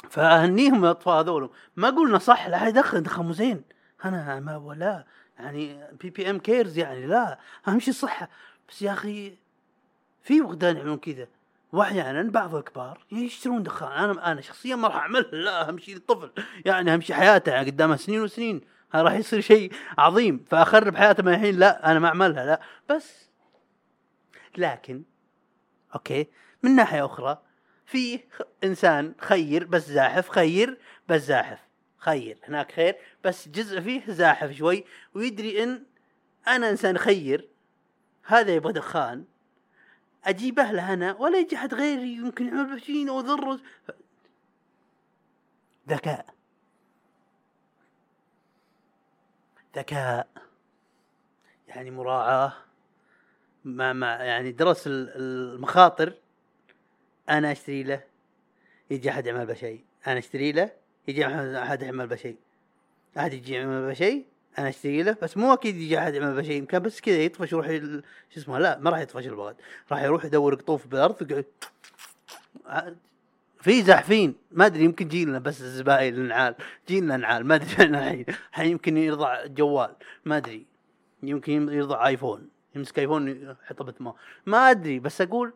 فأهنيهم 0.09 0.85
الأطفال 0.85 1.13
هذول 1.13 1.49
ما 1.75 1.89
قلنا 1.89 2.17
صح 2.17 2.47
لا 2.47 2.67
يدخن 2.67 3.03
دخن 3.03 3.25
مو 3.25 3.31
زين. 3.33 3.63
أنا 4.05 4.39
ما 4.39 4.57
ولا 4.57 5.05
يعني 5.39 5.87
PPM 6.01 6.39
cares 6.39 6.77
يعني 6.77 7.05
لا 7.05 7.39
اهم 7.67 7.79
شيء 7.79 7.89
الصحه 7.89 8.29
بس 8.69 8.81
يا 8.81 8.93
أخي 8.93 9.33
في 10.23 10.41
وغدان 10.41 10.77
يعملون 10.77 10.97
كذا. 10.97 11.27
واحيانا 11.71 12.31
بعض 12.31 12.55
الكبار 12.55 13.05
يشترون 13.11 13.63
دخان. 13.63 13.91
أنا 13.91 14.31
أنا 14.31 14.41
شخصيا 14.41 14.75
ما 14.75 14.87
راح 14.87 14.95
اعملها 14.95 15.31
لا 15.45 15.69
أهم 15.69 15.77
شيء 15.77 15.95
الطفل 15.95 16.31
يعني 16.65 16.93
أهم 16.93 17.01
شيء 17.01 17.15
حياته. 17.15 17.51
يعني 17.51 17.71
قدامها 17.71 17.97
سنين 17.97 18.21
وسنين 18.21 18.61
راح 18.95 19.13
يصير 19.13 19.41
شيء 19.41 19.71
عظيم. 19.97 20.45
فأخرب 20.49 20.95
حياته 20.95 21.23
من 21.23 21.33
الحين. 21.33 21.59
لا 21.59 21.91
أنا 21.91 21.99
ما 21.99 22.07
أعملها. 22.07 22.45
لا. 22.45 22.61
بس 22.89 23.29
لكن 24.57 25.03
أوكي 25.95 26.27
من 26.63 26.75
ناحية 26.75 27.05
أخرى 27.05 27.37
في 27.85 28.19
إنسان 28.63 29.13
خير 29.19 29.65
بس 29.65 29.89
زاحف 29.89 30.29
خير 30.29 30.77
بس 31.09 31.21
زاحف. 31.21 31.59
خير. 31.97 32.37
هناك 32.47 32.71
خير. 32.71 32.95
بس 33.23 33.47
جزء 33.49 33.81
فيه 33.81 34.03
زاحف 34.07 34.51
شوي 34.51 34.85
ويدري 35.13 35.63
إن 35.63 35.83
أنا 36.47 36.69
إنسان 36.69 36.97
خير. 36.97 37.47
هذا 38.23 38.55
يبغى 38.55 38.73
دخان 38.73 39.25
أجيبه 40.23 40.71
له 40.71 40.93
أنا 40.93 41.15
ولا 41.15 41.39
يجي 41.39 41.55
أحد 41.55 41.73
غيري 41.73 42.15
يمكن 42.15 42.47
يعمل 42.47 42.75
بشين 42.75 43.09
أو 43.09 43.21
ف- 43.57 43.91
ذكاء. 45.89 46.25
ذكاء. 49.75 50.27
يعني 51.67 51.91
مراعاة. 51.91 52.53
مع 53.65 53.93
مع 53.93 54.23
يعني 54.23 54.51
درس 54.51 54.87
ال- 54.87 55.11
المخاطر. 55.15 56.13
أنا 57.29 57.51
أشتري 57.51 57.83
له 57.83 58.03
يجي 58.91 59.09
أحد 59.09 59.25
يعمل 59.25 59.45
به 59.45 59.53
شيء. 59.53 59.83
أنا 60.07 60.19
أشتري 60.19 60.51
له 60.51 60.71
يجي 61.07 61.27
أحد 61.57 61.81
يعمل 61.81 62.07
به 62.07 62.15
شيء. 62.15 62.37
أحد 63.17 63.33
يجي 63.33 63.53
يعمل 63.53 63.87
به 63.87 63.93
شيء 63.93 64.25
أنا 64.59 64.69
أشتري 64.69 65.03
له 65.03 65.15
بس 65.21 65.37
مو 65.37 65.53
أكيد 65.53 65.75
يجي 65.75 65.99
أحد 65.99 66.13
يعمل 66.13 66.35
به 66.35 66.41
شيء 66.41 66.57
يمكن 66.57 66.79
بس 66.79 67.01
كذا 67.01 67.15
يطفش 67.17 67.51
يروح 67.51 67.67
ال- 67.67 68.03
شو 68.29 68.39
اسمه 68.39 68.59
لا 68.59 68.77
ما 68.79 68.89
راح 68.89 68.99
يطفش 68.99 69.27
البغد 69.27 69.55
راح 69.91 70.03
يروح 70.03 70.25
يدور 70.25 70.55
قطوف 70.55 70.87
بالارض 70.87 71.21
ويقعد 71.21 72.97
في 73.61 73.81
زاحفين 73.83 74.35
ما 74.51 74.65
أدري 74.65 74.83
يمكن 74.83 75.07
جيلنا 75.07 75.39
بس 75.39 75.61
الزباين 75.61 76.13
النعال 76.13 76.55
جيلنا 76.87 77.17
نعال 77.17 77.45
ما 77.45 77.55
أدري 77.55 77.67
إحنا 77.83 78.11
الحين 78.53 78.71
يمكن 78.71 78.97
يرضع 78.97 79.45
جوال 79.45 79.95
ما 80.25 80.37
أدري 80.37 80.65
يمكن 81.23 81.69
يرضع 81.69 82.07
آيفون 82.07 82.49
يمسك 82.75 82.99
آيفون 82.99 83.55
يحطه 83.63 83.83
بثمار 83.85 84.15
ما 84.45 84.71
أدري 84.71 84.99
بس 84.99 85.21
أقول 85.21 85.53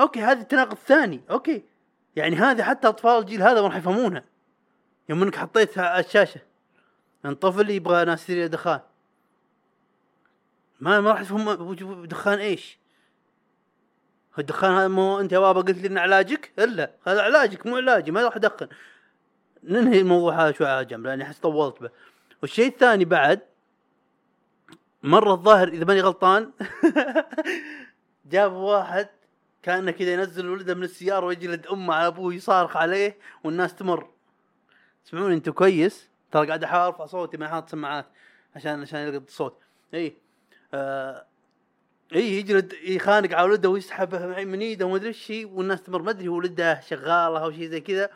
okay 0.00 0.20
هذا 0.20 0.40
التناقض 0.40 0.72
الثاني 0.72 1.20
okay 1.30 1.62
يعني 2.16 2.36
هذه 2.36 2.62
حتى 2.62 2.88
أطفال 2.88 3.18
الجيل 3.18 3.42
هذا 3.42 3.60
ما 3.60 3.66
راح 3.66 3.76
يفهمونها 3.76 4.24
يوم 5.08 5.22
انك 5.22 5.36
حطيتها 5.36 5.86
على 5.88 6.04
الشاشة 6.04 6.40
ان 7.24 7.34
طفل 7.34 7.70
يبغى 7.70 8.04
ناس 8.04 8.30
له 8.30 8.46
دخان 8.46 8.80
ما 10.80 11.00
ما 11.00 11.10
راح 11.10 11.32
وجه- 11.32 12.06
دخان 12.06 12.38
إيش. 12.38 12.78
الدخان 14.38 14.72
هذا 14.72 14.88
مو 14.88 15.20
أنت 15.20 15.32
يا 15.32 15.38
بابا 15.38 15.60
قلت 15.60 15.78
لي 15.78 15.86
انه 15.88 16.00
علاجك؟ 16.00 16.52
إلا. 16.58 16.90
هذا 17.06 17.22
علاجك 17.22 17.66
مو 17.66 17.76
علاجي 17.76 18.10
ما 18.10 18.22
راح 18.24 18.36
أدخن. 18.36 18.68
ننهي 19.64 20.00
الموضوع 20.00 20.34
هذا 20.34 20.52
شوي 20.52 20.66
على 20.66 20.84
جنب 20.84 21.06
لأني 21.06 21.24
أحس 21.24 21.38
طولت 21.38 21.82
به. 21.82 21.90
والشيء 22.42 22.66
الثاني 22.68 23.04
بعد 23.04 23.40
مرة 25.02 25.32
الظاهر 25.32 25.68
إذا 25.68 25.84
ماني 25.84 26.00
غلطان 26.00 26.50
جاب 28.32 28.52
واحد 28.52 29.08
كأنه 29.62 29.90
كذا 29.90 30.12
ينزل 30.12 30.48
ولده 30.48 30.74
من 30.74 30.82
السيارة 30.84 31.26
ويجلد 31.26 31.66
أمه 31.66 31.94
على 31.94 32.06
أبوه 32.06 32.34
يصارخ 32.34 32.76
عليه 32.76 33.16
والناس 33.44 33.74
تمر. 33.74 34.10
تسمعوني 35.04 35.34
أنتم 35.34 35.52
كويس؟ 35.52 36.08
ترى 36.30 36.46
قاعد 36.46 36.64
أحاول 36.64 36.86
أرفع 36.86 37.06
صوتي 37.06 37.36
ما 37.36 37.48
حاط 37.48 37.68
سماعات 37.68 38.06
عشان 38.56 38.80
عشان 38.80 39.00
يلقط 39.00 39.22
الصوت. 39.26 39.58
اي 39.94 40.16
آه 40.74 41.26
اي 42.14 42.38
يجلد 42.38 42.72
يخانق 42.72 43.34
على 43.34 43.50
ولده 43.50 43.68
ويسحبه 43.68 44.44
من 44.44 44.60
إيده 44.60 44.86
وما 44.86 44.96
أدري 44.96 45.08
إيش 45.08 45.32
والناس 45.44 45.82
تمر. 45.82 46.02
ما 46.02 46.10
أدري 46.10 46.28
هو 46.28 46.36
ولده 46.36 46.80
شغاله 46.80 47.44
أو 47.44 47.52
شيء 47.52 47.68
زي 47.68 47.80
كذا 47.80 48.10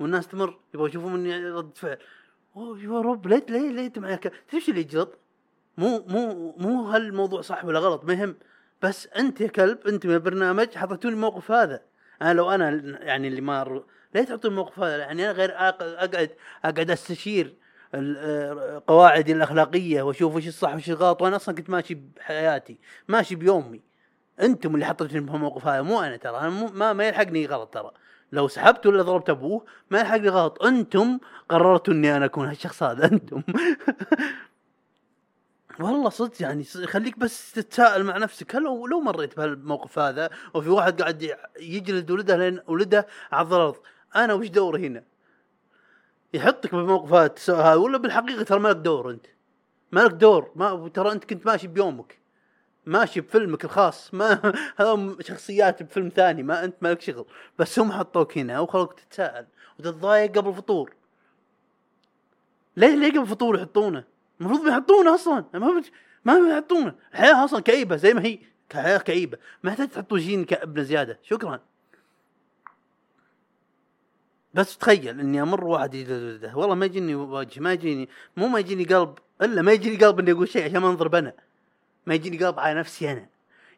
والناس 0.00 0.28
تمر. 0.28 0.58
يبغوا 0.74 0.88
يشوفوا 0.88 1.10
مني 1.10 1.50
رد 1.50 1.78
فعل. 1.78 1.98
أوه 2.56 2.80
يا 2.80 3.00
رب 3.00 3.26
ليه 3.26 3.46
ليه 3.48 3.70
ليه 3.70 3.86
انت 3.86 3.98
معك 3.98 4.32
إيش 4.54 4.68
اللي 4.68 4.80
يجلط؟ 4.80 5.18
مو 5.78 6.04
مو 6.08 6.54
مو 6.58 6.84
هالموضوع 6.88 7.40
صح 7.40 7.64
ولا 7.64 7.78
غلط 7.78 8.04
ما 8.04 8.12
يهم. 8.12 8.36
بس 8.82 9.06
أنت 9.06 9.40
يا 9.40 9.46
كلب 9.46 9.86
أنت 9.86 10.06
من 10.06 10.14
البرنامج 10.14 10.74
حطيتوني 10.74 11.14
الموقف 11.14 11.50
هذا. 11.50 11.82
أنا 12.22 12.32
لو 12.32 12.50
أنا 12.50 12.70
يعني 13.04 13.28
اللي 13.28 13.40
ما 13.40 13.82
ليه 14.14 14.22
تعطوني 14.22 14.52
الموقف 14.52 14.80
هذا 14.80 14.96
يعني 14.96 15.24
أنا 15.24 15.32
غير 15.32 15.52
أقعد 15.58 16.30
أقعد 16.64 16.90
أستشير 16.90 17.54
آه، 17.94 18.82
قواعدي 18.86 19.32
الأخلاقية 19.32 20.02
وأشوف 20.02 20.34
وش 20.36 20.48
الصح 20.48 20.74
وش 20.74 20.90
الغلط 20.90 21.22
وأنا 21.22 21.36
أصلا 21.36 21.54
كنت 21.54 21.70
ماشي 21.70 21.94
بحياتي 21.94 22.78
ماشي 23.08 23.34
بيومي. 23.34 23.80
أنتم 24.40 24.74
اللي 24.74 24.86
حطيتوني 24.86 25.20
بهالموقف 25.20 25.66
هذا 25.66 25.82
مو 25.82 26.00
أنا 26.00 26.16
ترى 26.16 26.38
أنا 26.38 26.50
مو 26.50 26.66
ما, 26.66 26.92
ما 26.92 27.08
يلحقني 27.08 27.46
غلط 27.46 27.74
ترى. 27.74 27.90
لو 28.32 28.48
سحبت 28.48 28.86
ولا 28.86 29.02
ضربت 29.02 29.30
أبوه 29.30 29.64
ما 29.90 30.00
يلحقني 30.00 30.28
غلط. 30.28 30.62
أنتم 30.62 31.18
قررتوا 31.48 31.94
إني 31.94 32.16
أنا 32.16 32.24
أكون 32.24 32.48
هالشخص 32.48 32.82
هذا 32.82 33.04
أنتم. 33.04 33.42
والله 35.80 36.10
صدق 36.10 36.42
يعني 36.42 36.64
خليك 36.64 37.18
بس 37.18 37.52
تتساءل 37.52 38.04
مع 38.04 38.18
نفسك 38.18 38.56
هل 38.56 38.62
لو 38.62 39.00
مريت 39.00 39.36
بهالموقف 39.36 39.98
هذا 39.98 40.30
وفي 40.54 40.68
واحد 40.68 41.02
قاعد 41.02 41.36
يجلد 41.60 42.10
ولده 42.10 42.36
لين 42.36 42.60
ولده 42.66 43.06
على 43.32 43.48
الأرض 43.48 43.76
أنا 44.16 44.34
وش 44.34 44.48
دوري 44.48 44.86
هنا؟ 44.86 45.04
يحطك 46.34 46.74
بالموقف 46.74 47.12
هذا 47.50 47.74
ولا 47.74 47.98
بالحقيقة 47.98 48.42
ترى 48.42 48.58
مالك 48.58 48.76
دور 48.76 49.10
أنت. 49.10 49.26
مالك 49.92 50.10
دور. 50.10 50.50
ما 50.56 50.88
ترى 50.88 51.12
أنت 51.12 51.24
كنت 51.24 51.46
ماشي 51.46 51.66
بيومك. 51.66 52.18
ماشي 52.86 53.20
بفيلمك 53.20 53.64
الخاص. 53.64 54.14
ما 54.14 54.52
هذا 54.78 55.16
شخصيات 55.20 55.82
بفيلم 55.82 56.08
ثاني 56.08 56.42
ما 56.42 56.64
أنت 56.64 56.74
مالك 56.80 57.00
شغل. 57.00 57.26
بس 57.58 57.78
هم 57.78 57.92
حطوك 57.92 58.38
هنا 58.38 58.60
وخلوك 58.60 59.00
تتساءل 59.00 59.46
وتتضايق 59.78 60.38
قبل 60.38 60.48
الفطور. 60.48 60.94
ليه 62.76 62.94
ليه 62.94 63.10
قبل 63.10 63.20
الفطور 63.20 63.56
يحطونه؟ 63.56 64.04
المفروض 64.40 64.60
ما 64.60 64.70
يحطونه 64.70 65.14
أصلا. 65.14 65.44
ما 65.54 65.82
ما 66.24 66.48
يحطونه 66.48 66.94
الحياة 67.12 67.44
أصلا 67.44 67.60
كئيبة 67.60 67.96
زي 67.96 68.14
ما 68.14 68.24
هي. 68.24 68.38
حياه 68.72 68.98
كئيبة. 68.98 69.38
ما 69.62 69.70
يحتاج 69.70 69.88
تحطوا 69.88 70.18
جين 70.18 70.44
كئبنا 70.44 70.82
زيادة. 70.82 71.18
شكرا. 71.22 71.60
بس 74.54 74.78
تخيل 74.78 75.20
إني 75.20 75.42
أمر 75.42 75.64
واحد 75.64 75.94
يد- 75.94 76.50
والله 76.54 76.74
ما 76.74 76.86
يجيني 76.86 77.14
وجه 77.14 77.60
ما 77.60 77.72
يجيني 77.72 78.08
مو 78.36 78.48
ما 78.48 78.58
يجيني 78.58 78.84
قلب 78.84 79.18
إلا 79.42 79.62
ما 79.62 79.72
يجيني 79.72 79.96
قلب 80.04 80.18
اني 80.18 80.32
أقول 80.32 80.48
شيء 80.48 80.64
عشان 80.64 80.78
ما 80.78 80.88
انضرب 80.90 81.14
أنا 81.14 81.32
ما 82.06 82.14
يجيني 82.14 82.44
قلب 82.44 82.60
على 82.60 82.78
نفسي 82.78 83.12
أنا. 83.12 83.26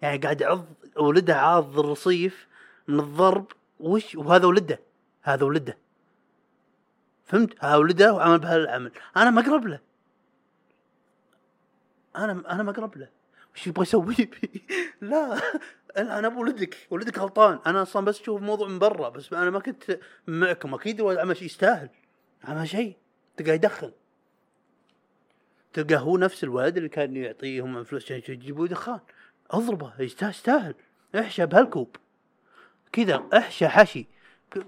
يعني 0.03 0.19
قاعد 0.19 0.41
يعض 0.41 0.67
ولده 0.97 1.37
عاض 1.37 1.79
الرصيف 1.79 2.47
من 2.89 3.01
الضرب 3.01 3.47
وش 3.81 4.15
وهذا 4.15 4.47
ولده؟ 4.47 4.81
هذا 5.23 5.45
ولده. 5.45 5.77
فهمت؟ 7.27 7.65
هذا 7.65 7.77
ولده 7.77 8.13
وعمل 8.15 8.39
بهالعمل 8.39 8.93
أنا 9.17 9.31
ما 9.31 9.41
أقرب 9.41 9.67
له. 9.67 9.81
أنا 12.17 12.43
أنا 12.53 12.63
ما 12.63 12.71
أقرب 12.71 12.97
له. 12.97 13.09
وش 13.55 13.67
يبغى 13.67 13.83
يسوي؟ 13.83 14.31
لا. 15.01 15.41
أنا 15.97 16.19
أنا 16.19 16.29
ولدك. 16.29 16.77
ولدك 16.91 17.19
غلطان. 17.19 17.59
أنا 17.67 17.83
أصلا 17.83 18.05
بس 18.05 18.21
أشوف 18.21 18.41
الموضوع 18.41 18.69
من 18.69 18.79
برا 18.79 19.09
بس 19.09 19.33
أنا 19.33 19.51
ما 19.51 19.59
كنت 19.59 19.99
معكم. 20.27 20.75
أكيد 20.75 21.01
هو 21.01 21.11
عمل 21.11 21.37
شيء 21.37 21.47
يستاهل. 21.47 21.89
عمل 22.45 22.69
شيء. 22.69 22.97
تلقاه 23.37 23.53
يدخن 23.55 23.93
تلقاه 25.73 25.97
هو 25.99 26.17
نفس 26.17 26.45
الولد 26.45 26.77
اللي 26.77 26.89
كان 26.89 27.17
يعطيهم 27.17 27.85
فلوس 27.85 28.13
عشان 28.13 28.35
يجيبوا 28.35 28.67
دخان. 28.67 29.01
أضربه. 29.51 29.93
يستاهل 29.99 30.75
إحشى 31.19 31.47
بهالكوب. 31.47 31.97
كذا. 32.93 33.23
إحشى 33.35 33.69
حشي. 33.69 34.07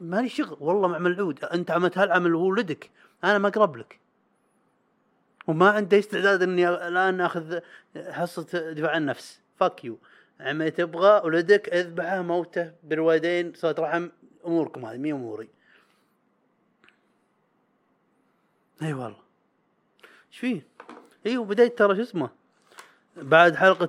مالي 0.01 0.29
شغل. 0.29 0.57
والله 0.61 0.89
مع 0.89 0.99
ملعود. 0.99 1.45
أنت 1.45 1.71
عملت 1.71 1.99
هالعمل 1.99 2.35
ولدك. 2.35 2.91
أنا 3.25 3.39
ما 3.39 3.49
أقرب 3.49 3.77
لك. 3.77 4.01
وما 5.47 5.71
عنده 5.71 5.99
استعداد 5.99 6.43
إني 6.43 6.69
الآن 6.69 7.21
اخذ 7.21 7.61
حصه 7.97 8.73
دفاع 8.73 8.97
النفس. 8.97 9.41
فاك 9.57 9.85
يو 9.85 9.99
عمي 10.41 10.71
تبغى 10.71 11.23
ولدك 11.25 11.69
أذبحه 11.69 12.23
موته 12.23 12.73
بالوالدين 12.83 13.53
صلاه 13.55 13.75
رحم 13.79 14.09
أموركم 14.47 14.85
هذه 14.85 14.99
مي 14.99 15.13
أموري. 15.13 15.49
أي 18.83 18.93
والله. 18.93 19.23
إيش 20.33 20.39
فيه؟ 20.39 20.67
أيوه 21.27 21.45
بديت 21.45 21.79
ترى 21.79 21.97
شو 21.97 22.03
اسمه؟ 22.03 22.31
بعد 23.17 23.57
حلقة 23.57 23.89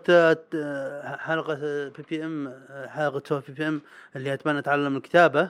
حلقة 1.18 1.56
بي 1.90 2.04
بي 2.10 2.26
ام 2.26 2.66
حلقة 2.88 3.40
بي 3.48 3.54
بي 3.54 3.68
ام 3.68 3.82
اللي 4.16 4.34
أتمنى 4.34 4.60
أتعلم 4.60 4.98
الكتابة. 4.98 5.50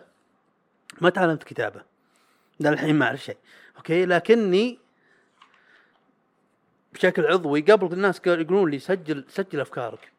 ما 1.01 1.09
تعلمت 1.09 1.43
كتابة. 1.43 1.81
ده 2.59 2.69
الحين 2.69 2.95
ما 2.95 3.05
أعرف 3.05 3.23
شيء. 3.23 3.37
okay؟ 3.77 4.05
لكني 4.05 4.79
بشكل 6.93 7.25
عضوي 7.25 7.61
قبل 7.61 7.93
الناس 7.93 8.21
يقولون 8.27 8.71
لي 8.71 8.79
سجل 8.79 9.25
سجل 9.29 9.59
أفكارك. 9.59 10.11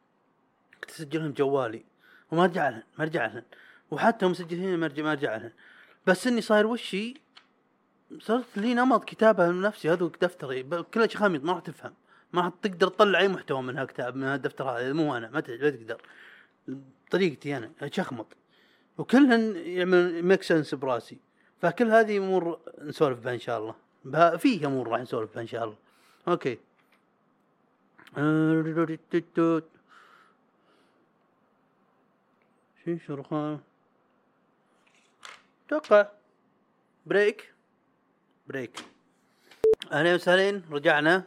كنت 0.90 1.00
اسجلهم 1.00 1.33
جوالي. 1.33 1.85
وما 2.31 2.44
ارجع 2.44 2.68
لهن 2.68 2.83
ما 2.98 3.05
ارجع 3.05 3.26
لهن. 3.26 3.42
وحتى 3.90 4.26
مسجلين 4.26 4.76
ما 4.79 4.87
ارجع 5.12 5.37
لهن. 5.37 5.53
بس 6.07 6.26
إني 6.26 6.40
صاير 6.40 6.66
وشي 6.66 7.14
صرت 8.18 8.44
لي 8.57 8.74
نمط 8.74 9.05
كتابة 9.05 9.50
من 9.50 9.61
نفسي 9.61 9.90
هذا 9.90 10.11
دفتري. 10.22 10.62
كله 10.94 11.09
خامد 11.09 11.44
ما 11.44 11.53
راح 11.53 11.61
تفهم. 11.61 11.94
ما 12.33 12.42
راح 12.42 12.53
تقدر 12.62 12.88
تطلع 12.88 13.18
أي 13.18 13.29
محتوى 13.29 13.62
من 13.62 13.79
هالكتاب 13.79 14.16
من 14.16 14.24
هالدفتر 14.24 14.64
هذا. 14.64 14.92
مو 14.92 15.16
أنا 15.16 15.31
ما 15.31 15.40
تقدر. 15.40 16.00
طريقتي 17.11 17.57
أنا 17.57 17.70
اشخمط 17.83 18.26
وكلهن 18.98 19.57
يعمل 19.57 20.22
make 20.22 20.42
sense 20.42 20.74
براسي. 20.74 21.18
فكل 21.62 21.90
هذه 21.90 22.18
امور 22.18 22.61
نسولف 22.83 23.18
بها 23.18 23.35
إن 23.35 23.38
شاء 23.38 23.59
الله. 23.59 23.74
في 24.37 24.66
امور 24.66 24.88
راح 24.88 25.00
نسولف 25.00 25.35
بها 25.35 25.42
إن 25.42 25.46
شاء 25.46 25.64
الله. 25.64 25.76
okay. 26.28 26.59
شو 32.84 32.98
شرخان. 33.06 33.60
توقع. 35.68 36.06
break. 37.06 37.54
break. 38.48 38.85
أهلا 39.92 40.14
وسهلا 40.14 40.62
رجعنا. 40.70 41.24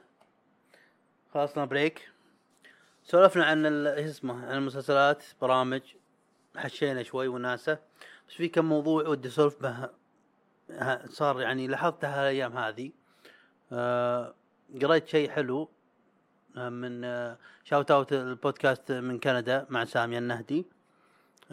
خلصنا 1.33 1.65
break. 1.65 2.09
سولفنا 3.03 3.45
عن 3.45 3.65
ال- 3.65 3.87
اسمه 3.87 4.45
عن 4.45 4.57
المسلسلات 4.57 5.23
برامج. 5.41 5.81
حشينا 6.57 7.03
شوي 7.03 7.27
وناسة. 7.27 7.79
بس 8.27 8.33
في 8.33 8.47
كم 8.47 8.65
موضوع 8.65 9.07
ودي 9.07 9.27
أسولف 9.27 9.61
به 9.61 9.89
صار 11.05 11.41
يعني 11.41 11.67
لاحظتها 11.67 12.21
هالأيام 12.21 12.57
هذه. 12.57 12.91
آه 13.71 14.33
قريت 14.81 15.07
شيء 15.07 15.29
حلو 15.29 15.69
آه 16.57 16.69
من 16.69 17.03
آه 17.03 17.37
shout 17.63 17.91
out 17.91 18.13
البودكاست 18.13 18.91
من 18.91 19.19
كندا 19.19 19.67
مع 19.69 19.85
سامية 19.85 20.17
النهدي. 20.17 20.65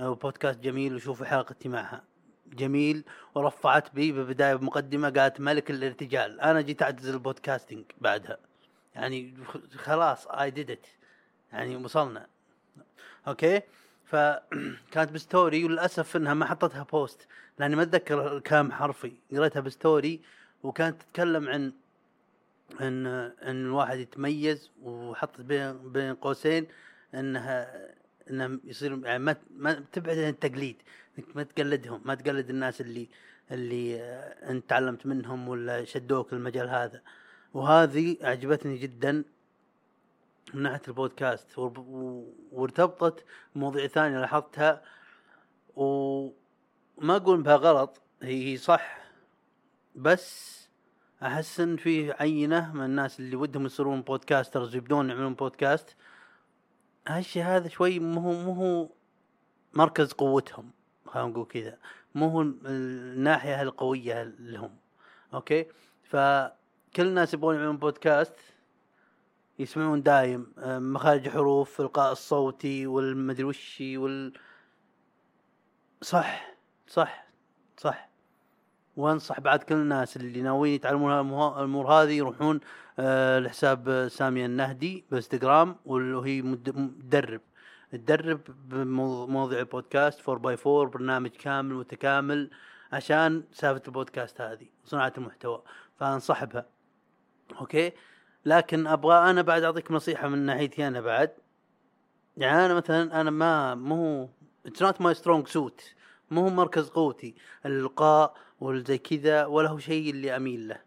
آه 0.00 0.14
بودكاست 0.14 0.60
جميل 0.60 0.94
وشوفوا 0.94 1.26
حلقتي 1.26 1.68
معها. 1.68 2.02
جميل 2.46 3.04
ورفعت 3.34 3.94
بي 3.94 4.12
ببداية 4.12 4.54
بمقدمة 4.54 5.10
قالت 5.10 5.40
ملك 5.40 5.70
الارتجال. 5.70 6.40
أنا 6.40 6.60
جيت 6.60 6.82
اعتزل 6.82 7.14
ال 7.14 7.21
podcasting 7.21 7.84
بعدها. 8.00 8.38
يعني 8.94 9.34
خلاص 9.76 10.26
I 10.26 10.50
did 10.50 10.70
it 10.70 10.86
يعني 11.52 11.76
وصلنا. 11.76 12.26
okay؟ 13.28 13.62
فكانت 14.04 15.12
ب 15.14 15.23
story 15.23 15.64
وللأسف 15.64 16.16
إنها 16.16 16.34
ما 16.34 16.46
حطتها 16.46 16.82
post 16.82 17.26
لأني 17.58 17.76
ما 17.76 17.82
أتذكر 17.82 18.38
كم 18.38 18.72
حرفي. 18.72 19.12
قريتها 19.32 19.60
ب 19.60 19.70
story 19.70 20.20
وكانت 20.62 21.02
تتكلم 21.02 21.48
عن 21.48 21.72
ان 22.80 23.06
ان 23.42 23.66
الواحد 23.66 23.98
يتميز 23.98 24.70
وحطت 24.82 25.40
بين 25.40 25.92
بين 25.92 26.14
قوسين 26.14 26.66
إنها 27.14 27.90
إنه 28.30 28.60
يصير 28.64 29.00
يعني 29.04 29.18
ما 29.18 29.36
ما 29.56 29.72
تبعد 29.92 30.18
عن 30.18 30.28
التقليد. 30.28 30.76
إنك 31.18 31.36
ما 31.36 31.42
تقلدهم 31.42 32.00
ما 32.04 32.14
تقلد 32.14 32.50
الناس 32.50 32.80
اللي 32.80 33.08
اللي 33.50 34.00
آه، 34.00 34.50
انت 34.50 34.70
تعلمت 34.70 35.06
منهم 35.06 35.48
ولا 35.48 35.84
شدوك 35.84 36.32
المجال 36.32 36.68
هذا. 36.68 37.02
وهذه 37.54 38.16
أعجبتني 38.24 38.76
جدا 38.78 39.24
من 40.54 40.62
ناحية 40.62 40.82
البودكاست. 40.88 41.58
وارتبطت 42.52 43.24
بمواضيع 43.54 43.86
ثانية 43.86 44.20
لاحظتها. 44.20 44.82
وما 45.76 47.16
أقول 47.16 47.42
بها 47.42 47.56
غلط 47.56 48.02
هي 48.22 48.56
صح. 48.56 49.00
بس 49.94 50.60
أحس 51.22 51.60
إن 51.60 51.76
في 51.76 52.12
عينة 52.12 52.72
من 52.74 52.84
الناس 52.84 53.20
اللي 53.20 53.36
ودهم 53.36 53.66
يصيرون 53.66 54.02
podcasters 54.02 54.76
يبدون 54.76 55.08
يعملون 55.10 55.34
بودكاست. 55.34 55.96
هالشيء 57.08 57.42
هذا 57.42 57.68
شوي 57.68 57.98
مو 57.98 58.20
هو 58.20 58.32
مو 58.32 58.52
هو 58.52 58.88
مركز 59.74 60.12
قوتهم 60.12 60.70
خلينا 61.06 61.28
نقول 61.28 61.46
كذا. 61.46 61.78
مو 62.14 62.28
هو 62.28 62.42
الناحية 62.42 63.62
القوية 63.62 64.22
لهم 64.22 64.76
okay؟ 65.34 65.66
فكل 66.04 66.52
الناس 67.06 67.34
يبغون 67.34 67.54
يعملون 67.54 67.76
بودكاست 67.76 68.34
يسمعون 69.58 70.02
دايم 70.02 70.52
آه، 70.58 70.78
مخارج 70.78 71.28
حروف 71.28 71.80
القاء 71.80 72.12
الصوتي 72.12 72.86
والمدري 72.86 73.44
وشي 73.44 73.96
وال 73.98 74.32
صح 76.02 76.54
صح 76.86 77.26
صح. 77.76 78.09
وانصح 79.00 79.40
بعد 79.40 79.62
كل 79.62 79.74
الناس 79.74 80.16
اللي 80.16 80.42
ناويين 80.42 80.74
يتعلمون 80.74 81.12
الأمور 81.12 81.92
هذه 81.92 82.12
يروحون 82.12 82.60
آه 82.98 83.38
لحساب 83.38 84.08
سامية 84.10 84.46
النهدي 84.46 85.04
بالانستغرام 85.10 85.76
وهي 85.86 86.42
مد- 86.42 86.76
مدرب. 86.78 87.40
تدرب 87.92 88.40
بمواضيع 88.68 89.58
البودكاست 89.58 90.28
4 90.28 90.42
by 90.42 90.56
4 90.66 90.90
برنامج 90.90 91.30
كامل 91.30 91.74
متكامل 91.74 92.50
عشان 92.92 93.42
سالفة 93.52 93.82
البودكاست 93.88 94.40
هذه 94.40 94.66
صناعه 94.84 95.12
المحتوى. 95.18 95.62
فانصح 96.00 96.44
بها 96.44 96.66
okay؟ 97.60 97.92
لكن 98.44 98.86
أبغى 98.86 99.30
أنا 99.30 99.42
بعد 99.42 99.62
أعطيك 99.62 99.90
نصيحة 99.92 100.28
من 100.28 100.38
ناحيتي 100.38 100.86
أنا 100.88 101.00
بعد. 101.00 101.30
يعني 102.36 102.66
أنا 102.66 102.74
مثلا 102.74 103.20
أنا 103.20 103.30
ما 103.30 103.74
مو 103.74 104.28
it's 104.66 104.82
not 104.82 105.00
my 105.00 105.14
strong 105.14 105.46
suit 105.48 105.94
مو 106.30 106.50
مركز 106.50 106.88
قوتي. 106.88 107.34
الالقاء 107.66 108.34
والزي 108.60 108.98
كذا 108.98 109.46
ولا 109.46 109.68
هو 109.68 109.78
شيء 109.78 110.10
اللي 110.10 110.36
أميل 110.36 110.68
له. 110.68 110.80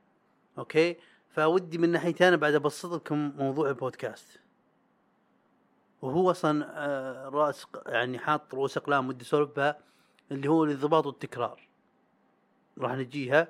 okay؟ 0.57 0.97
فودي 1.29 1.77
من 1.77 1.89
ناحيتي 1.89 2.27
أنا 2.27 2.35
بعد 2.35 2.53
أبسط 2.53 2.93
لكم 2.93 3.31
موضوع 3.37 3.69
البودكاست. 3.69 4.39
وهو 6.01 6.31
أصلا 6.31 6.65
آه، 6.69 7.29
رأس 7.29 7.67
يعني 7.85 8.19
حاط 8.19 8.53
رؤوس 8.53 8.77
أقلام 8.77 9.07
ودي 9.07 9.23
أسولف 9.25 9.49
بها 9.55 9.79
اللي 10.31 10.49
هو 10.49 10.63
الانضباط 10.63 11.05
والتكرار. 11.05 11.67
راح 12.77 12.91
نجيها. 12.91 13.47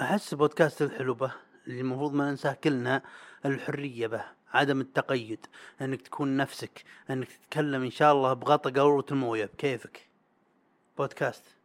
أحس 0.00 0.32
البودكاست 0.32 0.82
الحلو 0.82 1.14
به 1.14 1.32
اللي 1.66 1.80
المفروض 1.80 2.12
ما 2.12 2.30
ننساه 2.30 2.52
كلنا 2.52 3.02
الحرية 3.46 4.06
به 4.06 4.24
عدم 4.52 4.80
التقيد 4.80 5.46
إنك 5.80 6.02
تكون 6.02 6.36
نفسك 6.36 6.84
إنك 7.10 7.28
تتكلم 7.28 7.82
إن 7.82 7.90
شاء 7.90 8.12
الله 8.12 8.32
بغطى 8.32 8.70
قارورة 8.70 9.06
المويه 9.10 9.44
بكيفك 9.44 10.08
بودكاست. 10.98 11.57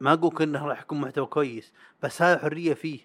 ما 0.00 0.12
أقول 0.12 0.42
انه 0.42 0.66
راح 0.66 0.80
يكون 0.80 1.00
محتوى 1.00 1.26
كويس 1.26 1.72
بس 2.02 2.22
هذا 2.22 2.38
حرية 2.38 2.74
فيه. 2.74 3.00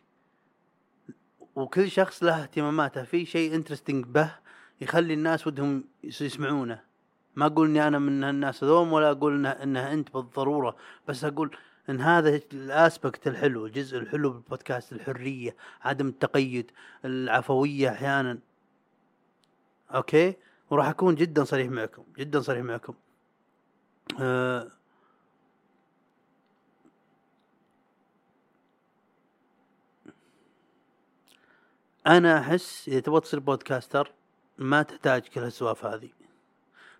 وكل 1.56 1.92
شخص 1.92 2.24
له 2.24 2.42
اهتماماته 2.44 3.04
في 3.04 3.26
شيء 3.26 3.56
interesting 3.56 4.06
به 4.06 4.36
يخلي 4.82 5.14
الناس 5.14 5.48
ودهم 5.48 5.84
يس- 6.04 6.22
يسمعونه. 6.22 6.82
ما 7.36 7.46
أقول 7.46 7.68
إني 7.70 7.88
أنا 7.88 8.00
من 8.00 8.24
الناس 8.24 8.64
هذوم 8.64 8.94
ولا 8.94 9.12
أقول 9.12 9.34
انه, 9.36 9.50
إنه 9.50 9.94
أنت 9.94 10.14
بالضرورة 10.14 10.76
بس 11.08 11.24
أقول 11.24 11.58
إن 11.90 12.02
هذا 12.02 12.42
ال 12.54 12.64
aspect 12.64 13.28
الحلو 13.28 13.66
الجزء 13.66 13.98
الحلو 13.98 14.30
بالبودكاست 14.30 14.94
الحرية 14.94 15.56
عدم 15.82 16.08
التقيد 16.08 16.72
العفوية 17.06 17.90
أحيانا. 17.90 18.40
okay؟ 19.96 20.34
وراح 20.70 20.88
أكون 20.88 21.16
جدا 21.16 21.44
صريح 21.44 21.70
معكم 21.72 22.04
جدا 22.18 22.42
صريح 22.42 22.64
معكم. 22.64 22.94
أه. 24.20 24.72
أنا 32.08 32.40
أحس 32.40 32.88
إذا 32.88 33.00
تبغى 33.00 33.20
تصير 33.20 33.40
podcaster 33.40 34.12
ما 34.58 34.84
تحتاج 34.84 35.22
كل 35.22 35.42
هالسوالف 35.42 35.86
هذه. 35.86 36.10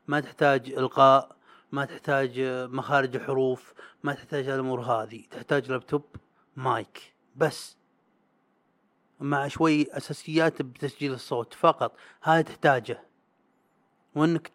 ما 0.08 0.20
تحتاج 0.20 0.72
إلقاء 0.72 1.36
ما 1.72 1.86
تحتاج 1.86 2.40
آه، 2.40 2.68
مخارج 2.68 3.16
الحروف 3.16 3.74
ما 4.04 4.14
تحتاج 4.14 4.50
الأمور 4.50 4.82
هذه. 4.82 5.24
تحتاج 5.32 5.72
لابتوب 5.72 6.04
مايك 6.56 7.14
بس. 7.36 7.78
مع 9.20 9.48
شوي 9.48 9.98
أساسيات 9.98 10.62
بتسجيل 10.62 11.14
الصوت 11.14 11.54
فقط. 11.54 11.96
هذا 12.22 12.42
تحتاجه. 12.42 13.04
وإنك 14.16 14.52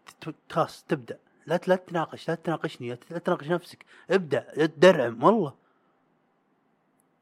خلاص 0.51 0.85
تبدأ. 0.85 1.19
لا 1.47 1.61
لا 1.67 1.77
تناقش 1.77 2.29
لا 2.29 2.35
تناقشني 2.35 2.99
لا 3.11 3.19
تناقش 3.19 3.49
نفسك. 3.49 3.85
ابدأ 4.11 4.47
لا 4.57 4.67
تدرعم 4.67 5.23
والله. 5.23 5.66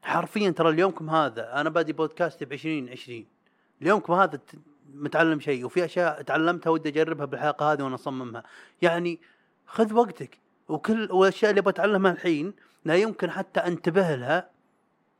حرفيا 0.05 0.49
ترى 0.49 0.69
اليومكم 0.69 1.09
هذا 1.09 1.61
أنا 1.61 1.69
بادي 1.69 1.93
بودكاستي 1.93 2.45
ب 2.45 2.53
2020 2.53 3.25
اليومكم 3.81 4.13
هذا 4.13 4.39
متعلم 4.93 5.39
شيء 5.39 5.65
وفي 5.65 5.85
أشياء 5.85 6.21
تعلمتها 6.21 6.69
ودي 6.69 6.89
أجربها 6.89 7.25
بالحلقة 7.25 7.71
هذه 7.73 7.83
وأنا 7.83 7.95
أصممها. 7.95 8.43
يعني 8.81 9.19
خذ 9.65 9.93
وقتك 9.93 10.37
وكل 10.69 11.11
والأشياء 11.11 11.51
اللي 11.51 11.61
بتعلمها 11.61 12.11
الحين 12.11 12.53
لا 12.85 12.95
يمكن 12.95 13.31
حتى 13.31 13.59
أنتبه 13.59 14.15
لها 14.15 14.49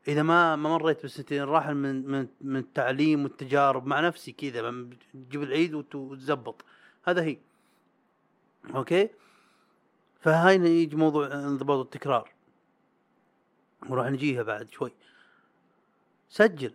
إذا 0.07 0.23
ما 0.23 0.55
ما 0.55 0.69
مريت 0.77 1.03
بسنتين 1.05 1.43
راح 1.43 1.69
من 1.69 2.07
من 2.11 2.27
من 2.41 2.55
التعليم 2.59 3.23
والتجارب 3.23 3.85
مع 3.85 3.99
نفسي 3.99 4.31
كذا 4.31 4.85
تجيب 5.13 5.43
العيد 5.43 5.73
وت- 5.73 5.95
وتزبط. 5.95 6.65
هذا 7.05 7.23
هي. 7.23 7.37
أوكي؟ 8.75 9.09
فهاي 10.19 10.55
يجي 10.55 10.95
موضوع 10.95 11.27
انضباط 11.33 11.79
التكرار 11.79 12.34
وراح 13.89 14.07
نجيها 14.07 14.43
بعد 14.43 14.69
شوي. 14.71 14.93
سجل. 16.29 16.73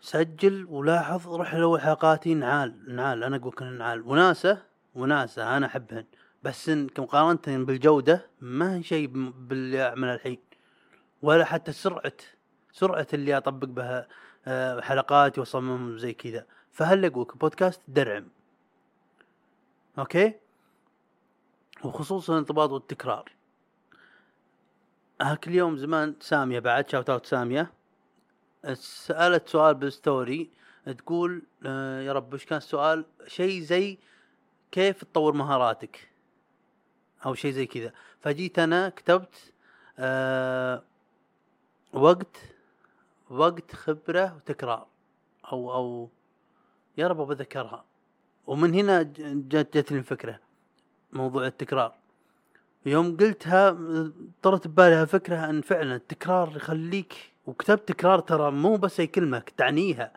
سجل 0.00 0.64
ولاحظ 0.64 1.28
روح 1.28 1.54
لو 1.54 1.78
حلقاتي 1.78 2.34
نعال 2.34 2.96
نعال 2.96 3.24
أنا 3.24 3.36
أقول 3.36 3.54
إن 3.62 3.78
نعال. 3.78 4.02
وناسة 4.02 4.62
وناسة 4.94 5.56
أنا 5.56 5.66
أحبهن. 5.66 6.04
بس 6.42 6.68
إن 6.68 6.88
مقارنة 6.98 7.64
بالجودة 7.64 8.26
ما 8.40 8.76
هي 8.76 8.82
شيء 8.82 9.06
باللي 9.30 9.82
أعمله 9.82 10.14
الحين. 10.14 10.38
ولا 11.22 11.44
حتى 11.44 11.72
سرعة 11.72 12.12
سرعة 12.72 13.06
اللي 13.12 13.36
أطبق 13.36 13.68
بها 13.68 14.08
آه، 14.46 14.80
حلقاتي 14.80 15.40
وأصممهم 15.40 15.98
زي 15.98 16.12
كذا. 16.12 16.46
فهل 16.72 17.04
أقولك 17.04 17.36
بودكاست 17.36 17.80
درعم. 17.88 18.28
أوكي؟ 19.98 20.34
وخصوصا 21.84 22.32
الانضباط 22.32 22.70
والتكرار. 22.70 23.33
هاك 25.22 25.48
اليوم 25.48 25.76
زمان 25.76 26.14
سامية 26.20 26.58
بعد 26.58 26.88
shout 26.88 27.10
out 27.10 27.26
سامية. 27.26 27.72
سألت 28.74 29.48
سؤال 29.48 29.74
بال 29.74 29.96
story 29.96 30.50
تقول 30.98 31.42
آه 31.66 32.00
يا 32.00 32.12
رب 32.12 32.34
وش 32.34 32.44
كان 32.44 32.58
السؤال؟ 32.58 33.04
شيء 33.26 33.60
زي 33.60 33.98
كيف 34.72 35.04
تطور 35.04 35.32
مهاراتك؟ 35.32 36.08
أو 37.26 37.34
شيء 37.34 37.50
زي 37.52 37.66
كذا. 37.66 37.92
فجيت 38.20 38.58
أنا 38.58 38.88
كتبت 38.88 39.52
آه 39.98 40.82
وقت 41.92 42.36
وقت 43.30 43.74
خبرة 43.74 44.36
وتكرار. 44.36 44.86
أو 45.52 45.74
أو 45.74 46.10
يا 46.98 47.08
رب 47.08 47.16
بذكرها 47.16 47.84
ومن 48.46 48.74
هنا 48.74 49.02
جت 49.02 49.76
جتني 49.76 49.98
الفكرة 49.98 50.40
موضوع 51.12 51.46
التكرار. 51.46 51.94
يوم 52.86 53.16
قلتها 53.16 53.78
طرت 54.42 54.68
ببالي 54.68 55.02
الفكرة 55.02 55.50
إن 55.50 55.60
فعلا 55.60 55.94
التكرار 55.94 56.52
يخليك 56.56 57.14
وكتبت 57.46 57.88
تكرار 57.88 58.18
ترى 58.18 58.50
مو 58.50 58.76
بس 58.76 59.00
أي 59.00 59.06
كلمة 59.06 59.42
تعنيها. 59.56 60.12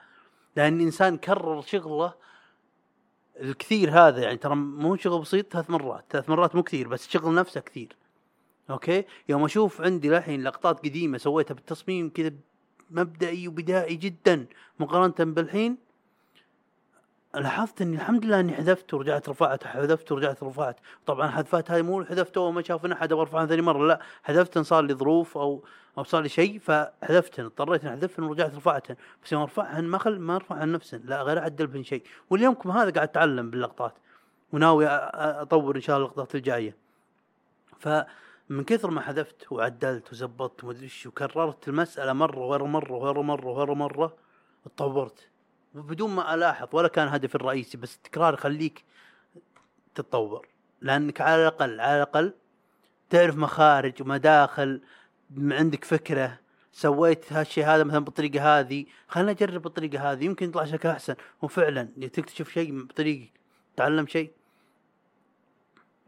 لأن 0.55 0.79
الإنسان 0.79 1.17
كرر 1.17 1.61
شغله 1.61 2.13
الكثير 3.41 3.91
هذا 3.91 4.19
يعني 4.21 4.37
ترى 4.37 4.55
مو 4.55 4.95
شغل 4.95 5.21
بسيط 5.21 5.53
ثلاث 5.53 5.69
مرات 5.69 6.05
ثلاث 6.09 6.29
مرات 6.29 6.55
مو 6.55 6.63
كثير 6.63 6.87
بس 6.87 7.07
الشغل 7.07 7.35
نفسه 7.35 7.61
كثير. 7.61 7.95
أوكي؟ 8.69 9.05
يوم 9.29 9.45
أشوف 9.45 9.81
عندي 9.81 10.09
للحين 10.09 10.43
لقطات 10.43 10.79
قديمة 10.79 11.17
سويتها 11.17 11.55
بالتصميم 11.55 12.09
كذا 12.09 12.31
مبدئي 12.91 13.47
وبدائي 13.47 13.95
جدا 13.95 14.45
مقارنة 14.79 15.33
بالحين 15.33 15.86
لاحظت 17.39 17.81
إني 17.81 17.95
الحمد 17.95 18.25
لله 18.25 18.39
إني 18.39 18.53
حذفت 18.53 18.93
ورجعت 18.93 19.29
رفعت 19.29 19.63
حذفت 19.67 20.11
ورجعت 20.11 20.43
رفعت. 20.43 20.79
طبعا 21.05 21.27
حذفات 21.27 21.71
هاي 21.71 21.81
مو 21.81 22.05
حذفت 22.05 22.37
اول 22.37 22.53
ما 22.53 22.61
شاف 22.61 22.85
ان 22.85 22.91
احد 22.91 23.13
برفعها 23.13 23.45
ثاني 23.45 23.61
مرة 23.61 23.87
لا 23.87 23.99
حذفتن 24.23 24.63
صار 24.63 24.83
لي 24.83 24.93
ظروف 24.93 25.37
أو 25.37 25.63
أو 25.97 26.03
صار 26.03 26.21
لي 26.21 26.29
شيء 26.29 26.59
فحذفتن 26.59 27.45
اضطريت 27.45 27.85
إني 27.85 27.93
احذفن 27.93 28.23
ورجعت 28.23 28.55
رفعتن 28.55 28.95
بس 29.23 29.31
يوم 29.31 29.41
أرفعهن 29.41 29.83
ما 29.83 29.97
خل 29.97 30.19
ما 30.19 30.35
ارفعهن 30.35 30.71
نفسن 30.71 31.01
لا 31.05 31.21
غير 31.21 31.39
أعدل 31.39 31.67
بهن 31.67 31.83
شيء. 31.83 32.03
واليومكم 32.29 32.71
هذا 32.71 32.91
قاعد 32.91 33.07
أتعلم 33.07 33.49
باللقطات 33.49 33.93
وناوي 34.53 34.87
أطور 34.87 35.75
إن 35.75 35.81
شاء 35.81 35.97
الله 35.97 36.07
اللقطات 36.07 36.35
الجاية. 36.35 36.75
فمن 37.79 38.63
كثر 38.67 38.91
ما 38.91 39.01
حذفت 39.01 39.51
وعدلت 39.51 40.11
وزبطت 40.11 40.63
ومدري 40.63 40.83
إيش 40.83 41.07
وكررت 41.07 41.67
المسألة 41.67 42.13
مرة 42.13 42.39
ورا 42.39 42.65
مرة 42.65 42.93
ورا 42.93 43.21
مرة 43.21 43.47
ورا 43.47 43.73
مرة 43.73 44.13
اتطورت 44.65 45.29
بدون 45.73 46.09
ما 46.09 46.33
ألاحظ 46.33 46.67
ولا 46.71 46.87
كان 46.87 47.07
هدفي 47.07 47.35
الرئيسي 47.35 47.77
بس 47.77 47.95
التكرار 47.95 48.33
يخليك 48.33 48.83
تتطور. 49.95 50.47
لأنك 50.81 51.21
على 51.21 51.41
الأقل 51.41 51.79
على 51.81 51.95
الأقل 51.97 52.33
تعرف 53.09 53.35
مخارج 53.35 54.01
ومداخل 54.01 54.81
عندك 55.37 55.85
فكرة 55.85 56.39
سويت 56.71 57.33
هالشيء 57.33 57.65
هذا 57.65 57.83
مثلا 57.83 57.99
بالطريقة 57.99 58.59
هذه 58.59 58.85
خلينا 59.07 59.31
نجرب 59.31 59.61
بالطريقة 59.61 60.11
هذه 60.11 60.25
يمكن 60.25 60.49
يطلع 60.49 60.65
شكل 60.65 60.89
أحسن. 60.89 61.15
وفعلا 61.41 61.83
تكتشف 61.83 62.49
شيء 62.49 62.83
بطريقك 62.83 63.31
تعلم 63.77 64.07
شيء. 64.07 64.31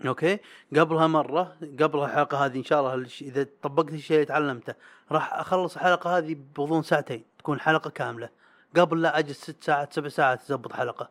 okay؟ 0.05 0.39
قبلها 0.75 1.07
مرة 1.07 1.57
قبل 1.79 2.03
الحلقة 2.03 2.45
هذه 2.45 2.57
إن 2.57 2.63
شاء 2.63 2.79
الله 2.79 3.07
إذا 3.21 3.47
طبقت 3.61 3.93
الشيء 3.93 4.15
اللي 4.15 4.25
تعلمته 4.25 4.73
راح 5.11 5.33
أخلص 5.33 5.75
الحلقة 5.75 6.17
هذه 6.17 6.37
بغضون 6.55 6.83
ساعتين 6.83 7.23
تكون 7.39 7.59
حلقه 7.59 7.89
كاملة. 7.89 8.29
قبل 8.77 9.01
لا 9.01 9.19
أجلس 9.19 9.41
ست 9.41 9.63
ساعات 9.63 9.93
سبع 9.93 10.09
ساعات 10.09 10.51
اضبط 10.51 10.73
حلقة. 10.73 11.09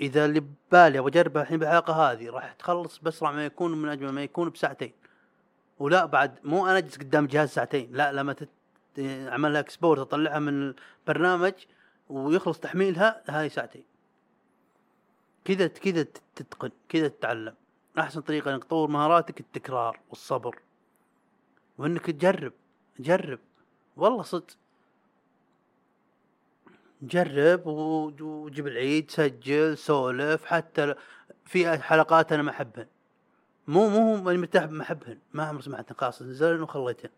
إذا 0.00 0.24
اللي 0.24 0.40
ببالي 0.40 0.98
أبغى 0.98 1.10
اجربها 1.10 1.42
الحين 1.42 1.58
بالحلقة 1.58 1.92
هذه 1.92 2.30
راح 2.30 2.52
تخلص 2.52 2.98
باسرع 2.98 3.30
ما 3.32 3.44
يكون 3.44 3.82
من 3.82 3.88
أجمل 3.88 4.10
ما 4.10 4.22
يكون 4.22 4.50
بساعتين. 4.50 4.92
ولا 5.78 6.06
بعد 6.06 6.38
مو 6.44 6.66
أنا 6.66 6.78
أجلس 6.78 6.96
قدام 6.98 7.26
جهاز 7.26 7.48
ساعتين 7.48 7.92
لا 7.92 8.12
لما 8.12 8.32
تت... 8.32 8.48
اعمل 8.98 9.52
لها 9.52 9.60
اكسبورت 9.60 10.00
أطلعها 10.00 10.38
من 10.38 10.74
البرنامج 11.08 11.52
ويخلص 12.08 12.60
تحميلها 12.60 13.22
هاي 13.28 13.48
ساعتين. 13.48 13.84
كذا 15.44 15.66
كذا 15.66 16.06
تتقن 16.36 16.70
كذا 16.88 17.08
تتعلم. 17.08 17.54
أحسن 17.98 18.20
طريقة 18.20 18.54
إنك 18.54 18.64
تطور 18.64 18.88
مهاراتك 18.88 19.40
التكرار 19.40 20.00
والصبر. 20.10 20.58
وإنك 21.78 22.06
تجرب 22.06 22.52
جرب. 22.98 23.38
والله 23.96 24.22
صدق. 24.22 24.56
جرب 27.02 27.66
وجيب 27.66 28.66
العيد 28.66 29.10
سجل 29.10 29.78
سولف 29.78 30.44
حتى 30.44 30.94
في 31.44 31.78
حلقات 31.78 32.32
أنا 32.32 32.42
ما 32.42 32.50
أحبهن. 32.50 32.86
مو 33.66 33.88
مو 33.88 34.16
ماني 34.16 34.38
مرتاح 34.38 34.64
ما 34.64 34.82
أحبهن. 34.82 35.18
ما 35.32 35.44
عمري 35.44 35.62
سمعتهن 35.62 35.96
خلاص 35.96 36.22
نزلن 36.22 36.62
وخليتهن 36.62 37.10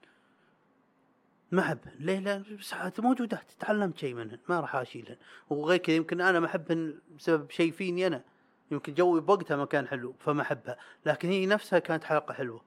ما 1.52 1.62
أحبهن. 1.62 1.92
ليه؟ 1.98 2.18
لا 2.18 2.44
بس 2.58 3.00
موجودات 3.00 3.52
تعلمت 3.58 3.98
شيء 3.98 4.14
منهن. 4.14 4.38
ما 4.48 4.60
راح 4.60 4.76
أشيلهن. 4.76 5.16
وغير 5.50 5.78
كذا 5.78 5.96
يمكن 5.96 6.20
أنا 6.20 6.40
ما 6.40 6.46
أحبهن 6.46 6.94
بسبب 7.18 7.50
شيء 7.50 7.72
فيني 7.72 8.06
أنا. 8.06 8.22
يمكن 8.70 8.94
جوي 8.94 9.20
بوقتها 9.20 9.56
ما 9.56 9.64
كان 9.64 9.88
حلو 9.88 10.14
فما 10.18 10.42
أحبها. 10.42 10.76
لكن 11.06 11.28
هي 11.28 11.46
نفسها 11.46 11.78
كانت 11.78 12.04
حلقة 12.04 12.34
حلوة. 12.34 12.62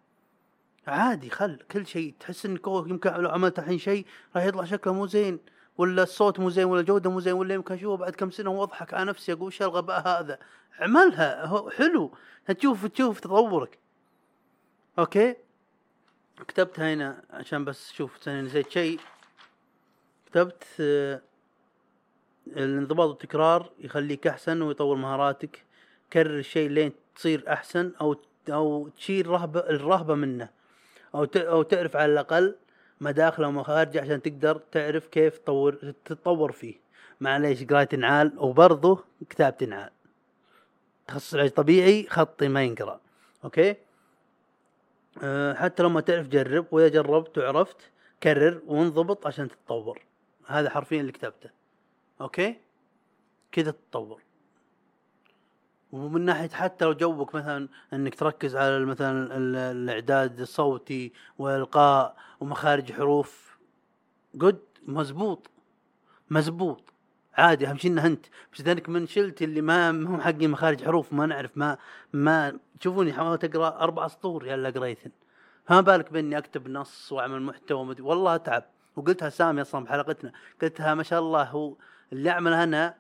عادي 0.88 1.30
خل 1.30 1.60
كل 1.72 1.88
شيء 1.88 2.14
تحس 2.20 2.46
انك 2.46 2.68
يمكن 2.68 3.12
لو 3.14 3.30
عملت 3.30 3.60
الحين 3.60 3.78
شيء 3.78 4.06
راح 4.36 4.44
يطلع 4.44 4.66
شكله 4.66 4.94
مو 4.94 5.08
زين. 5.08 5.40
ولا 5.78 6.04
الصوت 6.04 6.40
مو 6.40 6.50
زين 6.50 6.66
ولا 6.66 6.82
الجودة 6.82 7.10
مو 7.10 7.20
زين 7.20 7.34
ولا 7.34 7.54
يمكن 7.54 7.74
اشوفه 7.74 7.98
بعد 7.98 8.16
كم 8.16 8.32
سنة 8.32 8.50
واضحك 8.50 8.94
على 8.94 9.06
نفسي 9.06 9.34
أقول 9.34 9.48
وش 9.48 9.62
الغباء 9.62 10.08
هذا؟ 10.08 10.40
اعملها 10.82 11.70
حلو. 11.70 12.12
تشوف 12.48 12.86
تشوف 12.86 13.20
تطورك. 13.20 13.80
أوكي؟ 15.00 15.36
كتبتها 16.48 16.94
هنا 16.94 17.24
عشان 17.30 17.66
بس 17.66 17.92
شوف 17.92 18.30
نسيت 18.30 18.70
شيء. 18.70 19.00
كتبت 20.26 20.64
آه، 20.80 21.22
الانضباط 22.48 23.10
والتكرار 23.10 23.72
يخليك 23.80 24.28
أحسن 24.28 24.62
ويطور 24.62 24.96
مهاراتك. 24.96 25.64
كرر 26.14 26.40
الشيء 26.40 26.70
لين 26.70 26.94
تصير 27.16 27.54
أحسن 27.54 27.92
أو 28.02 28.16
أو 28.50 28.88
تشيل 28.88 29.28
رهبة 29.28 29.60
الرهبة 29.60 30.16
منه. 30.16 30.50
أو 31.16 31.28
أو 31.36 31.62
تعرف 31.62 31.96
على 31.96 32.14
الأقل 32.14 32.56
مداخلة 33.02 33.48
ومخارجه 33.48 34.02
عشان 34.02 34.22
تقدر 34.22 34.58
تعرف 34.58 35.08
كيف 35.08 35.38
تطور 35.38 35.94
تتطور 36.06 36.52
فيه. 36.52 36.76
معليش 37.22 37.64
قراية 37.64 37.90
نعال 37.98 38.40
وبرضه 38.40 39.04
كتابه 39.30 39.66
نعال 39.66 39.92
تخصص 41.08 41.34
العلاج 41.34 41.52
طبيعي 41.52 42.08
خطي 42.10 42.48
ما 42.48 42.64
ينقرأ. 42.64 43.00
أوكي؟ 43.44 43.76
أه 45.24 45.54
حتى 45.54 45.84
لو 45.84 45.90
ما 45.90 46.02
تعرف 46.02 46.28
جرب 46.28 46.66
وإذا 46.72 46.88
جربت 46.88 47.38
وعرفت 47.38 47.92
كرر 48.24 48.62
وانضبط 48.66 49.28
عشان 49.28 49.48
تتطور. 49.48 50.02
هذا 50.48 50.70
حرفيا 50.70 51.02
اللي 51.02 51.12
كتبته. 51.12 51.50
okay؟ 52.22 52.56
كذا 53.52 53.72
تتطور. 53.72 54.22
ومن 55.96 56.22
ناحية 56.22 56.50
حتى 56.50 56.86
لو 56.86 56.94
جوك 56.94 57.36
مثلا 57.36 57.68
إنك 57.94 58.16
تركز 58.16 58.56
على 58.56 58.86
مثلا 58.86 59.38
ال- 59.38 59.56
الإعداد 59.56 60.40
الصوتي 60.40 61.14
والقاء 61.38 62.16
ومخارج 62.40 62.92
حروف 62.92 63.58
good 64.36 64.60
مزبوط. 64.88 65.50
مزبوط. 66.30 66.94
عادي 67.38 67.68
أهم 67.68 67.78
شيء 67.78 67.92
إنه 67.92 68.06
أنت. 68.06 68.26
بس 68.54 68.68
أنك 68.68 68.90
من 68.90 69.08
شلت 69.08 69.42
اللي 69.42 69.62
ما 69.62 69.90
هم 69.90 70.22
حقي 70.22 70.48
مخارج 70.48 70.84
حروف 70.86 71.14
ما 71.14 71.26
نعرف 71.26 71.52
ما 71.58 71.78
ما 72.14 72.60
تشوفوني 72.80 73.14
حاولت 73.14 73.44
أقرأ 73.44 73.80
أربع 73.80 74.08
سطور 74.08 74.48
يلا 74.48 74.70
قريتن. 74.70 75.12
فما 75.66 75.82
بالك 75.82 76.12
بإني 76.14 76.38
أكتب 76.38 76.68
نص 76.68 77.12
وأعمل 77.12 77.42
محتوى. 77.42 77.96
والله 78.02 78.36
أتعب. 78.36 78.64
وقلتها 78.96 79.30
سامي 79.30 79.62
أصلا 79.62 79.84
بحلقتنا 79.86 80.32
قلتها 80.62 80.94
ما 80.94 81.04
شاء 81.04 81.20
الله 81.20 81.44
هو 81.44 81.74
اللي 82.14 82.30
أعمله 82.30 82.64
أنا 82.64 82.96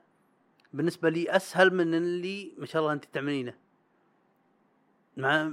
بالنسبة 0.75 1.09
لي 1.09 1.35
أسهل 1.35 1.73
من 1.73 1.93
اللي 1.93 2.53
ما 2.57 2.65
شاء 2.65 2.81
الله 2.81 2.93
أنت 2.93 3.05
تعملينه. 3.05 3.53
مع 5.17 5.51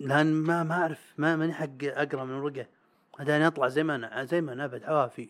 لأن 0.00 0.32
ما 0.32 0.62
ما 0.62 0.74
أعرف 0.74 1.14
ما 1.18 1.36
ماني 1.36 1.52
حق 1.52 1.68
أقرأ 1.82 2.24
من 2.24 2.34
ورقة. 2.34 2.66
هذا 3.18 3.46
أطلع 3.46 3.68
زي 3.68 3.84
ما 3.84 3.94
أنا 3.94 4.24
زي 4.24 4.40
ما 4.40 4.52
أنا 4.52 4.64
أبد 4.64 4.84
عوافي 4.84 5.28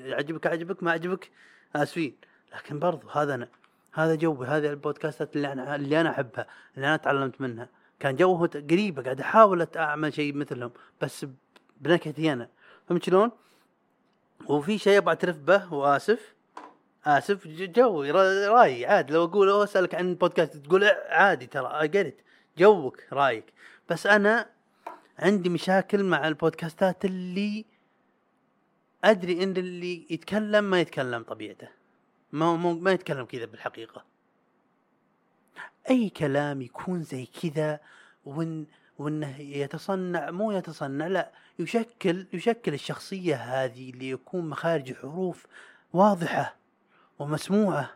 عجبك 0.00 0.46
عجبك 0.46 0.82
ما 0.82 0.90
عجبك 0.90 1.30
أسفين. 1.76 2.16
لكن 2.54 2.78
برضو 2.78 3.08
هذا 3.08 3.34
أنا 3.34 3.48
هذا 3.92 4.14
جوي 4.14 4.46
هذه 4.46 4.70
البودكاستات 4.70 5.36
اللي 5.36 5.52
أنا 5.52 5.76
اللي 5.76 6.00
أنا 6.00 6.10
أحبها 6.10 6.46
اللي 6.76 6.86
أنا 6.86 6.96
تعلمت 6.96 7.40
منها. 7.40 7.68
كان 8.00 8.16
جوه 8.16 8.48
قريبة 8.48 9.02
قاعد 9.02 9.20
أحاول 9.20 9.66
أعمل 9.76 10.14
شيء 10.14 10.34
مثلهم 10.34 10.70
بس 11.00 11.26
بنكهتي 11.80 12.32
أنا. 12.32 12.48
فهمت 12.88 13.02
شلون؟ 13.02 13.30
وفي 14.46 14.78
شيء 14.78 14.98
أبغى 14.98 15.08
أعترف 15.08 15.38
به 15.38 15.74
وآسف. 15.74 16.34
اسف 17.06 17.48
ج- 17.48 17.72
جوي 17.72 18.10
را- 18.10 18.48
رأيي 18.48 18.86
عادي 18.86 19.12
لو 19.12 19.24
أقول 19.24 19.48
أو 19.48 19.62
أسألك 19.64 19.94
عن 19.94 20.14
بودكاست 20.14 20.56
تقول 20.56 20.84
إيه، 20.84 20.98
عادي 21.08 21.46
ترى 21.46 21.88
قريت 21.88 22.20
جوك 22.58 23.02
رأيك. 23.12 23.44
بس 23.88 24.06
أنا 24.06 24.50
عندي 25.18 25.48
مشاكل 25.48 26.04
مع 26.04 26.28
البودكاستات 26.28 27.04
اللي 27.04 27.64
أدري 29.04 29.42
إن 29.42 29.56
اللي 29.56 30.06
يتكلم 30.10 30.64
ما 30.64 30.80
يتكلم 30.80 31.22
طبيعته. 31.22 31.68
ما 32.32 32.56
مو- 32.56 32.74
ما 32.74 32.92
يتكلم 32.92 33.24
كذا 33.24 33.44
بالحقيقة. 33.44 34.04
أي 35.90 36.08
كلام 36.08 36.62
يكون 36.62 37.02
زي 37.02 37.26
كذا 37.42 37.80
وان 38.24 38.66
وإنه 38.98 39.40
يتصنع 39.40 40.30
مو 40.30 40.52
يتصنع 40.52 41.06
لا 41.06 41.32
يشكل 41.58 42.26
يشكل 42.32 42.74
الشخصية 42.74 43.34
هذه 43.36 43.90
اللي 43.90 44.10
يكون 44.10 44.48
مخارج 44.48 44.94
حروف 44.94 45.46
واضحة. 45.92 46.56
ومسموعة 47.20 47.90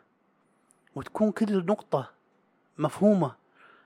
وتكون 0.95 1.33
كل 1.33 1.67
نقطة 1.67 2.11
مفهومة. 2.79 3.35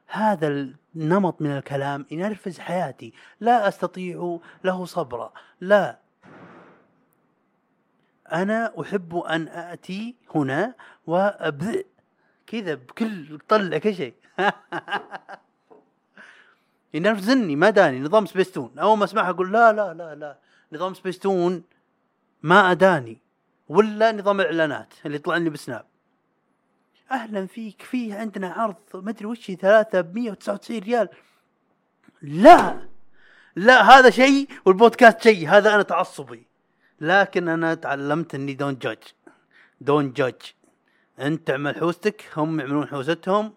هذا 0.07 0.75
النمط 0.97 1.43
من 1.43 1.51
الكلام 1.51 2.07
ينرفز 2.11 2.59
حياتي. 2.59 3.13
لا 3.41 3.69
أستطيع 3.69 4.39
له 4.65 4.85
صبرا. 4.85 5.33
لا. 5.61 5.99
أنا 8.33 8.73
أحب 8.81 9.17
أن 9.17 9.49
أتي 9.49 10.15
هنا 10.35 10.75
وابذئ 11.07 11.87
كذا 12.47 12.75
بكل 12.75 13.39
طلع 13.49 13.79
كل 13.79 13.95
شيء. 13.95 14.15
ينرفزني. 16.95 17.57
ما 17.57 17.71
داني. 17.71 18.01
نظام 18.01 18.27
سبيستون. 18.27 18.79
أول 18.79 18.99
ما 18.99 19.05
أسمعها 19.05 19.31
أقول 19.31 19.53
لا 19.53 19.73
لا 19.73 19.95
لا 19.95 20.15
لا. 20.15 20.39
نظام 20.73 20.95
سبيستون 20.95 21.63
ما 22.43 22.71
أداني. 22.71 23.28
ولا 23.69 24.13
نظام 24.13 24.41
الاعلانات 24.41 24.95
اللي 25.07 25.17
يطلع 25.17 25.37
لي 25.37 25.51
بسناب. 25.51 25.85
أهلا 27.11 27.47
فيك 27.47 27.83
فيه 27.83 28.15
عندنا 28.15 28.53
عرض 28.53 28.77
ما 28.95 29.11
أدري 29.11 29.27
وش 29.27 29.51
3 29.51 30.01
ب 30.01 30.15
199 30.15 30.79
ريال. 30.79 31.09
لا 32.23 32.89
لا 33.57 33.83
هذا 33.83 34.11
شيء 34.11 34.49
والبودكاست 34.65 35.23
شيء 35.23 35.49
هذا 35.49 35.75
أنا 35.75 35.83
تعصبي. 35.83 36.47
لكن 37.01 37.49
أنا 37.49 37.75
تعلمت 37.75 38.35
إني 38.35 38.55
don't 38.55 38.79
judge 38.79 39.03
don't 39.81 40.13
judge 40.13 40.43
أنت 41.21 41.47
تعمل 41.47 41.77
حوستك 41.77 42.25
هم 42.37 42.61
يعملون 42.61 42.89
حوستهم 42.89 43.55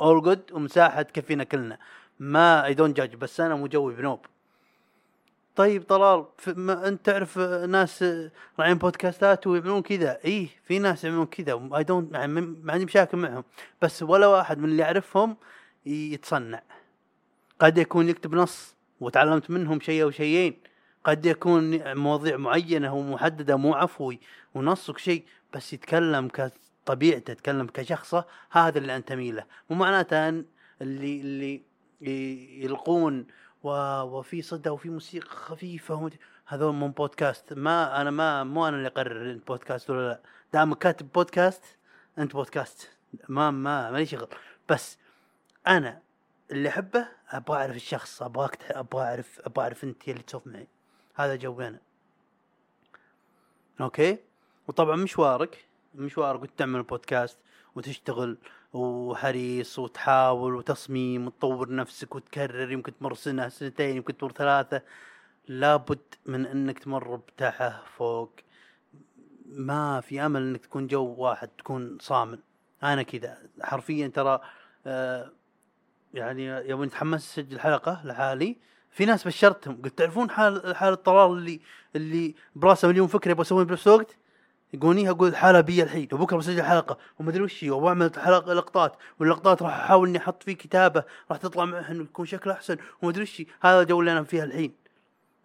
all 0.00 0.22
good 0.22 0.52
ومساحة 0.52 1.02
تكفينا 1.02 1.44
كلنا. 1.44 1.78
ما 2.18 2.64
I 2.64 2.74
don't 2.74 2.96
judge 2.96 3.14
بس 3.14 3.40
أنا 3.40 3.54
مو 3.54 3.66
جوي 3.66 3.94
بنوب. 3.94 4.26
طيب 5.56 5.82
طلال 5.82 6.24
أنت 6.70 7.06
تعرف 7.06 7.38
آه، 7.38 7.66
ناس 7.66 8.02
آه، 8.02 8.30
راعين 8.58 8.78
بودكاستات 8.78 9.46
ويعملون 9.46 9.82
كذا؟ 9.82 10.18
إيه 10.24 10.48
في 10.64 10.78
ناس 10.78 11.04
يعملون 11.04 11.26
كذا 11.26 11.68
I 11.76 11.84
don't 11.84 12.16
ما 12.16 12.72
عندي 12.72 12.84
مشاكل 12.84 13.18
معهم 13.18 13.44
بس 13.82 14.02
ولا 14.02 14.26
واحد 14.26 14.58
من 14.58 14.68
اللي 14.68 14.82
اعرفهم 14.82 15.36
يتصنع. 15.86 16.62
قد 17.60 17.78
يكون 17.78 18.08
يكتب 18.08 18.34
نص 18.34 18.74
وتعلمت 19.00 19.50
منهم 19.50 19.80
شيء 19.80 20.02
أو 20.02 20.10
شيئين. 20.10 20.54
قد 21.04 21.26
يكون 21.26 21.94
مواضيع 21.94 22.36
معينة 22.36 22.94
ومحددة 22.94 23.56
مو 23.56 23.74
عفوي 23.74 24.20
ونصك 24.54 24.98
شيء 24.98 25.24
بس 25.54 25.72
يتكلم 25.72 26.28
كطبيعته 26.28 27.30
يتكلم 27.30 27.66
كشخصه 27.66 28.24
هذا 28.50 28.78
اللي 28.78 28.96
انتمي 28.96 29.32
له 29.32 29.44
مو 29.70 29.76
معناته 29.76 30.28
إن 30.28 30.44
اللي 30.82 31.20
اللي 31.20 31.62
يلقون. 32.62 33.26
وفي 33.64 34.42
صدى 34.42 34.70
وفي 34.70 34.90
موسيقى 34.90 35.28
خفيفة 35.28 35.94
ومت... 35.94 36.18
هذول 36.46 36.74
من 36.74 36.90
بودكاست. 36.90 37.52
ما 37.52 38.00
أنا 38.00 38.10
ما 38.10 38.44
مو 38.44 38.68
أنا 38.68 38.76
اللي 38.76 38.88
أقرر 38.88 39.22
البودكاست 39.30 39.90
ولا 39.90 40.08
لا. 40.08 40.20
دام 40.52 40.74
كاتب 40.74 41.12
بودكاست 41.12 41.64
أنت 42.18 42.32
بودكاست. 42.32 42.90
ما 43.28 43.50
ما 43.50 43.90
مالي 43.90 44.06
شغل. 44.06 44.28
بس 44.68 44.98
أنا 45.66 46.02
اللي 46.50 46.68
أحبه 46.68 47.08
أبغى 47.28 47.56
أعرف 47.58 47.76
الشخص. 47.76 48.18
تح- 48.18 48.26
أبغى 48.70 49.02
أعرف 49.02 49.40
أبغى 49.44 49.64
أعرف 49.64 49.84
أنت 49.84 50.08
اللي 50.08 50.22
تسولف 50.22 50.46
معي. 50.46 50.68
هذا 51.14 51.36
جوي 51.36 51.68
أنا. 51.68 51.80
أوكي؟ 53.80 54.18
وطبعا 54.68 54.96
مشوارك. 54.96 55.64
مشوارك 55.94 56.40
وانت 56.40 56.58
تعمل 56.58 56.82
بودكاست. 56.82 57.38
وتشتغل 57.74 58.38
وحريص 58.72 59.78
وتحاول 59.78 60.54
وتصميم 60.54 61.26
وتطور 61.26 61.74
نفسك 61.74 62.14
وتكرر 62.14 62.72
يمكن 62.72 62.98
تمر 62.98 63.14
سنة 63.14 63.48
سنتين 63.48 63.96
يمكن 63.96 64.16
تمر 64.16 64.32
ثلاثة. 64.32 64.82
لابد 65.48 66.14
من 66.26 66.46
إنك 66.46 66.78
تمر 66.78 67.16
بتاعه 67.16 67.82
فوق. 67.96 68.32
ما 69.46 70.00
في 70.00 70.20
أمل 70.26 70.42
إنك 70.42 70.66
تكون 70.66 70.86
جو 70.86 71.14
واحد 71.18 71.48
تكون 71.48 71.98
صامل. 72.00 72.38
أنا 72.82 73.02
كذا. 73.02 73.38
حرفيا 73.62 74.08
ترى 74.08 74.40
آه 74.86 75.32
يعني 76.14 76.46
يوم 76.46 76.84
تحمست 76.84 77.38
اسجل 77.38 77.60
حلقة 77.60 78.00
لحالي 78.04 78.56
في 78.90 79.04
ناس 79.04 79.26
بشرتهم. 79.26 79.82
قلت 79.82 79.98
تعرفون 79.98 80.30
حال 80.30 80.76
حال 80.76 80.92
الطلال 80.92 81.38
اللي 81.38 81.60
اللي 81.96 82.34
براسه 82.56 82.88
مليون 82.88 83.06
فكرة 83.06 83.30
يبغى 83.30 83.40
يسويها 83.42 83.64
بنفس 83.64 83.88
الوقت؟ 83.88 84.16
يقولني 84.74 85.10
أقول 85.10 85.36
حالة 85.36 85.60
بي 85.60 85.82
الحين 85.82 86.08
وبكرة 86.12 86.36
بسجل 86.36 86.62
حلقة 86.62 86.98
وما 87.20 87.30
أدري 87.30 87.42
وش 87.42 87.62
وبعمل 87.62 88.10
حلقة 88.16 88.52
لقطات 88.52 88.96
واللقطات 89.20 89.62
راح 89.62 89.74
أحاول 89.74 90.08
إني 90.08 90.18
أحط 90.18 90.42
فيه 90.42 90.52
كتابة 90.52 91.04
راح 91.30 91.38
تطلع 91.38 91.64
معه 91.64 91.90
انه 91.90 92.02
يكون 92.02 92.26
شكله 92.26 92.52
أحسن 92.52 92.76
وما 93.02 93.10
أدري 93.10 93.22
وش. 93.22 93.42
هذا 93.60 93.80
الجو 93.80 94.00
اللي 94.00 94.12
أنا 94.12 94.22
فيها 94.24 94.44
الحين. 94.44 94.74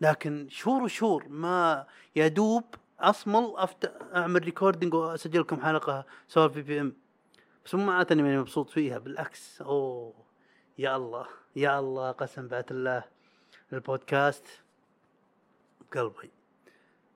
لكن 0.01 0.47
شهور 0.49 0.83
وشهور 0.83 1.25
ما 1.27 1.85
يا 2.15 2.27
دوب 2.27 2.63
أصمل 2.99 3.53
أفت... 3.57 3.93
أعمل 4.15 4.43
recording 4.43 4.93
واسجل 4.93 5.39
لكم 5.39 5.61
حلقة 5.61 6.05
سواء 6.27 6.49
PPM. 6.49 6.93
بس 7.65 7.75
مو 7.75 7.85
معناته 7.85 8.13
إني 8.13 8.37
مبسوط 8.37 8.69
فيها 8.69 8.97
بالعكس. 8.97 9.61
أوه 9.61 10.13
يا 10.77 10.95
الله 10.95 11.25
يا 11.55 11.79
الله 11.79 12.11
قسم 12.11 12.47
بعزة 12.47 12.71
الله. 12.71 13.03
البودكاست 13.73 14.45
بقلبي. 15.91 16.38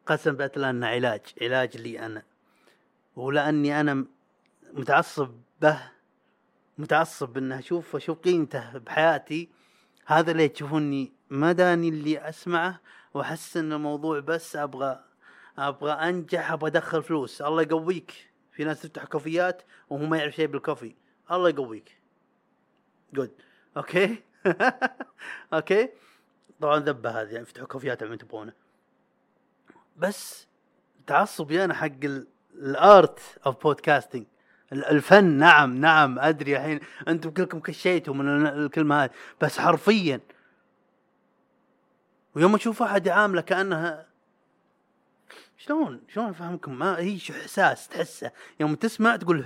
قسم 0.06 0.32
بالله 0.32 0.70
انه 0.70 0.88
علاج 0.88 1.22
علاج 1.42 1.78
لي 1.78 2.00
أنا. 2.06 2.24
ولأني 3.16 3.80
أنا 3.82 4.06
متعصب 4.74 5.32
به 5.62 5.92
متعصب 6.78 7.38
إنه 7.38 7.60
أشوف 7.60 7.96
أشوف 7.96 8.20
قيمته 8.20 8.78
بحياتي. 8.78 9.50
هذا 10.06 10.32
اللي 10.32 10.48
تشوفوني 10.48 11.14
ما 11.30 11.52
داني 11.52 11.90
اللي 11.90 12.30
أسمعه 12.30 12.82
وأحس 13.14 13.58
إن 13.58 13.74
الموضوع 13.74 14.20
بس 14.20 14.56
أبغى 14.56 15.04
أبغى 15.58 15.92
أنجح 15.92 16.52
أبغى 16.52 16.70
أدخل 16.70 17.04
فلوس. 17.04 17.42
الله 17.42 17.62
يقويك. 17.62 18.30
في 18.52 18.64
ناس 18.64 18.82
تفتح 18.82 19.06
كوفيات 19.06 19.62
وهو 19.90 20.06
ما 20.06 20.18
يعرف 20.18 20.36
شيء 20.36 20.48
بالكوفي. 20.48 20.96
الله 21.32 21.50
يقويك. 21.50 21.98
good 23.14 23.32
okay 23.78 24.24
okay 25.54 25.90
طبعا 26.62 26.80
ذبة 26.80 27.10
هذه 27.10 27.28
يعني 27.28 27.44
افتحوا 27.44 27.68
كوفيات 27.68 28.04
اللي 28.04 28.18
تبغونه 28.18 28.54
بس 29.98 30.48
تعصبي 31.08 31.74
حق 31.74 31.86
ال- 32.04 32.28
ال 32.56 32.72
art 32.72 33.20
of 33.46 33.64
podcasting 33.64 34.26
ال- 34.74 34.86
الفن 34.86 35.24
نعم 35.24 35.78
نعم 35.78 36.20
أدري 36.20 36.58
الحين 36.58 36.80
أنتم 37.08 37.30
كلكم 37.30 37.60
كشيتوا 37.60 38.14
من 38.14 38.30
ال- 38.48 38.66
الكلمة 38.66 39.04
هذه 39.04 39.10
بس 39.42 39.60
حرفيا. 39.60 40.20
ويوم 42.36 42.56
أشوف 42.56 42.82
واحد 42.82 43.08
يعامله 43.08 43.42
كأنها 43.42 44.08
شلون؟ 45.58 46.02
شلون 46.08 46.30
أفهمكم؟ 46.30 46.80
ما 46.80 46.98
هي 47.00 47.20
شو 47.20 47.34
إحساس 47.34 47.88
تحسه؟ 47.88 48.32
يوم 48.60 48.76
تسمع 48.76 49.16
تقول 49.16 49.46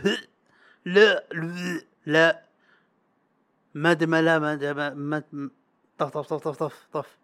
لا 0.85 1.23
لا, 1.31 1.83
لا. 2.05 2.43
ما 3.73 3.93
لا 4.21 4.39
ما- 5.31 5.51
طف 5.97 6.09
طف 6.17 6.27
طف 6.33 6.47
طف 6.47 6.57
طف 6.57 6.87
طف. 6.93 7.17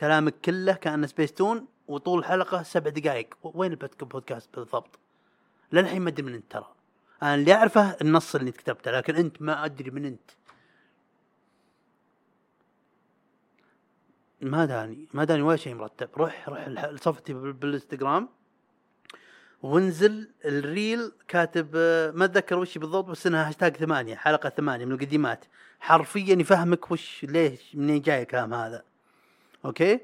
كلامك 0.00 0.34
كله 0.44 0.72
كان 0.72 1.06
سبيستون 1.06 1.66
وطول 1.88 2.18
الحلقة 2.18 2.62
سبع 2.62 2.90
دقائق 2.90 3.34
وين 3.42 3.72
البودك- 3.72 4.02
البودكاست 4.02 4.58
بالضبط؟ 4.58 4.98
للحين 5.72 6.02
ما 6.02 6.08
أدري 6.10 6.22
من 6.22 6.34
أنت 6.34 6.52
ترى. 6.52 6.72
أنا 7.22 7.34
اللي 7.34 7.52
أعرفه 7.54 7.96
النص 8.00 8.34
اللي 8.34 8.52
كتبته 8.52 8.90
لكن 8.90 9.16
أنت 9.16 9.42
ما 9.42 9.64
أدري 9.64 9.90
من 9.90 10.04
أنت. 10.04 10.30
ما 14.40 14.64
داني 14.64 15.08
ما 15.14 15.24
داني 15.24 15.42
ولا 15.42 15.56
شيء 15.56 15.74
مرتب. 15.74 16.08
روح 16.16 16.48
روح 16.48 16.68
بال- 16.68 17.52
بالإنستغرام. 17.52 18.28
وانزل 19.62 20.30
ال 20.44 20.58
reel 20.58 21.12
كاتب 21.28 21.70
آه، 21.76 22.10
ما 22.10 22.24
أتذكر 22.24 22.58
وش 22.58 22.78
بالضبط 22.78 23.04
بس 23.04 23.26
إنها 23.26 23.48
هاشتاج 23.48 23.76
ثمانية 23.76 24.14
حلقة 24.16 24.48
ثمانية 24.48 24.84
من 24.84 24.92
القديمات. 24.92 25.44
حرفيا 25.80 26.34
يفهمك 26.34 26.90
وش 26.90 27.24
ليش 27.24 27.76
منين 27.76 28.00
جاي 28.02 28.22
الكلام 28.22 28.54
هذا. 28.54 28.82
okay؟ 29.64 30.00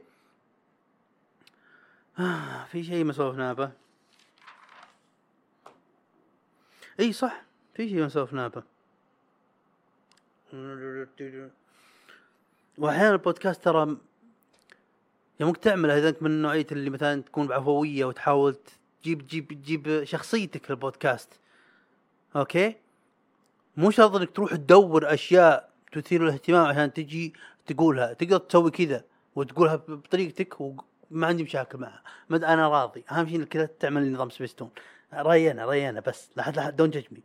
آه 2.19 2.65
في 2.65 2.85
شيء 2.85 3.05
ما 3.05 3.13
سولفنا 3.13 3.53
به 3.53 3.71
إي 7.01 7.13
صح 7.13 7.43
في 7.75 7.89
شيء 7.89 8.01
ما 8.01 8.09
سولفنا 8.09 8.49
به 8.49 8.63
واحيانا 12.79 13.13
البودكاست 13.13 13.65
ترى 13.65 13.97
يومك 15.41 15.57
تعمله 15.57 15.99
اذا 15.99 16.09
أنت 16.09 16.23
من 16.23 16.43
نوعيه 16.43 16.67
اللي 16.73 16.91
مثلا 16.91 17.23
تكون 17.23 17.47
بعفوية 17.47 18.05
وتحاول 18.05 18.57
تجيب 19.03 19.27
تجيب 19.27 19.49
تجيب 19.49 20.05
شخصيتك 20.05 20.71
للبودكاست. 20.71 21.29
okay؟ 22.37 22.77
مو 23.77 23.91
شرط 23.91 24.15
إنك 24.17 24.31
تروح 24.31 24.55
تدور 24.55 25.15
أشياء 25.15 25.73
تثير 25.93 26.25
الاهتمام 26.25 26.67
عشان 26.67 26.93
تجي 26.93 27.35
تقولها. 27.67 28.13
تقدر 28.13 28.39
تسوي 28.39 28.71
كذا 28.71 29.05
وتقولها 29.37 29.77
بطريقتك 29.77 30.55
وما 31.13 31.27
عندي 31.27 31.43
مشاكل 31.43 31.79
معها 31.79 32.03
مد 32.31 32.45
أنا 32.45 32.69
راضي. 32.69 33.05
أهم 33.11 33.29
شيء 33.29 33.37
إنك 33.37 33.53
تعمل 33.81 34.13
نظام 34.13 34.31
سبيستون. 34.31 34.71
رايي 35.13 35.51
أنا 35.51 36.01
بس. 36.01 36.31
لا 36.37 36.43
حد 36.43 36.57
لا 36.57 36.71
دون 36.71 36.91
ججمي 36.91 37.23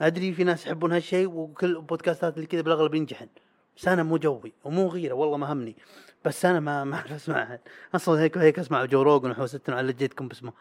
أدري 0.00 0.32
في 0.32 0.44
ناس 0.44 0.66
يحبون 0.66 0.92
هالشيء 0.92 1.28
وكل 1.28 1.76
البودكاستات 1.76 2.36
اللي 2.36 2.46
كذا 2.46 2.60
بالأغلب 2.60 2.94
ينجحن. 2.94 3.28
بس 3.76 3.88
أنا 3.88 4.02
مو 4.02 4.16
جوي 4.16 4.52
ومو 4.64 4.88
غيره. 4.88 5.14
والله 5.14 5.36
ما 5.36 5.52
همني. 5.52 5.76
بس 6.24 6.44
أنا 6.44 6.60
ما 6.60 6.84
ما 6.84 6.96
أعرف 6.96 7.12
اسمعها 7.12 7.60
أصلا 7.94 8.20
هيك 8.20 8.38
هيك 8.38 8.58
أسمع 8.58 8.84
جو 8.84 9.02
روجن 9.02 9.30
وحوستن 9.30 9.72
على 9.72 9.92
جيتكم 9.92 10.28
باسمه 10.28 10.52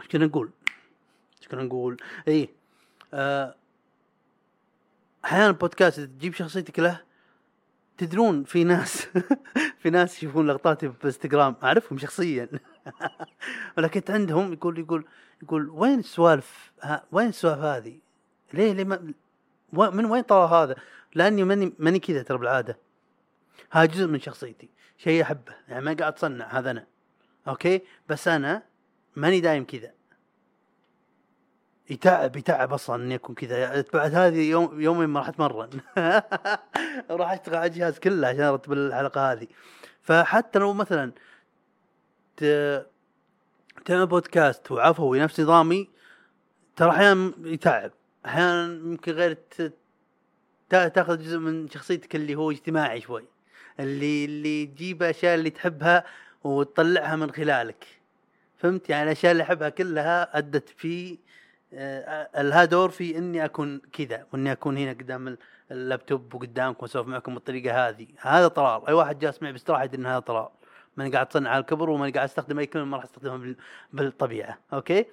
إيش 0.00 0.08
كنا 0.08 0.26
نقول؟ 0.26 0.50
إيش 1.38 1.48
كنا 1.48 1.62
نقول؟ 1.62 1.96
اي 2.28 2.48
آه، 3.14 3.54
أحيانا 5.24 5.46
البودكاست 5.46 5.98
إذا 5.98 6.06
تجيب 6.06 6.34
شخصيتك 6.34 6.78
له 6.78 7.00
تدرون 7.98 8.44
في 8.44 8.64
ناس 8.64 9.06
في 9.86 9.90
ناس 9.90 10.18
يشوفون 10.18 10.46
لقطاتي 10.46 10.88
بالانستغرام 10.88 11.56
أعرفهم 11.62 11.98
شخصيا. 11.98 12.48
ولكن 13.78 14.12
عندهم 14.12 14.52
يقول 14.52 14.78
يقول 14.78 15.04
يقول 15.42 15.70
وين 15.70 15.98
السوالف؟ 15.98 16.72
وين 17.12 17.28
السوالف 17.28 17.58
هذه؟ 17.58 17.98
ليه 18.52 18.72
ليه 18.72 18.84
ما 18.84 19.90
من 19.90 20.04
وين 20.04 20.22
طلع 20.22 20.62
هذا؟ 20.62 20.76
لأني 21.14 21.44
ماني 21.44 21.72
ماني 21.78 21.98
كذا 21.98 22.22
ترى 22.22 22.38
بالعادة. 22.38 22.78
هذا 23.70 23.84
جزء 23.84 24.06
من 24.06 24.20
شخصيتي. 24.20 24.68
شيء 24.98 25.22
أحبه. 25.22 25.52
يعني 25.68 25.84
ما 25.84 25.92
قاعد 25.92 26.12
أتصنع 26.12 26.58
هذا 26.58 26.70
أنا. 26.70 26.86
okay؟ 27.48 27.82
بس 28.08 28.28
أنا 28.28 28.62
ماني 29.16 29.40
دايم 29.40 29.64
كذا. 29.64 29.92
يتعب 31.90 32.36
يتعب 32.36 32.72
أصلا 32.72 33.02
اني 33.04 33.14
اكون 33.14 33.34
كذا. 33.34 33.84
بعد 33.94 34.14
هذه 34.14 34.50
يوم 34.50 34.80
يومين 34.80 35.08
ما 35.08 35.20
راح 35.20 35.28
أتمرن. 35.28 35.70
راح 37.10 37.32
أشتغل 37.32 37.56
على 37.56 37.66
الجهاز 37.66 37.98
كله 37.98 38.28
عشان 38.28 38.40
أرتب 38.40 38.72
الحلقة 38.72 39.32
هذه. 39.32 39.46
فحتى 40.02 40.58
لو 40.58 40.72
مثلا 40.72 41.12
ت... 42.36 42.44
تعمل 43.84 44.06
بودكاست 44.06 44.70
وعفوي 44.70 45.20
نفس 45.20 45.40
نظامي 45.40 45.88
ترى 46.76 46.90
أحيانا 46.90 47.32
يتعب. 47.44 47.92
أحيانا 48.26 48.64
يمكن 48.64 49.12
غير 49.12 49.38
تاخذ 50.70 51.18
جزء 51.18 51.38
من 51.38 51.68
شخصيتك 51.68 52.16
اللي 52.16 52.34
هو 52.34 52.50
اجتماعي 52.50 53.00
شوي. 53.00 53.24
اللي 53.80 54.24
اللي 54.24 54.66
تجيب 54.66 55.02
أشياء 55.02 55.34
اللي 55.34 55.50
تحبها 55.50 56.04
وتطلعها 56.44 57.16
من 57.16 57.30
خلالك. 57.30 57.86
فهمت؟ 58.58 58.90
يعني 58.90 59.02
الأشياء 59.02 59.32
اللي 59.32 59.42
أحبها 59.42 59.68
كلها 59.68 60.38
أدت 60.38 60.68
في 60.68 61.18
لها 62.38 62.64
دور 62.64 62.90
في 62.90 63.18
إني 63.18 63.44
أكون 63.44 63.78
كذا 63.92 64.26
وإني 64.32 64.52
أكون 64.52 64.76
هنا 64.78 64.90
قدام 64.92 65.28
ال- 65.28 65.38
اللابتوب 65.70 66.34
وقدامكم 66.34 66.78
وأسولف 66.82 67.06
معكم 67.06 67.34
بالطريقة 67.34 67.88
هذه. 67.88 68.06
هذا 68.20 68.48
طلال 68.48 68.86
أي 68.86 68.92
واحد 68.92 69.18
جالس 69.18 69.42
معي 69.42 69.52
باستراحه 69.52 69.84
يدري 69.84 70.00
إن 70.00 70.06
هذا 70.06 70.18
طلال 70.18 70.48
ماني 70.96 71.10
قاعد 71.10 71.26
أتصنع 71.26 71.50
على 71.50 71.60
الكبر 71.60 71.90
وماني 71.90 72.12
قاعد 72.12 72.28
أستخدم 72.28 72.58
أي 72.58 72.66
كلمة 72.66 72.84
ما 72.84 72.96
راح 72.96 73.04
أستخدمها 73.04 73.36
بال- 73.36 73.56
بالطبيعة. 73.92 74.58
okay؟ 74.72 75.06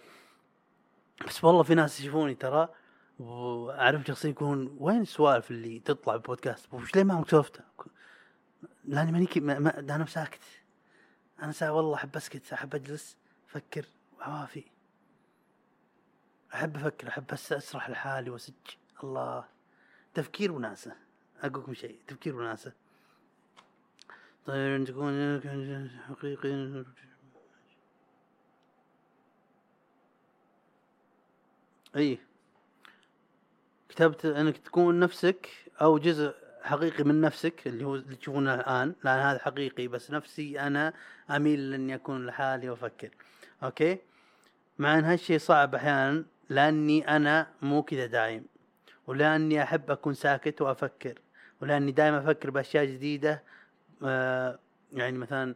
بس 1.27 1.43
والله 1.43 1.63
في 1.63 1.75
ناس 1.75 1.99
يشوفوني 1.99 2.35
ترى 2.35 2.69
وأعرف 3.19 4.07
شخصيا 4.07 4.29
يقولون 4.29 4.77
وين 4.79 5.01
السوالف 5.01 5.51
اللي 5.51 5.79
تطلع 5.79 6.15
بالبودكاست؟ 6.15 6.73
وش 6.73 6.95
ليه 6.95 7.03
ما 7.03 7.13
عمرك 7.13 7.29
سولفتها 7.29 7.65
لأني 8.85 9.11
ماني 9.11 9.27
ما 9.35 9.59
ما 9.59 9.79
أنا 9.79 10.05
ساكت 10.05 10.39
أنا 11.43 11.51
سا 11.51 11.69
والله 11.69 11.95
أحب 11.95 12.15
أسكت 12.15 12.53
أحب 12.53 12.75
أجلس 12.75 13.17
أفكر 13.49 13.85
عوافي. 14.21 14.63
أحب 16.53 16.75
أفكر 16.75 17.07
أحب 17.07 17.31
أسرح 17.31 17.89
لحالي 17.89 18.29
وأسج. 18.29 18.53
الله. 19.03 19.45
تفكير 20.13 20.51
وناسة. 20.51 20.95
أقول 21.41 21.63
لكم 21.63 21.73
شيء 21.73 21.99
تفكير 22.07 22.35
وناسة. 22.35 22.71
طيب 24.45 24.75
أن 24.75 24.85
تكون 24.85 25.41
حقيقي. 26.09 26.85
أي. 31.95 32.19
كتبت 33.89 34.25
أنك 34.25 34.57
تكون 34.57 34.99
نفسك 34.99 35.49
أو 35.81 35.97
جزء 35.97 36.35
حقيقي 36.63 37.03
من 37.03 37.21
نفسك 37.21 37.67
اللي 37.67 37.83
هو 37.85 37.95
اللي 37.95 38.15
تشوفونه 38.15 38.55
الآن. 38.55 38.95
لأن 39.03 39.19
هذا 39.19 39.39
حقيقي 39.39 39.87
بس 39.87 40.11
نفسي 40.11 40.59
أنا 40.59 40.93
أميل 41.29 41.73
اني 41.73 41.95
أكون 41.95 42.25
لحالي 42.25 42.69
وأفكر. 42.69 43.09
okay؟ 43.63 43.99
مع 44.79 44.99
أن 44.99 45.03
هالشيء 45.03 45.37
صعب 45.37 45.75
أحيانا 45.75 46.25
لأني 46.53 47.15
أنا 47.15 47.47
مو 47.61 47.83
كذا 47.83 48.05
دايم 48.05 48.45
ولأني 49.07 49.63
أحب 49.63 49.91
أكون 49.91 50.13
ساكت 50.13 50.61
وأفكر 50.61 51.19
ولأني 51.61 51.91
دائما 51.91 52.17
أفكر 52.17 52.49
بأشياء 52.49 52.85
جديدة 52.85 53.43
آه 54.03 54.59
يعني 54.93 55.17
مثلا 55.17 55.55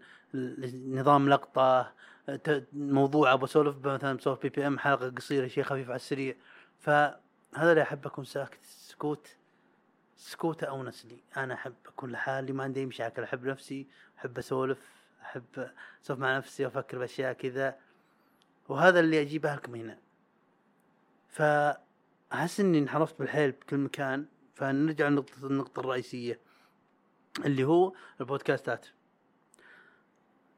نظام 0.73 1.29
لقطة 1.29 1.93
ت- 2.27 2.67
موضوع 2.73 3.33
أبغى 3.33 3.45
اسولف 3.45 3.75
ب- 3.77 3.87
مثلا 3.87 4.17
بسولف 4.17 4.41
PPM 4.41 4.79
حلقة 4.79 5.09
قصيرة 5.09 5.47
شيء 5.47 5.63
خفيف 5.63 5.87
على 5.87 5.95
السريع. 5.95 6.35
فهذا 6.79 7.71
اللي 7.71 7.81
أحب 7.81 8.05
أكون 8.05 8.25
ساكت 8.25 8.59
سكوت 8.63 9.27
سكوت 10.17 10.63
honestly 10.63 11.17
أنا 11.37 11.53
أحب 11.53 11.73
أكون 11.87 12.11
لحالي 12.11 12.53
ما 12.53 12.63
عندي 12.63 12.79
أي 12.79 12.85
مشاكل. 12.85 13.23
أحب 13.23 13.45
نفسي 13.45 13.87
أحب 14.17 14.37
أسولف 14.37 14.77
أحب 15.21 15.69
أسولف 16.03 16.19
مع 16.19 16.37
نفسي 16.37 16.65
وافكر 16.65 16.97
بأشياء 16.97 17.33
كذا. 17.33 17.75
وهذا 18.69 18.99
اللي 18.99 19.21
أجيبه 19.21 19.55
لكم 19.55 19.75
هنا. 19.75 19.97
فأحس 21.37 22.59
إني 22.59 22.79
انحرفت 22.79 23.19
بالحيل 23.19 23.51
بكل 23.51 23.77
مكان. 23.77 24.25
فنرجع 24.55 25.07
لنقطة 25.07 25.47
النقطة 25.47 25.79
الرئيسية 25.79 26.39
اللي 27.45 27.63
هو 27.63 27.93
البودكاستات. 28.21 28.85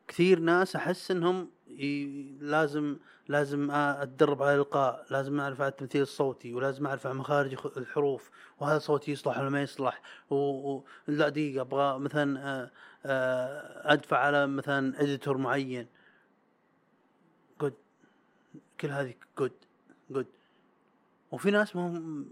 كثير 0.07 0.39
ناس 0.39 0.75
أحس 0.75 1.11
إنهم 1.11 1.49
ي... 1.67 2.05
لازم 2.41 2.97
لازم 3.27 3.71
أتدرب 3.71 4.43
على 4.43 4.53
الإلقاء 4.53 5.05
لازم 5.09 5.39
أعرف 5.39 5.61
على 5.61 5.69
التمثيل 5.69 6.01
الصوتي 6.01 6.53
ولازم 6.53 6.87
أعرف 6.87 7.07
على 7.07 7.15
مخارج 7.15 7.57
الحروف 7.77 8.31
وهذا 8.59 8.79
صوتي 8.79 9.11
يصلح 9.11 9.39
ولا 9.39 9.49
ما 9.49 9.61
يصلح. 9.61 10.01
و... 10.29 10.35
و... 10.35 10.85
لا 11.07 11.29
دقيقة 11.29 11.61
أبغى 11.61 11.99
مثلا 11.99 12.69
آه، 13.05 13.93
أدفع 13.93 14.17
على 14.17 14.47
مثلا 14.47 15.01
editor 15.01 15.37
معين. 15.37 15.87
قيود 17.61 17.73
كل 18.79 18.87
هذه 18.87 19.13
قيود 19.37 19.51
قيود 20.09 20.27
وفي 21.31 21.51
ناس 21.51 21.75
ما 21.75 22.25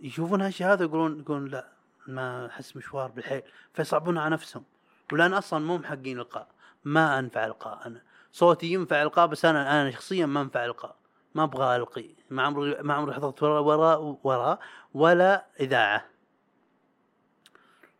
يشوفون 0.00 0.40
هالشيء 0.40 0.66
هذا 0.66 0.84
يقولون 0.84 1.20
يقولون 1.20 1.48
لا 1.48 1.72
ما 2.06 2.46
أحس 2.46 2.76
مشوار 2.76 3.10
بالحيل. 3.10 3.42
فيصعبون 3.74 4.18
على 4.18 4.30
نفسهم. 4.30 4.64
ولأن 5.12 5.34
أصلا 5.34 5.64
مو 5.64 5.78
محقين 5.78 6.18
إلقاء. 6.18 6.48
ما 6.84 7.18
أنفع 7.18 7.46
إلقاء 7.46 7.86
أنا. 7.86 8.02
صوتي 8.32 8.72
ينفع 8.72 9.02
إلقاء 9.02 9.26
بس 9.26 9.44
أنا 9.44 9.82
أنا 9.82 9.90
شخصيا 9.90 10.26
ما 10.26 10.40
أنفع 10.40 10.64
إلقاء. 10.64 10.96
ما 11.34 11.42
أبغى 11.42 11.76
ألقي. 11.76 12.14
ما 12.30 12.42
عمري 12.42 12.82
ما 12.82 12.94
عمري 12.94 13.14
حضرت 13.14 13.42
ورا 13.42 13.60
ورا 13.60 13.96
ورا 14.24 14.58
ولا 14.94 15.46
إذاعة. 15.60 16.06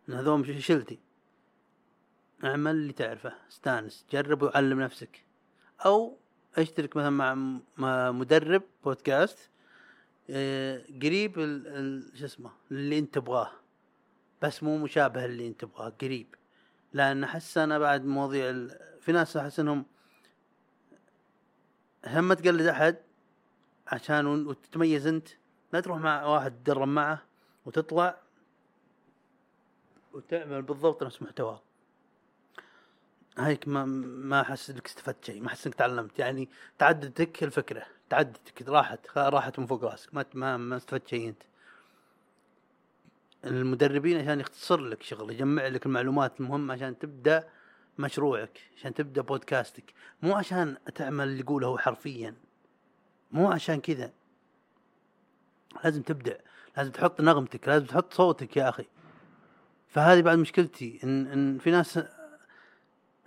هذول 0.09 0.39
مش 0.39 0.65
شلتي. 0.65 0.99
أعمل 2.43 2.71
اللي 2.71 2.93
تعرفه. 2.93 3.33
استأنس. 3.49 4.05
جرب 4.11 4.43
وعلم 4.43 4.81
نفسك. 4.81 5.25
أو 5.85 6.17
أشترك 6.57 6.95
مثلا 6.95 7.09
مع 7.77 8.11
مدرب 8.11 8.63
بودكاست. 8.83 9.49
قريب 11.03 11.39
ال- 11.39 11.67
ال- 11.67 12.17
شو 12.17 12.25
اسمه 12.25 12.51
اللي 12.71 12.99
انت 12.99 13.15
تبغاه. 13.15 13.51
بس 14.41 14.63
مو 14.63 14.77
مشابه 14.77 15.25
اللي 15.25 15.47
انت 15.47 15.61
تبغاه 15.61 15.89
قريب. 15.89 16.35
لأن 16.93 17.23
أحس 17.23 17.57
أنا 17.57 17.79
بعد 17.79 18.05
مواضيع 18.05 18.49
ال... 18.49 18.79
في 19.01 19.11
ناس 19.11 19.37
أحس 19.37 19.59
إنهم 19.59 19.85
هم 22.05 22.27
ما 22.27 22.35
تقلد 22.35 22.67
أحد 22.67 22.97
عشان 23.87 24.25
وتتميز 24.25 25.07
أنت. 25.07 25.27
لا 25.73 25.79
تروح 25.79 25.97
مع 25.97 26.25
واحد 26.25 26.51
تدرب 26.51 26.87
معه 26.87 27.21
وتطلع 27.65 28.17
وتعمل 30.13 30.61
بالضبط 30.61 31.03
نفس 31.03 31.21
محتواه. 31.21 31.61
هيك 33.37 33.67
ما 33.67 33.85
ما 33.85 34.41
أحس 34.41 34.69
إنك 34.69 34.85
استفدت 34.85 35.25
شيء 35.25 35.41
ما 35.41 35.47
أحس 35.47 35.67
إنك 35.67 35.75
تعلمت. 35.75 36.19
يعني 36.19 36.49
تعددتك 36.77 37.43
الفكرة. 37.43 37.85
تعددتك 38.11 38.69
راحت 38.69 39.17
راحت 39.17 39.59
من 39.59 39.65
فوق 39.65 39.83
راسك. 39.83 40.13
ما 40.13 40.25
ما, 40.33 40.57
ما 40.57 40.77
استفدت 40.77 41.07
شيء 41.07 41.29
أنت. 41.29 41.41
المدربين 43.45 44.17
عشان 44.21 44.39
يختصر 44.39 44.79
لك 44.79 45.03
شغل 45.03 45.31
يجمع 45.31 45.67
لك 45.67 45.85
المعلومات 45.85 46.39
المهمة 46.39 46.73
عشان 46.73 46.99
تبدأ 46.99 47.49
مشروعك 47.99 48.59
عشان 48.77 48.93
تبدأ 48.93 49.21
بودكاستك. 49.21 49.93
مو 50.21 50.35
عشان 50.35 50.77
تعمل 50.95 51.27
اللي 51.27 51.39
يقوله 51.39 51.77
حرفيا. 51.77 52.35
مو 53.31 53.51
عشان 53.51 53.81
كذا. 53.81 54.11
لازم 55.83 56.01
تبدع 56.01 56.35
لازم 56.77 56.91
تحط 56.91 57.21
نغمتك 57.21 57.67
لازم 57.67 57.85
تحط 57.85 58.13
صوتك 58.13 58.57
يا 58.57 58.69
أخي. 58.69 58.85
فهذه 59.87 60.21
بعد 60.21 60.37
مشكلتي 60.37 60.99
إن 61.03 61.27
إن 61.27 61.57
في 61.57 61.71
ناس 61.71 61.99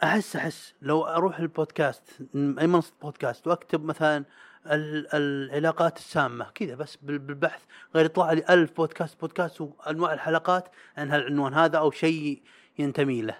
أحس 0.03 0.37
أحس 0.37 0.75
لو 0.83 1.05
أروح 1.07 1.39
البودكاست 1.39 2.03
أي 2.35 2.67
منصة 2.67 2.93
بودكاست 3.03 3.47
وأكتب 3.47 3.85
مثلا 3.85 4.25
العلاقات 4.67 5.97
السامة. 5.99 6.45
كذا 6.55 6.75
بس 6.75 6.97
بال- 6.97 7.19
بالبحث. 7.19 7.63
غير 7.95 8.05
يطلع 8.05 8.33
لي 8.33 8.45
ألف 8.51 8.73
بودكاست 8.77 9.21
بودكاست 9.21 9.61
وأنواع 9.61 10.13
الحلقات 10.13 10.69
عن 10.97 11.11
هالعنوان 11.11 11.55
هذا 11.55 11.79
أو 11.79 11.91
شيء 11.91 12.43
ينتمي 12.79 13.23
له. 13.23 13.39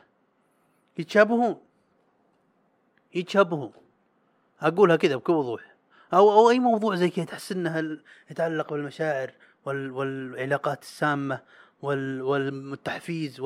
يتشابهون. 0.99 1.61
يتشابهون. 3.15 3.73
أقولها 4.61 4.97
كذا 4.97 5.17
بكل 5.17 5.33
وضوح. 5.33 5.75
أو 6.15 6.33
أو 6.33 6.51
أي 6.51 6.59
موضوع 6.59 6.95
زي 6.95 7.11
كذا 7.11 7.25
تحس 7.25 7.53
إنه 7.53 7.99
يتعلق 8.31 8.73
بالمشاعر 8.73 9.31
وال 9.65 9.91
والعلاقات 9.91 10.83
السامة 10.83 11.41
وال 11.83 12.23
والتحفيز 12.23 13.41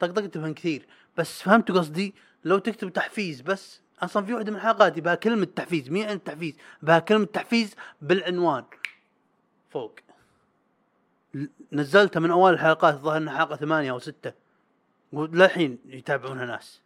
طقطقت 0.00 0.38
كثير. 0.38 0.86
بس 1.16 1.42
فهمت 1.42 1.70
قصدي؟ 1.70 2.14
لو 2.44 2.58
تكتب 2.58 2.92
تحفيز 2.92 3.40
بس 3.40 3.80
أصلا 4.02 4.24
في 4.24 4.34
واحدة 4.34 4.50
من 4.50 4.56
الحلقات 4.56 4.98
بها 4.98 5.14
كلمة 5.14 5.44
تحفيز. 5.44 5.90
مين 5.90 6.08
عن 6.08 6.16
التحفيز 6.16 6.54
بها 6.82 6.98
كلمة 6.98 7.24
تحفيز 7.24 7.74
بالعنوان. 8.02 8.64
فوق. 9.70 9.98
نزلتها 11.72 12.20
من 12.20 12.30
أول 12.30 12.52
الحلقات 12.52 12.94
الظاهر 12.94 13.16
إنها 13.16 13.38
حلقة 13.38 13.56
ثمانية 13.56 13.90
أو 13.90 13.98
ستة. 13.98 14.32
وللحين 15.12 15.78
يتابعونها 15.86 16.46
ناس. 16.46 16.80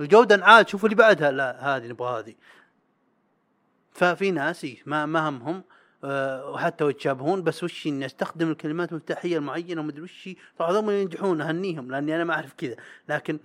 الجوده 0.00 0.34
انعاد 0.34 0.68
شوفوا 0.68 0.88
اللي 0.88 0.96
بعدها. 0.96 1.30
لا 1.30 1.76
هذه 1.76 1.86
نبغى 1.86 2.20
هذه. 2.20 2.34
ففي 3.92 4.30
ناس 4.30 4.64
إيه 4.64 4.82
ما 4.86 5.06
ما 5.06 5.28
همهم. 5.28 5.64
أه 6.04 6.50
وحتى 6.50 6.88
يتشابهون 6.88 7.42
بس 7.42 7.64
وش 7.64 7.86
إني 7.86 8.06
أستخدم 8.06 8.50
الكلمات 8.50 8.92
المفتاحية 8.92 9.38
المعينة 9.38 9.80
ومدري 9.80 10.02
وش 10.02 10.28
طبعا 10.58 10.70
هذول 10.70 10.94
ينجحون 10.94 11.40
أهنيهم 11.40 11.90
لأني 11.90 12.16
أنا 12.16 12.24
ما 12.24 12.34
أعرف 12.34 12.52
كذا. 12.52 12.76
لكن 13.08 13.38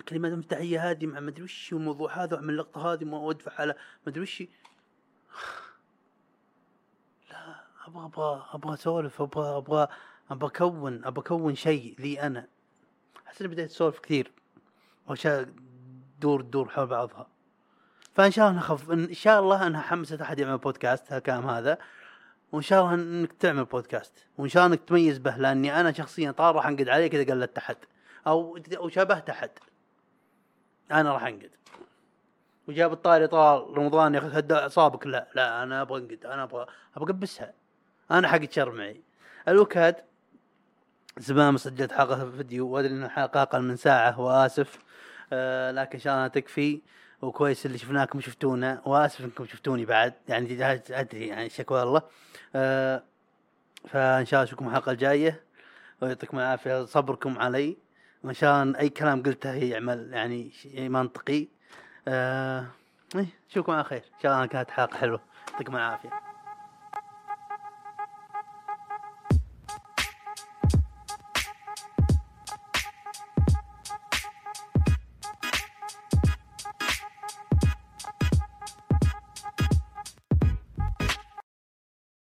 الكلمات 0.00 0.32
المفتاحيه 0.32 0.90
هذه 0.90 1.06
مع 1.06 1.20
مدري 1.20 1.42
وش 1.42 1.72
والموضوع 1.72 2.24
هذا 2.24 2.34
واعمل 2.34 2.50
اللقطة 2.50 2.92
هذه 2.92 3.04
وادفع 3.04 3.52
على 3.58 3.74
مدري 4.06 4.22
وش 4.22 4.42
لا 7.30 7.64
أبغى 7.86 8.04
أبغى 8.04 8.46
أبغى 8.52 8.74
أسولف 8.74 9.22
أبغى 9.22 9.56
أبغى 9.56 9.88
أبغى 10.30 10.48
اكون 10.48 11.04
أبغى 11.04 11.24
أكون 11.26 11.54
شيء 11.54 11.94
لي 11.98 12.20
أنا. 12.20 12.46
أحس 13.26 13.42
بديت 13.42 13.70
أسولف 13.70 13.98
كثير 13.98 14.32
واشياء 15.06 15.48
دور 16.20 16.40
دور 16.40 16.68
حول 16.68 16.86
بعضها. 16.86 17.26
فإن 18.14 18.30
شاء 18.30 18.48
الله 18.48 18.58
نخف 18.58 18.90
إن 18.90 19.14
شاء 19.14 19.40
الله 19.40 19.66
إنها 19.66 19.80
حمست 19.80 20.20
أحد 20.20 20.38
يعمل 20.38 20.58
بودكاست 20.58 21.12
هالكلام 21.12 21.46
هذا. 21.46 21.78
وإن 22.52 22.62
شاء 22.62 22.82
الله 22.82 22.94
إنك 22.94 23.32
تعمل 23.32 23.64
بودكاست 23.64 24.26
وإن 24.38 24.48
شاء 24.48 24.66
الله 24.66 24.76
إنك 24.76 24.88
تميز 24.88 25.18
به 25.18 25.36
لأني 25.36 25.80
أنا 25.80 25.92
شخصيا 25.92 26.30
طال 26.30 26.54
راح 26.56 26.66
أنقد 26.66 26.88
عليه 26.88 27.06
كذا 27.06 27.34
قلدت 27.34 27.58
أحد 27.58 27.76
أو 28.26 28.58
أو 28.76 28.88
شابهت 28.88 29.30
أحد. 29.30 29.50
أنا 30.92 31.12
راح 31.12 31.26
أنقد. 31.26 31.50
وجاب 32.68 32.92
الطاري 32.92 33.26
طال 33.26 33.78
رمضان 33.78 34.14
ياخذ 34.14 34.36
هد 34.36 34.52
اعصابك 34.52 35.06
لا 35.06 35.28
لا 35.34 35.62
أنا 35.62 35.82
أبغى 35.82 36.00
أنقد 36.00 36.26
أنا 36.26 36.42
أبغى 36.42 36.66
أبغى 36.96 37.12
أقبسها. 37.12 37.52
أنا 38.10 38.28
حق 38.28 38.50
شر 38.50 38.72
معي. 38.72 39.00
الوكاد 39.48 39.96
زمان 41.18 41.52
ما 41.52 41.58
سجلت 41.58 41.92
حلقه 41.92 42.30
فيديو 42.30 42.68
وأدري 42.68 42.92
إن 42.92 43.04
الحلقة 43.04 43.42
أقل 43.42 43.62
من 43.62 43.76
ساعة 43.76 44.20
وآسف. 44.20 44.78
آه 45.32 45.70
لكن 45.70 45.92
إن 45.92 46.00
شاء 46.00 46.14
الله 46.14 46.26
تكفي. 46.26 46.80
وكويس 47.22 47.66
اللي 47.66 47.78
شفناكم 47.78 48.20
شفتونا 48.20 48.82
وآسف 48.84 49.24
إنكم 49.24 49.44
شفتوني 49.46 49.84
بعد. 49.84 50.14
يعني 50.28 50.64
ادري 50.90 51.26
يعني 51.26 51.50
شكوى 51.50 51.82
الله. 51.82 52.02
آه 52.54 53.02
فإن 53.88 54.24
شاء 54.24 54.40
الله 54.40 54.48
أشوفكم 54.48 54.68
الحلقة 54.68 54.92
الجاية. 54.92 55.44
ويعطيكم 56.00 56.38
العافية. 56.38 56.84
صبركم 56.84 57.38
علي. 57.38 57.76
الله 58.24 58.76
أي 58.76 58.88
كلام 58.88 59.22
قلته 59.22 59.54
يعمل 59.54 60.10
يعني 60.12 60.50
شيء 60.50 60.88
منطقي. 60.88 61.48
آه 62.08 62.66
إيه، 63.16 63.26
أشوفكم 63.50 63.72
على 63.72 63.84
خير. 63.84 63.98
إن 63.98 64.20
شاء 64.22 64.34
الله 64.34 64.46
كانت 64.46 64.70
حلقة 64.70 64.98
حلوة. 64.98 65.20
يعطيكم 65.52 65.76
العافية. 65.76 66.29